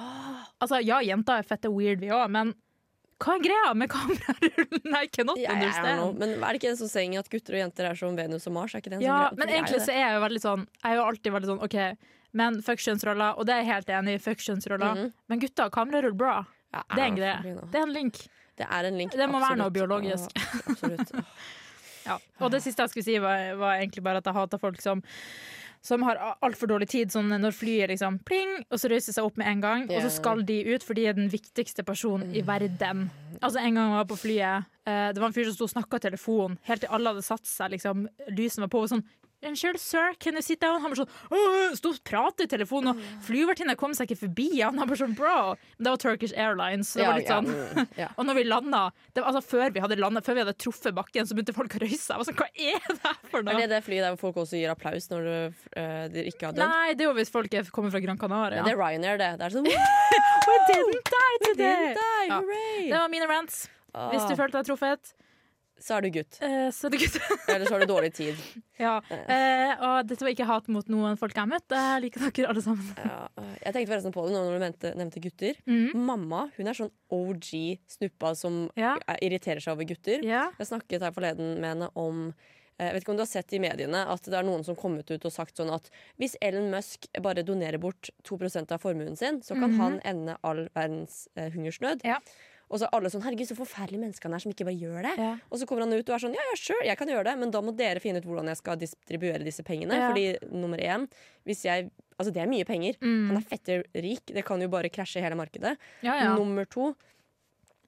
Altså, 0.61 0.79
ja, 0.83 1.01
jenter 1.03 1.39
er 1.39 1.47
fette 1.47 1.71
weird, 1.71 1.99
vi 1.99 2.07
òg, 2.11 2.29
men 2.31 2.53
hva 3.19 3.33
er 3.35 3.41
greia 3.43 3.73
med 3.75 3.89
kamerarullen? 3.91 4.93
I 4.95 5.07
cannot 5.11 5.39
Ja, 5.41 5.51
understand. 5.57 6.19
Men 6.21 6.37
er 6.39 6.53
det 6.55 6.61
ikke 6.61 6.69
en 6.71 6.77
sånn 6.79 6.91
saying 6.91 7.17
at 7.19 7.27
gutter 7.29 7.57
og 7.57 7.59
jenter 7.65 7.89
er 7.89 7.99
som 7.99 8.15
Venus 8.15 8.47
og 8.47 8.53
Mars? 8.55 8.75
Er 8.75 8.79
ikke 8.79 8.93
det 8.93 9.01
en 9.01 9.03
Ja, 9.03 9.17
sånn 9.27 9.41
men 9.41 9.51
egentlig 9.51 9.81
så 9.83 9.91
er 9.91 9.99
jeg 10.05 10.13
jo 10.15 10.21
veldig 10.23 10.41
sånn 10.45 10.63
Jeg 10.79 10.91
er 10.93 10.95
jo 10.95 11.03
alltid 11.09 11.35
veldig 11.35 11.49
sånn 11.51 11.63
OK, 11.67 11.77
men 12.39 12.61
fuck 12.63 12.79
kjønnsroller, 12.79 13.35
og 13.41 13.45
det 13.49 13.55
er 13.57 13.63
jeg 13.65 13.71
helt 13.73 13.89
enig 13.99 14.13
i. 14.15 14.21
Fuck 14.23 14.39
kjønnsroller. 14.45 14.95
Mhm. 15.03 15.11
Men 15.27 15.39
gutta, 15.43 15.67
kamerarull 15.73 16.13
bra. 16.15 16.45
Ja, 16.71 16.83
Det 16.95 17.01
er 17.01 17.07
en 17.09 17.15
greie. 17.17 17.55
Det 17.73 17.75
er 17.79 17.87
en 17.87 17.93
link. 17.95 18.19
Det 18.59 18.67
er 18.67 18.89
en 18.89 18.99
link. 18.99 19.15
Det 19.15 19.29
må 19.31 19.39
være 19.41 19.59
noe 19.61 19.73
biologisk. 19.73 20.35
Ja, 20.35 20.61
absolutt. 20.65 21.15
Ja. 22.09 22.15
Og 22.41 22.49
det 22.49 22.63
siste 22.63 22.81
jeg 22.81 22.89
skulle 22.89 23.05
si, 23.05 23.17
var, 23.21 23.51
var 23.59 23.75
egentlig 23.77 24.01
bare 24.01 24.17
at 24.21 24.25
jeg 24.25 24.33
hater 24.33 24.57
folk 24.57 24.79
som 24.81 25.03
som 25.81 26.03
har 26.03 26.17
altfor 26.43 26.67
dårlig 26.67 26.89
tid, 26.91 27.11
sånn 27.13 27.31
når 27.31 27.55
flyet 27.55 27.93
liksom 27.93 28.17
pling, 28.27 28.49
og 28.67 28.81
så 28.81 28.89
reiser 28.91 29.15
seg 29.15 29.27
opp 29.27 29.37
med 29.39 29.47
en 29.47 29.61
gang, 29.63 29.85
og 29.87 30.01
så 30.03 30.11
skal 30.11 30.41
de 30.47 30.57
ut, 30.73 30.83
for 30.83 30.97
de 30.97 31.05
er 31.07 31.15
den 31.15 31.29
viktigste 31.31 31.85
personen 31.87 32.33
i 32.35 32.43
verden. 32.45 33.05
Altså 33.39 33.61
En 33.63 33.77
gang 33.77 33.93
jeg 33.93 34.01
var 34.01 34.09
på 34.09 34.19
flyet, 34.19 34.67
eh, 34.83 35.07
det 35.15 35.21
var 35.21 35.29
en 35.29 35.37
fyr 35.37 35.47
som 35.47 35.55
sto 35.55 35.69
og 35.69 35.71
snakka 35.71 36.01
i 36.01 36.05
telefon 36.09 36.57
helt 36.67 36.83
til 36.83 36.91
alle 36.91 37.13
hadde 37.13 37.23
satt 37.23 37.47
seg, 37.47 37.71
liksom, 37.77 38.09
lysene 38.35 38.67
var 38.67 38.73
på, 38.75 38.83
og 38.83 38.91
sånn 38.91 39.05
Unnskyld, 39.41 39.77
sir, 39.79 40.13
can 40.19 40.35
you 40.35 40.41
sit 40.43 40.59
down? 40.59 40.81
Han 40.83 40.91
bare 40.91 41.05
sånn 41.05 41.75
Sto 41.79 41.93
og 41.93 41.99
pratet 42.03 42.43
i 42.43 42.47
telefonen, 42.51 42.91
og 42.91 43.23
flyvertinna 43.23 43.75
kom 43.79 43.93
seg 43.95 44.09
ikke 44.09 44.17
forbi. 44.25 44.47
Han 44.59 44.75
bare 44.81 44.97
sånn, 44.99 45.13
bro 45.15 45.53
det 45.79 45.87
var 45.93 45.99
Turkish 46.01 46.33
Airlines, 46.35 46.89
så 46.91 46.99
det 46.99 47.05
Ja, 47.05 47.09
var 47.13 47.19
litt 47.21 47.29
ja, 47.29 47.37
sånn 47.37 47.47
mm, 47.85 47.93
ja. 48.01 48.09
Og 48.19 48.27
når 48.27 48.35
vi 48.35 48.43
landa, 48.49 48.81
det 49.15 49.23
altså 49.23 49.39
før 49.45 49.71
vi 49.71 49.79
hadde 49.85 49.95
landet, 50.01 50.25
før 50.27 50.35
vi 50.35 50.43
hadde 50.43 50.55
truffet 50.59 50.95
bakken, 50.97 51.23
så 51.29 51.37
begynte 51.37 51.55
folk 51.55 51.77
å 51.77 51.81
røyse 51.85 52.01
seg. 52.03 52.25
Sånn, 52.27 52.35
Hva 52.41 52.49
er 52.51 52.83
det 52.89 52.97
her 53.05 53.21
for 53.31 53.45
noe? 53.47 53.53
Er 53.55 53.63
det 53.63 53.69
det 53.77 53.79
flyet 53.87 54.03
der 54.09 54.19
folk 54.19 54.41
også 54.43 54.59
gir 54.59 54.73
applaus 54.73 55.07
når 55.13 55.29
du, 55.29 55.63
eh, 55.79 56.03
de 56.17 56.25
ikke 56.33 56.49
har 56.49 56.57
dødd? 56.59 56.65
Nei, 56.75 56.93
det 56.99 57.05
er 57.07 57.11
jo 57.11 57.15
hvis 57.21 57.31
folk 57.31 57.55
er, 57.55 57.71
kommer 57.71 57.95
fra 57.95 58.03
Gran 58.03 58.19
Canaria. 58.19 58.65
Det 58.67 58.75
er 58.75 58.81
Ryanair, 58.83 59.17
det. 59.23 59.31
Det 59.39 59.47
er 59.47 59.55
sånn 59.55 59.71
We 60.49 60.59
didn't 60.67 61.13
die 61.15 61.39
today! 61.47 61.93
Die, 61.95 62.27
Ja. 62.27 62.41
hooray! 62.41 62.89
Det 62.91 62.97
var 62.99 63.07
mine 63.15 63.27
rants. 63.31 63.63
Hvis 64.11 64.27
du 64.27 64.33
Ah, 64.35 64.37
følte 64.37 64.59
deg 64.59 64.67
truffet, 64.67 65.13
Så 65.81 65.95
er 65.97 66.01
du 66.05 66.09
gutt. 66.11 66.37
eh, 66.45 66.69
så 66.75 66.87
er 66.87 66.93
du 66.93 66.97
gutt. 67.01 67.17
Eller 67.53 67.65
så 67.65 67.73
har 67.77 67.79
du 67.85 67.89
dårlig 67.89 68.11
tid. 68.17 68.35
ja. 68.79 68.97
eh, 69.09 69.73
og 69.79 70.07
dette 70.09 70.25
var 70.25 70.33
ikke 70.33 70.47
hat 70.49 70.67
mot 70.67 70.87
noen 70.91 71.17
folk 71.19 71.33
jeg 71.35 71.41
har 71.45 71.51
møtt. 71.51 71.71
Jeg 71.71 72.01
liker 72.05 72.27
dere 72.29 72.51
alle 72.53 72.61
sammen. 72.65 72.91
Ja, 72.97 73.19
øh, 73.39 73.55
jeg 73.63 73.73
tenkte 73.75 73.91
forresten 73.93 74.15
på 74.15 74.25
det 74.27 74.35
nå 74.35 74.43
når 74.45 74.53
du 74.59 74.63
nevnte, 74.65 74.93
nevnte 74.99 75.23
gutter. 75.23 75.59
Mm. 75.69 75.89
Mamma 76.09 76.45
hun 76.57 76.67
er 76.71 76.79
sånn 76.79 76.91
OG 77.09 77.51
snuppa 77.97 78.35
som 78.35 78.69
Ja. 78.79 78.95
er- 79.07 79.19
irriterer 79.25 79.59
seg 79.63 79.73
over 79.77 79.85
gutter. 79.89 80.23
Ja. 80.23 80.49
Jeg 80.59 80.67
snakket 80.71 81.01
her 81.01 81.11
forleden 81.15 81.59
med 81.59 81.69
henne 81.75 81.89
om 81.95 82.33
eh, 82.79 82.85
jeg 82.87 82.93
vet 82.95 83.03
ikke 83.03 83.11
om 83.11 83.17
du 83.19 83.23
har 83.25 83.31
sett 83.31 83.51
i 83.53 83.59
mediene 83.59 84.05
at 84.07 84.23
det 84.23 84.37
er 84.39 84.45
noen 84.47 84.63
som 84.63 84.75
kommet 84.79 85.09
ut 85.11 85.25
og 85.27 85.33
sagt 85.35 85.57
sånn 85.59 85.71
at 85.75 85.89
hvis 86.17 86.37
Elon 86.41 86.69
Musk 86.71 87.09
bare 87.21 87.43
donerer 87.43 87.77
bort 87.77 88.07
2% 88.23 88.71
av 88.71 88.79
formuen 88.79 89.17
sin, 89.19 89.41
så 89.43 89.55
kan 89.59 89.71
Mhm. 89.73 89.79
han 89.81 89.99
ende 90.07 90.37
all 90.43 90.69
verdens 90.75 91.27
eh, 91.35 91.49
hungersnød. 91.51 92.05
Ja. 92.07 92.19
Og 92.69 92.77
så 92.77 92.85
er 92.85 92.93
alle 92.93 93.09
sånn 93.09 93.23
'herregud, 93.25 93.49
så 93.49 93.57
forferdelig 93.57 93.99
mennesker 93.99 94.29
han 94.29 94.35
er 94.37 94.43
som 94.43 94.51
ikke 94.51 94.65
bare 94.67 94.77
gjør 94.77 95.01
det'. 95.07 95.17
Ja. 95.17 95.31
Og 95.49 95.57
så 95.59 95.65
kommer 95.65 95.85
han 95.85 95.93
ut 95.93 96.09
og 96.09 96.15
er 96.15 96.21
sånn 96.21 96.35
'ja, 96.37 96.43
ja, 96.49 96.55
sure, 96.55 96.85
jeg 96.85 96.97
kan 96.97 97.07
gjøre 97.07 97.25
det', 97.25 97.39
men 97.39 97.51
da 97.51 97.61
må 97.61 97.75
dere 97.75 97.99
finne 97.99 98.21
ut 98.21 98.25
hvordan 98.25 98.45
jeg 98.45 98.57
skal 98.57 98.77
distribuere 98.77 99.43
disse 99.43 99.63
pengene. 99.63 99.95
Ja. 99.97 100.09
Fordi 100.09 100.37
nummer 100.51 100.77
én, 100.77 101.09
hvis 101.45 101.65
jeg 101.65 101.91
Altså, 102.19 102.33
det 102.33 102.41
er 102.43 102.51
mye 102.51 102.65
penger. 102.67 102.97
Mm. 102.99 103.27
Han 103.29 103.37
er 103.37 103.45
fette 103.47 103.83
rik. 103.95 104.25
Det 104.25 104.43
kan 104.43 104.59
jo 104.59 104.67
bare 104.67 104.89
krasje 104.89 105.21
hele 105.23 105.37
markedet. 105.39 105.77
Ja, 106.03 106.19
ja. 106.19 106.35
Nummer 106.35 106.65
to 106.65 106.93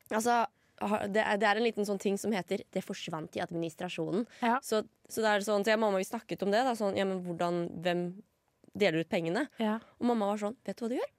Altså, 0.09 0.45
det 1.11 1.21
er, 1.21 1.37
det 1.37 1.47
er 1.47 1.59
en 1.59 1.63
liten 1.63 1.85
sånn 1.85 1.99
ting 1.99 2.17
som 2.17 2.31
heter 2.31 2.63
'det 2.71 2.83
forsvant 2.83 3.35
i 3.35 3.41
administrasjonen'. 3.43 4.25
Ja. 4.41 4.59
Så, 4.59 4.83
så 5.07 5.21
det 5.21 5.29
er 5.29 5.39
sånn, 5.39 5.63
så 5.63 5.71
jeg 5.71 5.79
og 5.79 5.83
mamma 5.83 5.97
vi 5.97 6.07
snakket 6.07 6.43
om 6.43 6.51
det. 6.51 6.63
Da, 6.63 6.73
sånn, 6.75 6.97
ja, 6.97 7.05
men 7.05 7.23
hvordan, 7.23 7.81
Hvem 7.81 8.23
deler 8.75 9.01
ut 9.01 9.09
pengene? 9.09 9.47
Ja. 9.59 9.79
Og 9.99 10.07
mamma 10.07 10.31
var 10.31 10.37
sånn 10.37 10.55
'Vet 10.63 10.77
du 10.77 10.85
hva 10.85 10.89
du 10.89 10.95
gjør? 10.95 11.11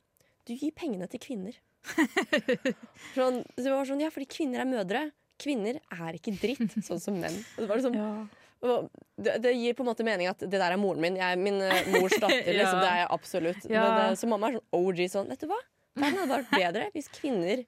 Du 0.46 0.55
gir 0.55 0.72
pengene 0.72 1.09
til 1.09 1.20
kvinner'. 1.20 1.57
sånn, 3.16 3.42
så 3.57 3.64
det 3.64 3.73
var 3.75 3.88
sånn, 3.88 4.03
Ja, 4.03 4.11
fordi 4.14 4.29
kvinner 4.31 4.62
er 4.64 4.71
mødre. 4.71 5.03
Kvinner 5.42 5.81
er 5.90 6.18
ikke 6.18 6.35
dritt, 6.38 6.77
sånn 6.88 7.03
som 7.03 7.18
menn. 7.18 7.35
Og 7.57 7.64
det, 7.64 7.68
var 7.71 7.81
liksom, 7.81 7.97
Ja. 7.99 8.79
det, 9.27 9.37
det 9.42 9.55
gir 9.59 9.75
på 9.79 9.83
en 9.85 9.90
måte 9.90 10.07
mening 10.07 10.31
at 10.31 10.38
det 10.45 10.55
der 10.55 10.71
er 10.71 10.81
moren 10.81 11.03
min. 11.03 11.18
Jeg 11.18 11.35
er 11.37 11.40
min 11.40 11.61
eh, 11.66 11.88
mors 11.97 12.14
datter. 12.14 12.53
liksom, 12.61 12.81
Det 12.83 12.90
er 12.92 13.01
jeg 13.03 13.11
absolutt. 13.18 13.68
Ja. 13.68 13.83
Men, 13.87 14.01
eh, 14.12 14.16
så 14.21 14.31
mamma 14.31 14.51
er 14.53 14.61
sånn 14.61 14.81
OG 14.83 15.05
sånn 15.16 15.33
Vet 15.35 15.45
du 15.45 15.51
hva? 15.51 15.61
Verden 15.99 16.23
hadde 16.23 16.37
vært 16.38 16.53
bedre 16.57 16.85
hvis 16.95 17.11
kvinner 17.12 17.64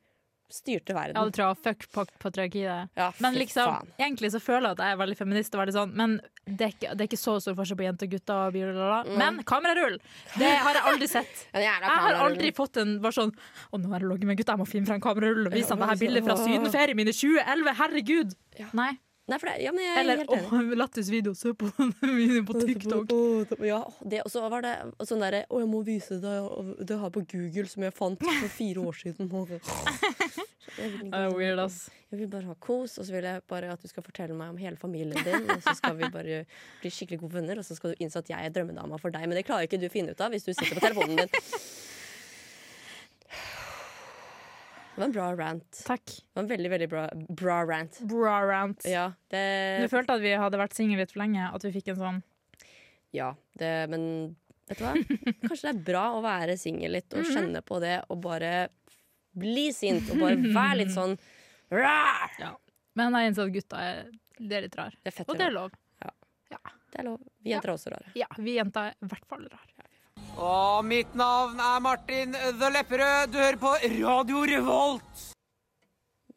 styrte 0.55 0.95
verden. 0.97 1.17
Ja, 1.19 1.25
det 1.29 1.35
tror. 1.37 1.57
Fuck 1.64 1.87
pak- 1.95 2.12
patriarkiet. 2.23 2.88
Ja, 2.99 3.11
Men 3.21 3.35
liksom, 3.38 3.88
egentlig 3.99 4.31
så 4.35 4.40
føler 4.43 4.71
jeg 4.71 4.79
at 4.79 4.85
jeg 4.87 4.95
er 4.97 5.01
veldig 5.03 5.19
feminist, 5.19 5.55
og 5.55 5.62
veldig 5.64 5.75
sånn, 5.77 5.95
men 5.99 6.17
det 6.47 6.67
er 6.69 6.73
ikke, 6.75 6.90
det 6.95 7.05
er 7.05 7.09
ikke 7.11 7.21
så 7.21 7.35
stor 7.40 7.55
forskjell 7.59 7.79
på 7.81 7.87
jenter 7.87 8.09
og 8.09 8.14
gutter. 8.14 8.40
Og 8.49 8.57
bla, 8.79 8.99
Men 9.19 9.43
kamerarull! 9.49 9.99
Det 10.38 10.51
har 10.64 10.79
jeg 10.79 10.85
aldri 10.93 11.09
sett. 11.11 11.45
En 11.55 11.62
Jeg 11.64 11.88
har 12.05 12.21
aldri 12.25 12.53
fått 12.57 12.77
en 12.83 12.97
bare 13.05 13.17
sånn 13.17 13.33
Å, 13.35 13.79
nå 13.81 13.88
har 13.93 14.01
jeg 14.05 14.11
ligget 14.11 14.29
med 14.31 14.38
gutta, 14.40 14.53
jeg 14.57 14.62
må 14.62 14.67
finne 14.69 14.87
frem 14.90 15.01
kamerarull 15.05 15.47
og 15.49 15.55
vise 15.55 15.73
ham 15.73 15.81
det 15.85 15.88
her 15.93 16.01
bildet 16.03 16.27
fra 16.27 16.37
sydenferien 16.40 16.97
min 16.99 17.09
i 17.11 17.17
2011. 17.17 17.75
Herregud! 17.81 18.35
Nei. 18.77 18.93
Nei, 19.24 19.38
for 19.40 19.48
det, 19.48 19.54
ja, 19.64 19.70
men 19.72 19.80
jeg 19.87 19.92
er 19.94 20.00
Eller 20.02 20.18
helt 20.20 20.32
enig. 20.37 20.48
å, 20.52 20.76
lættis 20.82 21.08
video, 21.08 21.32
se 21.38 21.54
på 21.56 21.70
videoen 22.02 22.44
på 22.44 22.58
TikTok. 22.60 23.14
Ja, 23.64 23.78
det, 24.04 24.20
og 24.26 24.32
så 24.32 24.42
var 24.52 24.64
det 24.66 24.74
sånn 25.08 25.24
derre 25.24 25.46
Å, 25.48 25.60
jeg 25.62 25.70
må 25.70 25.80
vise 25.87 26.18
deg 26.20 26.82
det 26.84 26.98
her 27.00 27.12
på 27.14 27.22
Google 27.32 27.64
som 27.70 27.87
jeg 27.87 27.94
fant 27.96 28.20
for 28.26 28.52
fire 28.52 28.84
år 28.84 28.98
siden. 29.00 29.30
Det 30.74 31.12
er 31.14 31.28
weird, 31.30 31.60
ass. 31.62 31.84
jeg 32.10 32.18
vil 32.18 32.28
bare 32.32 32.48
ha 32.48 32.54
kos, 32.58 32.96
og 32.98 33.06
så 33.06 33.12
vil 33.14 33.26
jeg 33.28 33.42
bare 33.52 33.68
at 33.70 33.82
du 33.84 33.87
skal 33.87 34.02
fortelle 34.02 34.34
meg 34.34 34.50
om 34.50 34.56
hele 34.58 34.80
familien 34.80 35.20
din. 35.22 35.44
Og 35.52 35.60
så 35.62 35.74
skal 35.78 35.94
vi 36.00 36.08
bare 36.10 36.40
bli 36.80 36.90
skikkelig 36.90 37.20
gode 37.20 37.37
venner, 37.37 37.60
og 37.60 37.66
så 37.68 37.76
skal 37.78 37.92
du 37.92 38.02
innse 38.02 38.18
at 38.18 38.30
jeg 38.32 38.48
er 38.48 38.54
drømmedama 38.56 38.98
for 38.98 39.14
deg. 39.14 39.28
Men 39.28 39.38
det 39.38 39.44
klarer 39.46 39.68
ikke 39.68 39.78
du 39.78 39.87
å 39.87 39.92
finne 39.92 40.16
ut 40.16 40.24
av 40.24 40.34
hvis 40.34 40.48
du 40.48 40.50
sitter 40.50 40.74
på 40.74 40.82
telefonen 40.82 41.20
din. 41.20 41.44
Det 44.94 45.00
var 45.00 45.07
en 45.09 45.12
bra 45.16 45.26
rant. 45.37 45.80
Takk. 45.87 46.04
Det 46.07 46.37
var 46.38 46.44
en 46.44 46.48
veldig, 46.52 46.70
veldig 46.70 46.88
bra, 46.88 47.09
bra 47.35 47.57
rant. 47.66 47.96
Bra 48.07 48.37
rant. 48.46 48.85
Ja, 48.87 49.09
Du 49.26 49.88
følte 49.90 50.14
at 50.14 50.22
vi 50.22 50.37
hadde 50.38 50.61
vært 50.61 50.76
single 50.76 51.00
litt 51.02 51.11
for 51.11 51.24
lenge? 51.24 51.48
At 51.50 51.66
vi 51.66 51.72
fikk 51.74 51.90
en 51.94 52.00
sånn 52.00 52.22
ja 53.14 53.28
det, 53.59 53.72
men 53.92 54.04
vet 54.66 54.80
du 54.80 54.85
hva? 54.87 54.94
Kanskje 55.44 55.68
det 55.68 55.70
er 55.70 55.83
bra 55.87 56.04
å 56.16 56.22
være 56.24 56.57
singel 56.59 56.96
litt 56.96 57.14
og 57.14 57.28
kjenne 57.28 57.61
på 57.62 57.78
det 57.83 58.00
og 58.11 58.18
bare 58.24 58.68
bli 59.38 59.68
sint 59.74 60.11
og 60.11 60.18
bare 60.22 60.38
være 60.42 60.80
litt 60.80 60.94
sånn 60.94 61.14
rar. 61.74 62.35
Men 62.98 63.14
jeg 63.18 63.30
innså 63.30 63.46
at 63.46 63.54
gutta 63.54 63.83
er, 63.83 64.00
det 64.38 64.59
er 64.59 64.66
litt 64.66 64.78
rar. 64.78 64.94
Det 64.98 65.11
er 65.12 65.16
fett. 65.20 65.30
Og 65.30 65.38
det 65.38 65.46
er 65.46 65.54
lov. 65.54 65.78
Det 66.94 67.00
er 67.02 67.07
lov. 67.09 67.22
Vi 67.42 67.50
jenter 67.50 67.72
er 67.72 67.74
også 67.74 67.90
rare. 67.90 68.11
Ja, 68.14 68.28
vi 68.38 68.52
jenter 68.54 68.92
er 68.92 68.98
i 69.02 69.09
hvert 69.11 69.24
fall 69.30 69.46
rare. 69.50 69.73
Og 70.35 70.83
mitt 70.83 71.12
navn 71.14 71.61
er 71.62 71.83
Martin 71.83 72.33
The 72.35 72.70
Lepperød. 72.75 73.31
Du 73.31 73.38
hører 73.38 73.59
på 73.61 73.70
Radio 74.01 74.40
Revolt. 74.51 75.20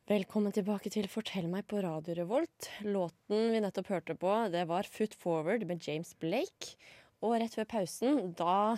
Velkommen 0.08 0.54
tilbake 0.54 0.92
til 0.94 1.08
Fortell 1.10 1.48
meg 1.50 1.66
på 1.68 1.82
Radio 1.82 2.14
Revolt. 2.20 2.70
Låten 2.86 3.50
vi 3.56 3.62
nettopp 3.64 3.90
hørte 3.96 4.16
på, 4.20 4.36
det 4.54 4.68
var 4.70 4.86
Foot 4.86 5.18
Forward 5.18 5.66
med 5.66 5.82
James 5.82 6.14
Blake. 6.22 6.78
Og 7.26 7.40
rett 7.42 7.58
før 7.58 7.66
pausen, 7.74 8.22
da, 8.38 8.78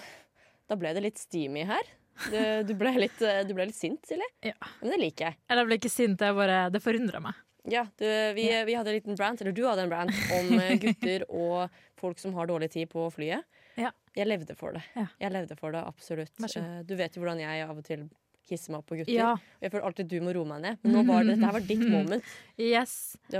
da 0.71 0.79
ble 0.79 0.95
det 0.95 1.03
litt 1.03 1.19
steamy 1.19 1.67
her. 1.67 1.91
Du, 2.31 2.39
du, 2.71 2.73
ble 2.79 2.95
litt, 3.03 3.19
du 3.19 3.53
ble 3.53 3.67
litt 3.67 3.77
sint, 3.77 3.99
Silje. 4.07 4.25
Ja. 4.47 4.55
Men 4.79 4.95
det 4.95 5.03
liker 5.03 5.29
jeg. 5.29 5.39
Eller 5.49 5.65
jeg 5.65 5.71
ble 5.73 5.81
ikke 5.83 5.95
sint, 5.99 6.23
jeg 6.23 6.39
bare, 6.39 6.65
det 6.71 6.83
forundra 6.83 7.21
meg. 7.27 7.45
Ja, 7.69 7.83
du, 7.99 8.07
vi, 8.39 8.47
vi 8.65 8.75
hadde 8.79 8.93
en 8.93 9.01
liten 9.01 9.19
brand, 9.19 9.43
eller 9.43 9.51
du 9.51 9.65
hadde 9.67 9.83
en 9.83 9.91
brand, 9.91 10.15
om 10.39 10.55
gutter 10.79 11.27
og 11.27 11.81
folk 11.99 12.23
som 12.23 12.33
har 12.39 12.47
dårlig 12.47 12.71
tid 12.71 12.87
på 12.91 13.03
flyet. 13.13 13.43
Ja. 13.79 13.91
Jeg 14.17 14.27
levde 14.27 14.55
for 14.59 14.75
det. 14.75 14.81
Ja. 14.97 15.05
Jeg 15.21 15.31
levde 15.31 15.55
for 15.59 15.71
det, 15.75 15.83
absolutt. 15.87 16.33
Eh, 16.43 16.81
Du 16.89 16.95
vet 16.99 17.15
jo 17.15 17.21
hvordan 17.23 17.39
jeg 17.39 17.63
av 17.67 17.77
og 17.77 17.85
til 17.87 18.09
hisser 18.49 18.73
meg 18.73 18.79
opp 18.81 18.87
på 18.89 18.97
gutter. 18.97 19.13
Ja. 19.13 19.35
Jeg 19.61 19.69
føler 19.71 19.85
alltid 19.85 20.07
du 20.09 20.15
må 20.25 20.31
roe 20.33 20.47
meg 20.49 20.63
ned. 20.63 20.79
Men 20.81 20.95
nå 20.95 21.03
var 21.05 21.23
det, 21.23 21.35
dette 21.37 21.51
var 21.53 21.65
ditt 21.69 21.83
moment. 21.93 22.23
Yes. 22.57 22.95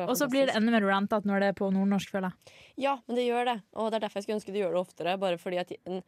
Og 0.05 0.13
så 0.19 0.27
blir 0.29 0.45
det 0.45 0.53
enda 0.59 0.69
mer 0.75 0.85
rantete 0.85 1.25
når 1.25 1.41
det 1.41 1.47
er 1.49 1.57
på 1.57 1.69
nordnorsk, 1.73 2.11
føler 2.13 2.29
jeg. 2.29 2.53
Ja, 2.85 2.93
men 3.07 3.17
det 3.17 3.25
gjør 3.25 3.49
det. 3.49 3.55
Og 3.73 3.89
det 3.89 3.97
er 3.97 4.05
derfor 4.05 4.19
jeg 4.21 4.27
skulle 4.27 4.37
ønske 4.37 4.53
du 4.53 4.59
gjør 4.61 4.75
det 4.77 4.83
oftere. 4.85 5.15
Bare 5.17 5.39
fordi 5.41 5.57
at 5.63 5.73
jeg, 5.73 6.03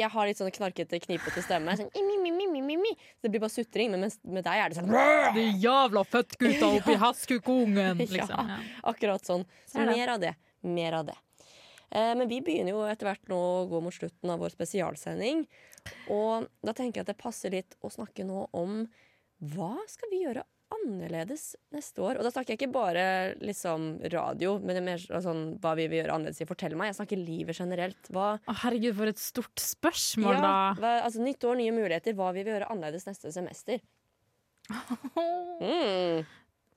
jeg 0.00 0.10
har 0.16 0.26
litt 0.30 0.40
sånn 0.40 0.50
knarkete, 0.56 0.98
knipete 1.04 1.44
stemme. 1.44 1.76
Sånn, 1.76 1.92
mi, 2.08 2.16
mi, 2.24 2.32
mi, 2.38 2.48
mi, 2.56 2.64
mi, 2.70 2.78
mi. 2.88 2.94
Så 3.20 3.28
det 3.28 3.34
blir 3.36 3.44
bare 3.44 3.52
sutring. 3.52 3.92
Men 3.92 4.08
med 4.24 4.48
deg 4.48 4.64
er 4.64 4.72
det 4.72 4.80
sånn 4.80 4.96
De 5.36 5.44
jævla 5.60 6.06
føttgutta 6.08 6.72
oppi 6.80 6.96
hestkukungen, 7.04 8.00
liksom. 8.16 8.48
Ja. 8.56 8.58
Akkurat 8.94 9.28
sånn. 9.28 9.44
Så 9.68 9.84
er 9.84 9.92
mer 9.92 10.14
av 10.16 10.24
det. 10.24 10.32
Mer 10.64 11.02
av 11.02 11.10
det. 11.12 11.20
Eh, 11.90 12.12
men 12.18 12.28
vi 12.28 12.42
begynner 12.44 12.74
jo 12.74 12.84
etter 12.88 13.08
hvert 13.08 13.30
nå 13.30 13.38
å 13.38 13.66
gå 13.70 13.80
mot 13.84 13.94
slutten 13.94 14.32
av 14.34 14.42
vår 14.42 14.52
spesialsending. 14.54 15.46
Og 16.12 16.48
da 16.64 16.74
tenker 16.76 17.00
jeg 17.00 17.06
at 17.06 17.12
det 17.14 17.20
passer 17.22 17.54
litt 17.54 17.78
å 17.84 17.90
snakke 17.92 18.26
nå 18.28 18.46
om 18.56 18.82
hva 19.38 19.74
skal 19.88 20.10
vi 20.10 20.24
gjøre 20.24 20.42
annerledes 20.74 21.54
neste 21.72 22.02
år? 22.04 22.18
Og 22.18 22.26
da 22.26 22.32
snakker 22.34 22.52
jeg 22.52 22.58
ikke 22.60 22.74
bare 22.74 23.04
liksom 23.40 23.86
radio, 24.12 24.56
men 24.60 24.74
det 24.74 24.80
er 24.82 24.88
mer 24.88 25.22
sånn 25.24 25.44
hva 25.62 25.72
vi 25.78 25.86
vil 25.88 26.02
gjøre 26.02 26.16
annerledes 26.18 26.42
i 26.44 26.48
Fortell 26.48 26.74
meg. 26.76 26.90
Jeg 26.90 26.98
snakker 26.98 27.22
livet 27.22 27.60
generelt. 27.62 28.10
Hva, 28.12 28.34
Å, 28.36 28.56
herregud, 28.64 28.96
for 28.98 29.12
et 29.12 29.22
stort 29.22 29.62
spørsmål, 29.62 30.34
ja, 30.36 30.42
da. 30.44 30.56
hva, 30.80 30.92
altså 31.06 31.24
Nytt 31.24 31.46
år, 31.48 31.56
nye 31.62 31.72
muligheter. 31.76 32.16
Hva 32.18 32.32
vi 32.36 32.44
vil 32.44 32.52
gjøre 32.56 32.68
annerledes 32.74 33.08
neste 33.08 33.32
semester? 33.34 33.80
Mm. 35.58 36.22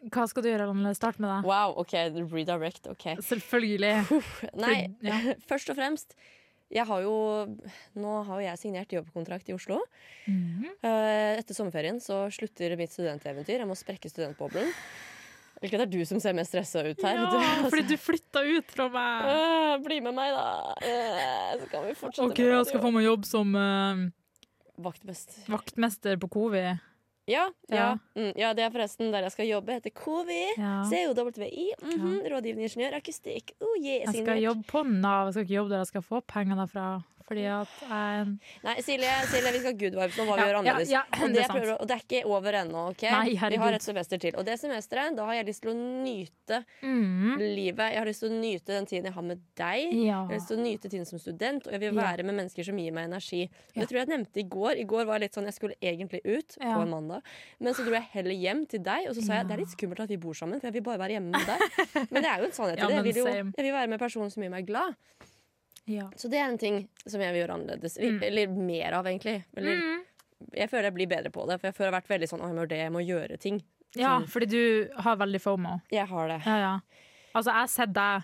Hva 0.10 0.24
skal 0.28 0.42
du 0.44 0.50
gjøre, 0.50 0.66
annerledes? 0.72 0.98
Start 0.98 1.20
med 1.22 1.30
deg. 1.30 1.46
Wow, 1.46 1.76
OK. 1.78 1.94
Redirect. 2.34 2.88
OK. 2.90 3.06
Selvfølgelig. 3.22 3.92
Nei, 4.58 4.78
Ja. 5.06 5.20
først 5.52 5.70
og 5.70 5.78
fremst 5.78 6.16
jeg 6.72 6.86
har 6.88 7.02
jo, 7.04 7.12
Nå 8.00 8.12
har 8.24 8.38
jo 8.40 8.46
jeg 8.48 8.58
signert 8.62 8.94
jobbkontrakt 8.96 9.50
i 9.52 9.54
Oslo. 9.54 9.82
Mhm. 10.26 10.70
Eh, 10.82 11.38
Etter 11.42 11.54
sommerferien 11.58 12.00
så 12.00 12.24
slutter 12.32 12.78
mitt 12.80 12.94
studenteventyr. 12.96 13.60
Jeg 13.60 13.68
må 13.68 13.76
sprekke 13.76 14.08
studentboblen. 14.10 14.72
Hvilket 15.62 15.78
det 15.78 15.86
er 15.86 15.92
du 15.92 16.06
som 16.10 16.18
ser 16.24 16.34
mest 16.34 16.50
stressa 16.56 16.82
ut 16.88 17.04
her. 17.06 17.20
Ja, 17.20 17.28
Du- 17.62 17.68
fordi 17.70 17.84
du 17.92 17.98
flytta 18.00 18.42
ut 18.58 18.72
fra 18.72 18.88
meg. 18.90 19.28
Uh, 19.28 19.84
bli 19.84 20.00
med 20.02 20.16
meg, 20.16 20.32
da. 20.34 20.74
Uh, 20.82 21.60
så 21.62 21.68
kan 21.70 21.84
vi 21.86 21.94
fortsette 22.00 22.32
OK, 22.32 22.40
jeg 22.40 22.66
skal 22.72 22.82
få 22.82 22.92
meg 22.96 23.04
jobb 23.06 23.28
som 23.30 23.52
Vaktmester. 24.82 25.44
vaktmester 25.52 26.18
på 26.18 26.30
Covi. 26.34 26.64
Ja, 27.30 27.46
ja. 27.70 27.76
Ja. 27.76 27.90
Mm, 28.18 28.32
ja, 28.36 28.54
det 28.58 28.64
er 28.66 28.72
forresten 28.74 29.12
der 29.14 29.22
jeg 29.28 29.32
skal 29.32 29.48
jobbe. 29.48 29.74
Heter 29.78 29.94
KVI. 29.94 30.40
Ja. 30.58 30.84
COWI. 30.90 31.68
Mhm, 31.84 32.18
Rådgivende 32.32 32.66
ingeniør. 32.66 32.98
Akustikk. 32.98 33.54
Oh, 33.62 33.76
yeah, 33.78 34.02
Jeg 34.08 34.16
skal 34.24 34.42
jobbe 34.42 34.64
på 34.68 34.84
Nav, 34.84 35.26
jeg 35.30 35.34
skal 35.34 35.44
ikke 35.46 35.56
jobbe 35.60 35.70
der 35.76 35.78
jeg 35.84 35.88
skal 35.92 36.02
få 36.02 36.20
penger 36.28 36.56
derfra. 36.56 36.88
Fordi 37.32 37.46
at 37.48 37.76
jeg 37.88 38.26
Nei, 38.66 38.74
Silje, 38.84 39.12
Silje, 39.32 39.52
vi 39.56 39.60
skal 39.64 39.76
good 39.80 39.96
vibes 39.96 40.18
om 40.20 40.28
hva 40.28 40.36
vi 40.36 40.42
Ja, 40.42 40.48
gjør 40.50 40.58
annerledes. 40.60 40.90
ja, 40.92 41.02
og, 41.16 41.32
det 41.32 41.44
er 41.46 41.52
prøver, 41.54 41.72
og 41.80 41.88
det 41.88 41.96
er 41.96 42.02
ikke 42.04 42.22
over 42.28 42.58
ennå. 42.60 42.82
ok? 42.92 43.04
Nei, 43.08 43.30
vi 43.56 43.60
har 43.62 43.78
et 43.78 43.86
semester 43.86 44.20
til. 44.20 44.36
Og 44.36 44.44
det 44.48 44.58
semesteret, 44.60 45.16
da 45.16 45.26
har 45.30 45.38
jeg 45.40 45.48
lyst 45.48 45.64
til 45.64 45.72
å 45.72 45.76
nyte 45.80 46.60
mm, 46.84 47.38
livet. 47.40 47.86
Jeg 47.96 48.02
har 48.02 48.10
lyst 48.12 48.26
til 48.26 48.34
å 48.34 48.40
nyte 48.42 48.76
den 48.76 48.90
tiden 48.92 49.08
jeg 49.08 49.16
har 49.16 49.26
med 49.30 49.40
deg. 49.56 49.94
Ja. 49.96 50.04
Jeg 50.04 50.14
har 50.28 50.36
lyst 50.36 50.52
til 50.52 50.60
å 50.60 50.66
nyte 50.66 50.92
tiden 50.92 51.08
som 51.08 51.20
student, 51.24 51.68
og 51.68 51.72
jeg 51.78 51.80
vil 51.86 51.96
Ja. 51.96 52.02
være 52.12 52.24
med 52.28 52.36
mennesker 52.42 52.68
som 52.68 52.78
gir 52.84 52.92
meg 52.92 53.08
energi. 53.08 53.42
Ja. 53.48 53.80
Det 53.82 53.88
tror 53.90 54.02
jeg 54.02 54.08
jeg 54.08 54.14
nevnte 54.18 54.44
i 54.44 54.48
går. 54.58 54.74
I 54.84 54.86
går 54.92 55.06
var 55.08 55.20
jeg 55.20 55.30
litt 55.30 55.40
sånn, 55.40 55.48
jeg 55.48 55.56
skulle 55.56 55.80
egentlig 55.82 56.22
ut 56.26 56.58
Ja. 56.60 56.76
på 56.76 56.82
en 56.84 56.90
mandag, 56.92 57.22
men 57.60 57.74
så 57.74 57.86
dro 57.88 57.94
jeg 57.96 58.08
heller 58.12 58.36
hjem 58.36 58.66
til 58.68 58.84
deg, 58.84 59.08
og 59.08 59.16
så 59.16 59.24
sa 59.24 59.34
jeg 59.40 59.48
det 59.48 59.54
er 59.56 59.64
litt 59.64 59.72
skummelt 59.78 60.00
at 60.04 60.10
vi 60.10 60.18
bor 60.18 60.34
sammen, 60.36 60.60
for 60.60 60.68
jeg 60.68 60.74
vil 60.74 60.82
bare 60.84 61.00
være 61.00 61.16
hjemme 61.16 61.32
med 61.32 61.48
deg. 61.48 61.60
Men 62.12 62.24
det 62.24 62.30
er 62.30 62.40
jo 62.44 62.46
en 62.46 62.52
sannhet 62.52 62.78
i 62.78 62.82
Ja, 62.82 62.88
det. 62.88 62.96
Jeg 62.96 63.04
vil, 63.08 63.16
jo, 63.24 63.26
jeg 63.56 63.64
vil 63.66 63.74
være 63.74 63.88
med 63.88 64.00
personen 64.00 64.30
som 64.32 64.44
gjør 64.44 64.52
meg 64.52 64.66
glad. 64.68 64.96
Ja. 65.90 66.10
Så 66.16 66.30
det 66.30 66.38
er 66.40 66.48
en 66.52 66.58
ting 66.62 66.88
som 67.06 67.22
jeg 67.22 67.34
vil 67.34 67.42
gjøre 67.42 67.56
annerledes. 67.58 67.98
Mm. 67.98 68.20
Eller 68.24 68.48
mer 68.54 68.94
av, 69.00 69.06
egentlig. 69.06 69.44
Eller, 69.58 69.76
Mm. 69.82 70.02
Jeg 70.58 70.70
føler 70.72 70.84
jeg 70.90 70.94
blir 70.96 71.08
bedre 71.08 71.30
på 71.30 71.44
det, 71.48 71.60
for 71.62 71.68
jeg 71.68 71.76
føler 71.76 71.88
jeg 71.92 71.94
har 71.94 72.02
vært 72.02 72.10
veldig 72.10 72.28
sånn 72.32 72.42
Å, 72.42 72.48
jeg 72.48 72.56
må 72.56 72.62
gjøre 72.64 72.70
det, 72.72 72.78
jeg 72.82 72.92
må 72.96 73.02
gjøre 73.06 73.38
ting. 73.40 73.58
ja, 73.96 74.14
Sånn. 74.20 74.28
fordi 74.28 74.46
du 74.50 74.90
har 74.98 75.16
veldig 75.18 75.42
fomo. 75.42 75.82
Jeg 75.92 76.08
har 76.08 76.28
det. 76.28 76.40
Ja, 76.46 76.56
ja. 76.58 76.80
Altså, 77.36 77.52
jeg 77.52 77.60
har 77.60 77.68
sett 77.68 77.94
deg 77.94 78.24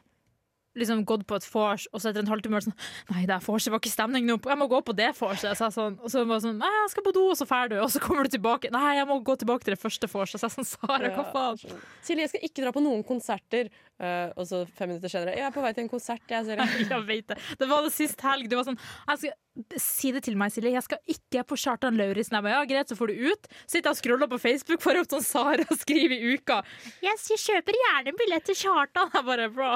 liksom 0.79 1.03
gått 1.07 1.27
på 1.27 1.37
et 1.37 1.47
vors, 1.51 1.87
og 1.91 2.01
så 2.01 2.11
etter 2.11 2.23
en 2.23 2.31
halvtime 2.31 2.57
var 2.57 2.63
det 2.63 2.71
sånn 2.71 3.13
Nei, 3.13 3.25
det 3.27 3.35
her 3.35 3.43
vorset 3.45 3.73
var 3.73 3.81
ikke 3.81 3.93
stemning 3.93 4.27
nå. 4.27 4.37
Jeg 4.47 4.59
må 4.59 4.67
gå 4.71 4.81
på 4.87 4.95
det 4.97 5.11
vorset. 5.17 5.57
Så 5.57 5.69
sånn, 5.73 5.97
og 6.01 6.11
så 6.13 6.23
var 6.23 6.39
det 6.39 6.47
sånn 6.47 6.61
Nei, 6.61 6.71
jeg 6.81 6.93
skal 6.95 7.07
på 7.07 7.15
do, 7.15 7.27
og 7.31 7.39
så 7.39 7.47
drar 7.57 7.71
du. 7.71 7.77
Og 7.81 7.91
så 7.91 8.01
kommer 8.03 8.27
du 8.27 8.33
tilbake. 8.35 8.71
Nei, 8.73 8.95
jeg 8.99 9.07
må 9.09 9.19
gå 9.25 9.35
tilbake 9.41 9.65
til 9.65 9.75
det 9.75 9.81
første 9.81 10.09
vorset. 10.11 10.39
Så 10.39 10.47
jeg 10.47 10.55
sånn 10.57 10.69
Sara, 10.69 11.11
hva 11.15 11.25
faen? 11.33 11.61
Ja, 11.63 11.79
Silje, 12.05 12.25
jeg 12.25 12.33
skal 12.33 12.47
ikke 12.47 12.65
dra 12.65 12.73
på 12.75 12.83
noen 12.83 13.03
konserter. 13.07 13.71
Uh, 13.97 14.29
og 14.37 14.45
så 14.45 14.59
fem 14.77 14.91
minutter 14.91 15.09
senere 15.09 15.33
Jeg 15.33 15.47
er 15.47 15.53
på 15.55 15.61
vei 15.63 15.71
til 15.73 15.85
en 15.87 15.91
konsert. 15.91 16.23
Jeg, 16.29 16.45
Silje. 16.45 16.67
Jeg 16.93 17.05
vet 17.07 17.31
det. 17.33 17.37
Det 17.59 17.69
var 17.69 17.85
det 17.85 17.93
sist 17.95 18.21
helg. 18.25 18.49
Du 18.49 18.57
var 18.59 18.67
sånn 18.67 18.77
jeg 18.77 19.21
skal, 19.23 19.79
Si 19.81 20.11
det 20.13 20.21
til 20.27 20.37
meg, 20.37 20.53
Silje. 20.53 20.75
Jeg 20.75 20.85
skal 20.85 21.15
ikke 21.15 21.43
på 21.49 21.57
Kjartan 21.57 21.97
Lauritzen. 21.97 22.37
Jeg 22.37 22.45
bare, 22.45 22.59
Ja, 22.59 22.69
greit, 22.69 22.91
så 22.91 22.99
får 22.99 23.13
du 23.13 23.25
ut. 23.31 23.49
Sitter 23.65 23.93
og 23.93 23.97
scroller 23.97 24.29
på 24.29 24.41
Facebook, 24.41 24.83
får 24.83 25.01
opp 25.01 25.09
sånn 25.15 25.25
Sara 25.25 25.65
skriver 25.81 26.13
i 26.17 26.37
uka. 26.37 26.61
Yes, 27.01 27.25
Jeg 27.33 27.41
kjøper 27.47 27.81
gjerne 27.81 28.15
billett 28.21 28.47
til 28.51 28.59
Kjartan. 28.61 29.09
Jeg 29.15 29.27
bare, 29.31 29.49
bro. 29.53 29.73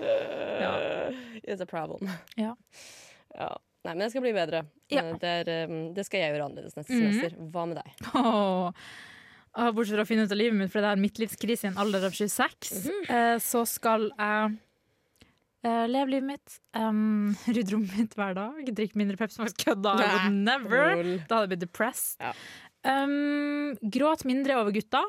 Ja. 0.00 0.72
It's 1.42 1.60
a 1.62 1.66
problem. 1.66 2.10
Ja. 2.36 2.54
Ja. 3.34 3.50
Nei, 3.82 3.94
men 3.96 4.04
jeg 4.06 4.12
skal 4.14 4.22
bli 4.22 4.32
bedre. 4.36 4.64
Ja. 4.92 5.02
Eh, 5.08 5.16
Det, 5.18 5.30
er, 5.42 5.48
eh, 5.64 5.92
det 5.96 6.04
skal 6.06 6.20
jeg 6.22 6.34
gjøre 6.34 6.44
annerledes 6.50 6.76
neste 6.78 6.92
Mhm. 6.94 7.06
semester. 7.12 7.38
Hva 7.50 7.64
med 7.66 7.76
deg? 7.80 8.10
Oh. 8.14 8.70
Bortsett 9.74 9.96
fra 9.98 10.04
å 10.04 10.08
finne 10.08 10.24
ut 10.24 10.32
av 10.32 10.38
livet 10.38 10.54
mitt, 10.56 10.70
for 10.72 10.80
det 10.80 10.88
er 10.88 10.96
en 10.96 11.02
midtlivskrise 11.02 11.64
i 11.64 11.68
en 11.72 11.76
alder 11.82 12.04
av 12.06 12.12
26, 12.16 12.70
eh, 13.08 13.38
så 13.38 13.66
skal 13.66 14.10
jeg 14.18 14.58
Uh, 15.64 15.86
leve 15.86 16.08
livet 16.10 16.24
mitt. 16.26 16.54
Um, 16.74 17.36
rydde 17.46 17.70
rommet 17.70 17.92
mitt 17.96 18.14
hver 18.18 18.34
dag. 18.34 18.56
Drikke 18.74 18.96
mindre 18.98 19.14
Pepsi 19.16 19.38
Max. 19.38 19.52
Kødda! 19.54 19.92
I 19.94 20.24
would 20.24 20.32
never. 20.42 20.94
Cool. 20.96 21.18
Da 21.28 21.36
hadde 21.36 21.44
jeg 21.46 21.50
blitt 21.52 21.60
depressed. 21.60 22.16
Ja. 22.18 22.32
Um, 22.82 23.76
gråt 23.86 24.24
mindre 24.26 24.56
over 24.58 24.72
gutta. 24.74 25.04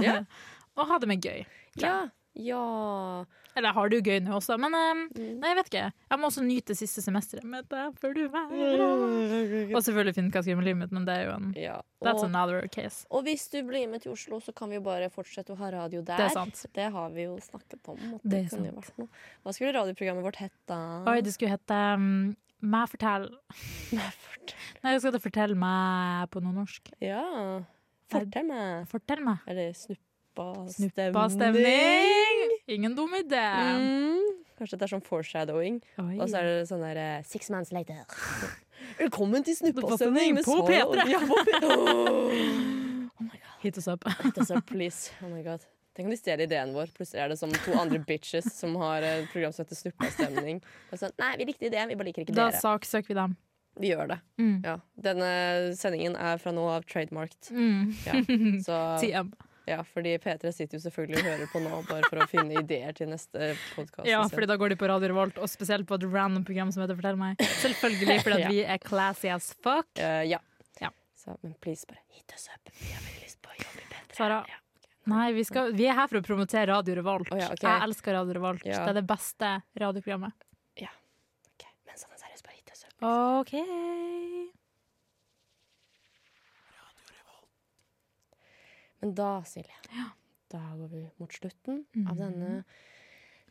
Ja. 0.00 0.20
Og 0.78 0.86
ha 0.86 0.98
det 1.02 1.08
med 1.10 1.26
gøy. 1.26 1.42
Ja. 1.82 2.06
Ja 2.38 3.24
Eller 3.56 3.72
har 3.76 3.88
det 3.88 4.00
jo 4.00 4.04
gøy 4.10 4.20
nå 4.24 4.32
også, 4.40 4.56
men 4.58 4.74
um, 4.74 5.02
Mm. 5.14 5.38
nei, 5.38 5.48
jeg 5.52 5.56
vet 5.60 5.68
ikke. 5.70 5.82
Jeg 6.10 6.18
må 6.18 6.26
også 6.26 6.42
nyte 6.42 6.74
siste 6.74 7.02
semesteret 7.04 7.44
med 7.46 7.68
deg 7.70 7.94
før 8.00 8.14
du 8.16 8.22
være 8.32 9.74
Og 9.74 9.82
selvfølgelig 9.84 10.14
finne 10.16 10.30
hva 10.34 10.40
jeg 10.40 10.46
skal 10.48 10.56
med 10.58 10.66
livet 10.68 10.80
mitt, 10.82 10.92
men 10.96 11.04
det 11.06 11.14
er 11.14 11.24
jo 11.28 11.34
en 11.36 11.52
ja. 11.58 11.76
That's 12.04 12.24
another 12.26 12.66
case. 12.68 13.06
og 13.10 13.22
hvis 13.24 13.46
du 13.52 13.60
blir 13.64 13.86
med 13.88 14.02
til 14.02 14.12
Oslo, 14.12 14.40
så 14.44 14.52
kan 14.54 14.68
vi 14.68 14.76
jo 14.76 14.84
bare 14.84 15.08
fortsette 15.14 15.54
å 15.54 15.58
ha 15.60 15.70
radio 15.72 16.02
der. 16.02 16.18
Det 16.18 16.26
er 16.26 16.34
sant. 16.34 16.64
Det 16.74 16.88
har 16.92 17.10
vi 17.14 17.22
jo 17.28 17.36
snakket 17.40 17.88
om. 17.88 17.98
At 18.16 18.22
Det 18.22 18.30
det 18.30 18.50
kunne 18.50 18.72
vært 18.76 18.98
noe. 18.98 19.08
Hva 19.44 19.54
skulle 19.54 19.72
radioprogrammet 19.78 20.26
vårt 20.26 20.36
hett 20.42 20.56
da? 20.68 20.80
Oi, 21.08 21.20
det 21.24 21.32
skulle 21.36 21.54
hete 21.54 21.78
um, 21.94 22.34
Mæ 22.64 22.86
fortell 22.88 23.26
Nei, 23.92 24.92
jeg 24.94 25.00
skal 25.02 25.12
til 25.14 25.20
fortelle 25.20 25.56
meg 25.58 26.30
på 26.32 26.40
noe 26.44 26.54
norsk. 26.56 26.90
Ja. 27.04 27.22
Fortell 28.12 28.46
meg. 28.48 28.86
Fortell 28.90 29.22
meg. 29.24 29.40
Eller 29.48 29.72
snuppa 29.76 30.00
Snuppa 30.72 31.28
stemning! 31.30 32.33
Ingen 32.66 32.94
dum 32.96 33.14
idé. 33.14 33.44
Mm. 33.76 34.20
Kanskje 34.58 34.78
det 34.78 34.86
er 34.86 34.92
sånn 34.94 35.02
foreshadowing. 35.04 35.80
Oi. 36.00 36.14
Og 36.22 36.28
så 36.30 36.38
er 36.40 36.46
det 36.48 36.68
sånn 36.70 36.80
der 36.84 36.96
uh, 37.18 37.24
Six 37.28 37.50
months 37.52 37.72
later. 37.74 38.04
Velkommen 39.02 39.44
til 39.44 39.56
Snuppa 39.58 39.82
snuppastemning 39.84 40.36
med 40.38 40.46
på 40.46 40.54
Sara 40.62 40.86
og- 40.86 40.96
P3. 40.96 41.10
Ja, 41.12 41.20
på 41.28 41.36
P3. 41.48 41.62
Hit 43.64 43.78
oss 43.80 43.88
up. 43.88 44.04
Hit 44.22 44.38
us 44.40 44.50
up, 44.54 44.64
please. 44.72 45.10
Oh 45.24 45.28
my 45.32 45.42
god. 45.44 45.64
Tenk 45.94 46.08
om 46.08 46.12
de 46.14 46.18
stjeler 46.18 46.48
ideen 46.48 46.72
vår. 46.74 46.88
Plutselig 46.96 47.20
er 47.22 47.30
det 47.34 47.38
som 47.38 47.52
to 47.54 47.74
andre 47.78 48.00
bitches 48.02 48.48
som 48.56 48.74
har 48.80 49.04
et 49.06 49.28
program 49.32 49.52
som 49.54 49.64
heter 49.64 49.78
Snuppastemning. 49.78 50.58
Og 50.90 50.98
sånn, 51.00 51.12
Nei, 51.20 51.32
vi 51.40 51.46
likte 51.52 51.68
ideen, 51.68 51.88
vi 51.92 51.96
bare 52.00 52.08
liker 52.10 52.24
ikke 52.24 52.34
Da 52.36 52.48
dere. 52.50 52.60
saksøker 52.64 53.12
vi 53.12 53.18
dem. 53.20 53.36
Vi 53.82 53.90
gjør 53.92 54.10
det. 54.14 54.18
Mm. 54.38 54.56
Ja. 54.64 54.74
Denne 55.02 55.28
sendingen 55.78 56.14
er 56.16 56.38
fra 56.42 56.52
nå 56.54 56.64
av 56.70 56.84
trademarked. 56.90 57.50
Mm. 57.50 57.90
Ja. 58.06 58.20
Så, 58.62 58.76
TM. 59.02 59.32
Ja, 59.66 59.78
fordi 59.94 60.14
P3 60.20 60.50
sitter 60.52 60.78
jo 60.78 60.82
selvfølgelig 60.84 61.20
og 61.22 61.28
hører 61.30 61.50
på 61.52 61.60
nå 61.64 61.78
bare 61.88 62.08
for 62.10 62.22
å 62.24 62.26
finne 62.30 62.58
ideer 62.60 62.92
til 62.96 63.08
neste 63.12 63.52
podkast. 63.74 64.08
Ja, 64.08 64.22
fordi 64.28 64.48
da 64.50 64.56
går 64.60 64.74
de 64.74 64.78
på 64.80 64.88
Radio 64.90 65.08
Revolt, 65.12 65.38
og 65.40 65.48
spesielt 65.52 65.86
på 65.88 65.96
et 65.98 66.04
random 66.12 66.44
program 66.44 66.72
som 66.74 66.84
heter 66.84 66.98
Fortell 66.98 67.20
meg. 67.20 67.40
Selvfølgelig, 67.62 68.18
fordi 68.26 68.40
Ja. 68.44 68.50
vi 68.54 68.60
er 68.76 68.82
classy 68.84 69.30
as 69.32 69.52
fuck. 69.64 69.88
Uh, 69.98 70.22
ja. 70.28 70.40
Ja. 70.82 70.90
Så, 71.16 71.36
men 71.42 71.54
please, 71.64 71.86
bare 71.88 72.02
hit 72.16 72.34
us 72.36 72.48
up. 72.52 72.72
Vi 72.80 72.92
har 72.92 73.00
veldig 73.06 73.24
lyst 73.24 73.40
på 73.44 73.52
å 73.52 73.56
jobbe 73.60 73.84
i 73.84 73.88
P3. 73.94 74.16
Sara. 74.18 74.40
Ja. 74.48 74.60
Nei, 75.12 75.26
vi, 75.36 75.44
skal, 75.44 75.72
vi 75.76 75.84
er 75.84 75.96
her 75.98 76.08
for 76.08 76.20
å 76.20 76.24
promotere 76.24 76.68
Radio 76.72 76.94
Revolt. 76.96 77.28
Oh, 77.32 77.36
ja, 77.40 77.50
okay. 77.52 77.68
Jeg 77.68 77.88
elsker 77.90 78.16
Radio 78.16 78.38
Revolt. 78.38 78.64
Ja. 78.64 78.84
Det 78.86 78.94
er 78.94 79.00
det 79.02 79.06
beste 79.08 79.50
radioprogrammet. 79.80 80.36
Ok, 81.54 81.66
Men 81.84 82.00
sånn 82.00 82.16
seriøst, 82.20 82.44
bare 82.46 82.56
hit 82.56 82.72
us 82.72 82.84
up. 82.88 83.04
OK. 83.04 84.54
Men 89.04 89.12
da, 89.14 89.42
Silje, 89.44 89.74
da 90.48 90.58
går 90.78 90.88
vi 90.88 91.02
mot 91.20 91.32
slutten 91.32 91.82
mm. 91.92 92.06
av 92.08 92.16
denne 92.16 92.62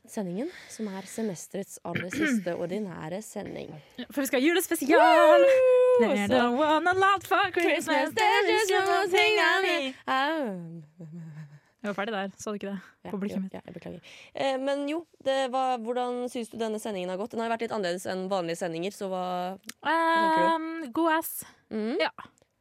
sendingen, 0.10 0.48
som 0.74 0.88
er 0.90 1.06
semesterets 1.06 1.78
aller 1.86 2.10
siste 2.10 2.56
ordinære 2.58 3.20
sending. 3.22 3.70
For 4.08 4.24
vi 4.24 4.32
skal 4.32 4.42
ha 4.42 4.48
julespesial! 4.48 5.46
They're 6.02 6.26
Så- 6.26 6.34
the 6.34 6.50
one 6.58 6.90
a 6.90 6.96
lot 6.98 7.30
for 7.30 7.54
Christmas. 7.54 8.18
There's 8.18 8.66
just 8.74 8.90
one 8.96 9.14
thing 9.14 9.38
I 9.46 9.54
need. 9.68 10.84
Jeg 11.84 11.92
var 11.92 11.94
ferdig 12.02 12.18
der, 12.18 12.30
så 12.40 12.50
du 12.50 12.58
ikke 12.58 12.72
det? 12.72 12.82
Ja, 13.06 13.10
På 13.12 13.22
blikket 13.22 13.42
mitt. 13.44 13.54
ja, 13.54 13.62
jeg 13.68 13.74
beklager. 13.78 14.14
Eh, 14.34 14.58
men 14.58 14.88
jo, 14.90 15.06
det 15.22 15.52
var, 15.52 15.78
hvordan 15.78 16.24
syns 16.34 16.50
du 16.50 16.58
denne 16.58 16.82
sendingen 16.82 17.14
har 17.14 17.22
gått? 17.22 17.36
Den 17.38 17.46
har 17.46 17.54
vært 17.54 17.68
litt 17.68 17.76
annerledes 17.76 18.10
enn 18.10 18.26
vanlige 18.32 18.64
sendinger, 18.66 18.90
så 18.96 19.06
hva 19.12 19.26
Um, 19.86 20.90
god 20.92 21.20
ass. 21.20 21.44
Mm. 21.70 22.00
Ja. 22.02 22.10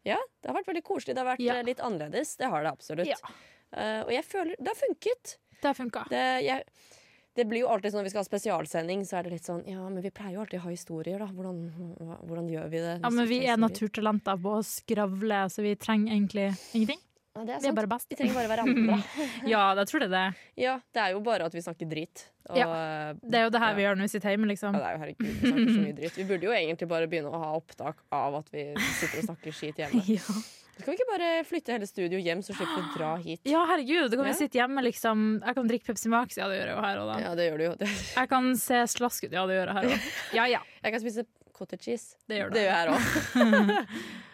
Ja, 0.08 0.18
det 0.42 0.50
har 0.50 0.56
vært 0.58 0.70
veldig 0.72 0.82
koselig. 0.86 1.14
Det 1.14 1.22
har 1.22 1.30
vært 1.36 1.44
Ja. 1.44 1.54
eh, 1.60 1.66
litt 1.66 1.78
annerledes. 1.80 2.36
Det 2.36 2.48
har 2.50 2.62
det 2.64 2.72
absolutt. 2.72 3.06
Ja. 3.08 3.16
Uh, 3.72 4.02
og 4.04 4.10
jeg 4.12 4.24
føler 4.28 4.56
det 4.58 4.68
har 4.68 4.76
funket. 4.80 5.36
Det 5.60 5.68
har 5.70 5.74
funka. 5.78 6.02
Det, 6.10 6.24
jeg, 6.44 6.64
det 7.38 7.46
blir 7.48 7.62
jo 7.62 7.68
alltid 7.72 7.92
sånn 7.94 8.02
når 8.02 8.08
vi 8.08 8.12
skal 8.12 8.20
ha 8.24 8.28
spesialsending, 8.28 9.04
så 9.08 9.16
er 9.20 9.22
det 9.28 9.30
litt 9.38 9.46
sånn 9.48 9.62
Ja, 9.70 9.86
men 9.88 10.02
vi 10.04 10.10
pleier 10.12 10.34
jo 10.36 10.42
alltid 10.42 10.58
å 10.60 10.64
ha 10.66 10.72
historier, 10.74 11.22
da. 11.22 11.28
Hvordan, 11.32 11.62
hvordan 12.26 12.50
gjør 12.52 12.66
vi 12.74 12.82
det? 12.82 12.96
Ja, 13.00 13.10
men 13.14 13.28
vi 13.30 13.38
er 13.46 13.56
naturtalenter 13.62 14.36
på 14.42 14.56
å 14.58 14.64
skravle, 14.66 15.46
så 15.48 15.62
vi 15.64 15.76
trenger 15.80 16.12
egentlig 16.12 16.48
ingenting. 16.74 17.00
Ja, 17.32 17.42
det 17.48 17.54
er 17.56 17.60
Vi 17.64 17.68
er 17.70 17.76
bare 17.78 17.88
best. 17.88 18.06
Vi 18.12 18.16
trenger 18.18 18.34
bare 18.36 18.48
hverandre. 18.50 18.96
Ja, 19.52 19.62
jeg 19.78 19.86
tror 19.88 20.02
det 20.04 20.08
er 20.10 20.16
det. 20.16 20.40
ja, 20.60 20.74
det 20.92 21.00
er 21.02 21.12
jo 21.14 21.20
bare 21.24 21.46
at 21.48 21.54
vi 21.56 21.62
snakker 21.64 21.88
drit. 21.88 22.26
Og, 22.50 22.56
ja. 22.58 22.66
Det 23.22 23.38
er 23.38 23.44
jo 23.46 23.52
det 23.54 23.60
her 23.62 23.70
Ja. 23.72 23.76
vi 23.78 23.82
gjør 23.86 23.96
når 23.96 24.08
vi 24.08 24.12
sitter 24.12 24.34
hjemme, 24.34 24.48
liksom. 24.50 24.74
Ja, 24.76 24.80
det 24.82 24.88
er 24.88 24.92
jo 24.96 25.00
herregud, 25.04 25.28
vi 25.28 25.52
snakker 25.52 25.70
så 25.72 25.84
mye 25.86 25.96
dritt. 26.00 26.16
Vi 26.20 26.26
burde 26.28 26.44
jo 26.50 26.52
egentlig 26.52 26.88
bare 26.90 27.08
begynne 27.08 27.30
å 27.32 27.40
ha 27.40 27.52
opptak 27.56 28.02
av 28.12 28.36
at 28.42 28.50
vi 28.52 28.66
sitter 28.98 29.22
og 29.22 29.30
snakker 29.30 29.56
skit 29.62 29.80
hjemme. 29.80 30.02
Ja. 30.18 30.42
Skal 30.72 30.88
vi 30.94 30.96
ikke 30.96 31.08
bare 31.12 31.26
flytte 31.44 31.74
hele 31.74 31.86
studio 31.86 32.18
hjem, 32.18 32.40
så 32.42 32.54
slipper 32.56 32.78
vi 32.80 32.82
å 32.82 32.92
dra 32.96 33.10
hit? 33.20 33.40
ja, 33.46 33.60
herregud, 33.68 34.08
da 34.10 34.16
kan 34.18 34.24
vi 34.26 34.32
sitte 34.38 34.56
hjemme, 34.58 34.82
liksom. 34.86 35.24
Jeg 35.44 35.54
kan 35.58 35.68
drikke 35.68 35.84
Pepsi 35.90 36.08
Max, 36.12 36.38
ja, 36.40 36.48
det 36.48 36.56
gjør 36.62 36.70
jeg 36.70 36.76
jo 36.78 36.84
her 36.86 37.00
og 37.02 37.10
da. 37.12 37.18
Ja, 37.22 37.32
det 37.38 37.44
gjør 37.50 37.60
du 37.60 37.64
jo. 37.66 37.74
Jeg 38.16 38.30
kan 38.32 38.48
se 38.56 38.80
slask 38.96 39.26
ut, 39.28 39.32
ja, 39.36 39.44
det 39.46 39.58
gjør 39.60 39.68
jeg 39.68 39.76
her 39.78 39.88
òg. 39.92 40.08
Ja 40.40 40.46
ja. 40.48 40.62
Jeg 40.82 40.96
kan 40.96 41.04
spise 41.04 41.26
cottage 41.52 41.84
cheese. 41.84 42.16
Det 42.26 42.40
gjør 42.40 42.50
du. 42.50 42.56
Det 42.56 42.64
gjør 42.64 42.72
jeg 42.72 42.80
her 42.80 42.92
òg. 42.96 43.86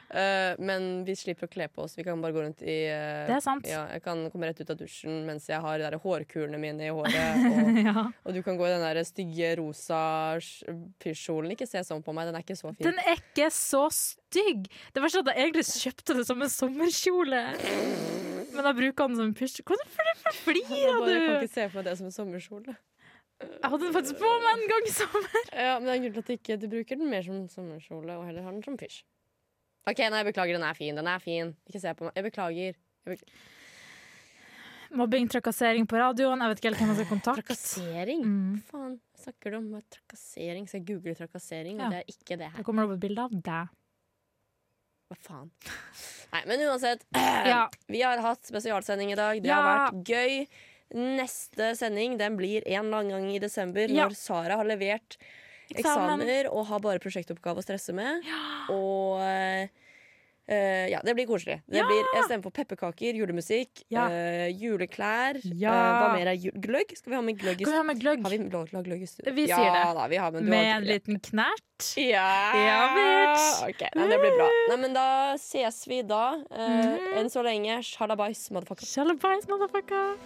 Men 0.09 1.04
vi 1.04 1.12
slipper 1.18 1.48
å 1.48 1.50
kle 1.52 1.66
på 1.68 1.82
oss. 1.84 1.96
Vi 1.98 2.04
kan 2.06 2.20
bare 2.22 2.32
gå 2.32 2.40
rundt 2.44 2.62
i 2.64 2.76
uh, 2.88 3.26
Det 3.28 3.34
er 3.36 3.42
sant. 3.44 3.66
Ja, 3.68 3.82
jeg 3.92 4.02
kan 4.04 4.22
komme 4.32 4.48
rett 4.48 4.61
ut 4.62 4.72
av 4.72 4.78
dusjen 4.80 5.20
mens 5.28 5.48
jeg 5.50 5.61
har 5.61 5.76
de 5.76 5.84
der 5.84 5.98
hårkulene 6.00 6.61
mine 6.62 6.88
i 6.88 6.92
håret. 6.94 7.44
Og, 7.59 7.80
ja. 7.82 8.06
og 8.24 8.36
du 8.36 8.40
kan 8.46 8.56
gå 8.59 8.66
i 8.68 8.72
den 8.72 8.84
der 8.84 9.02
stygge 9.06 9.52
rosa 9.61 10.00
pysjkjolen. 11.02 11.52
Ikke 11.54 11.68
se 11.68 11.82
sånn 11.84 12.04
på 12.04 12.14
meg, 12.16 12.28
den 12.28 12.38
er 12.38 12.46
ikke 12.46 12.56
så 12.59 12.72
fin. 12.72 12.84
Den 12.88 13.00
er 13.02 13.20
ikke 13.20 13.50
så 13.54 13.84
stygg! 13.94 14.68
Det 14.94 15.02
var 15.04 15.12
sånn 15.12 15.26
at 15.26 15.34
jeg 15.34 15.48
egentlig 15.48 15.66
kjøpte 15.68 16.18
det 16.18 16.26
som 16.28 16.44
en 16.44 16.52
sommerkjole. 16.52 17.42
Men 18.54 18.70
jeg 18.70 18.78
bruker 18.80 19.11
den 19.11 19.20
som 19.20 19.34
pysj... 19.38 19.62
Hvorfor 19.68 20.12
flirer 20.44 21.02
du? 21.04 21.11
Jeg 21.12 21.24
kan 21.24 21.34
ikke 21.38 21.54
se 21.54 21.66
for 21.68 21.80
meg 21.80 21.90
det 21.90 21.96
som 22.00 22.09
en 22.09 22.16
sommerkjole. 22.16 22.78
Jeg 23.38 23.70
hadde 23.70 23.84
den 23.84 23.94
faktisk 23.94 24.18
på 24.18 24.30
meg 24.42 24.48
en 24.50 24.72
gang 24.72 24.88
i 24.88 24.94
sommer. 24.94 25.44
Ja, 25.52 25.74
Men 25.78 25.86
det 25.86 25.92
er 25.92 25.98
en 25.98 26.06
grunn 26.09 26.26
til 26.26 26.34
at 26.34 26.34
du 26.34 26.34
ikke 26.56 26.72
bruker 26.72 26.98
den 26.98 27.12
mer 27.12 27.22
som 27.26 27.44
sommerkjole, 27.52 28.16
og 28.18 28.26
heller 28.26 28.46
har 28.46 28.56
den 28.56 28.64
som 28.66 28.78
pysj. 28.80 29.04
OK, 29.89 29.99
nei, 30.05 30.20
jeg 30.22 30.28
beklager. 30.32 30.59
Den 30.59 30.66
er 30.68 30.74
fin. 30.76 30.99
Den 30.99 31.07
er 31.09 31.22
fin. 31.24 31.55
Ikke 31.70 31.80
se 31.82 31.95
på 31.97 32.05
meg. 32.09 32.12
Jeg 32.18 32.26
beklager. 32.28 32.74
Jeg 32.74 33.14
beklager. 33.14 33.47
Mobbing, 34.99 35.26
trakassering 35.28 35.84
på 35.89 35.99
radioen. 36.01 36.41
Jeg 36.41 36.49
vet 36.55 36.61
ikke 36.62 36.70
helt 36.70 36.80
hvem 36.80 36.93
jeg 36.95 36.99
skal 37.03 37.11
kontakte. 37.11 37.43
trakassering? 37.43 38.22
Mm. 38.24 38.55
Faen 38.70 38.95
snakker 39.20 39.53
du 39.53 39.59
om? 39.59 39.66
Er 39.76 39.82
Trakassering? 39.93 40.64
Så 40.70 40.78
jeg 40.78 40.86
googler 40.89 41.18
trakassering, 41.18 41.76
Ja. 41.76 41.84
og 41.84 41.93
det 41.93 41.99
er 41.99 42.09
ikke 42.14 42.39
det 42.41 42.49
her. 42.49 42.57
Da 42.57 42.64
kommer 42.64 42.86
det 42.86 42.89
opp 42.89 42.97
et 42.97 43.03
bilde 43.05 43.26
av 43.26 43.34
deg. 43.51 43.74
Hva 45.09 45.18
faen? 45.26 45.51
Nei, 46.32 46.43
men 46.49 46.64
uansett. 46.68 47.05
Ja. 47.14 47.66
Vi 47.93 48.01
har 48.05 48.20
hatt 48.24 48.49
spesialsending 48.49 49.12
i 49.12 49.18
dag. 49.20 49.43
Det 49.43 49.49
Ja. 49.53 49.61
har 49.61 49.93
vært 49.93 50.05
gøy. 50.09 50.49
Neste 50.97 51.74
sending 51.76 52.16
den 52.16 52.36
blir 52.41 52.62
en 52.66 52.86
eller 52.86 52.99
annen 53.03 53.11
gang 53.12 53.30
i 53.34 53.39
desember, 53.39 53.89
når 53.93 54.14
Sara 54.16 54.57
har 54.57 54.64
levert 54.64 55.18
Eksamen. 55.75 56.21
eksamener 56.23 56.49
og 56.53 56.66
har 56.66 56.81
bare 56.81 56.99
prosjektoppgave 56.99 57.59
å 57.61 57.64
stresse 57.66 57.93
med. 57.95 58.25
Og 58.71 59.21
eh, 59.21 59.69
eh, 60.49 60.89
ja, 60.93 61.01
det 61.05 61.14
blir 61.14 61.27
koselig. 61.29 61.61
Det 61.69 61.77
Ja. 61.83 61.87
blir, 61.87 62.05
jeg 62.14 62.25
stemmer 62.25 62.45
på 62.49 62.53
pepperkaker, 62.57 63.12
julemusikk, 63.14 63.85
Ja. 63.93 64.09
eh, 64.09 64.49
juleklær. 64.53 65.41
Ja. 65.45 65.73
eh, 65.73 65.99
hva 66.01 66.12
mer 66.14 66.27
er 66.33 66.37
jul 66.37 66.53
gløgg? 66.57 66.97
Skal 66.97 67.11
vi 67.12 67.16
ha 67.16 67.23
med 67.23 67.39
gløgg 67.39 67.61
i 67.61 67.64
Kan 67.64 67.73
vi 67.73 67.77
ha 67.77 67.83
med 67.85 68.01
gløgg? 68.01 68.23
Har 68.23 68.31
vi 68.31 68.39
lov 68.39 68.69
til 68.69 68.77
å 68.79 68.81
ha 68.81 68.83
gløgg 68.83 69.03
i 69.03 69.07
studio? 69.07 69.33
Vi 69.35 69.47
ja, 69.47 69.57
sier 69.57 69.73
det. 69.73 69.95
Da, 69.95 70.07
vi 70.09 70.16
har, 70.16 70.31
men 70.33 70.45
du 70.45 70.51
Med 70.51 70.64
har 70.73 70.81
en 70.81 70.85
liten 70.89 71.21
knert? 71.21 71.95
ja, 71.97 72.29
Ja, 72.59 72.81
bitch. 72.97 73.69
Ok, 73.71 73.83
nei, 73.95 74.09
Det 74.09 74.19
blir 74.21 74.35
bra. 74.37 74.49
Nei, 74.69 74.77
men 74.77 74.93
da 74.95 75.35
ses 75.39 75.87
vi 75.87 76.03
da. 76.03 76.43
Eh, 76.51 76.69
Mhm. 76.69 77.19
Enn 77.19 77.27
så 77.31 77.43
lenge, 77.45 77.79
shalabais, 77.85 78.51
motherfucker. 78.51 78.85
Shalabais, 78.87 79.47
motherfucker. 79.47 80.19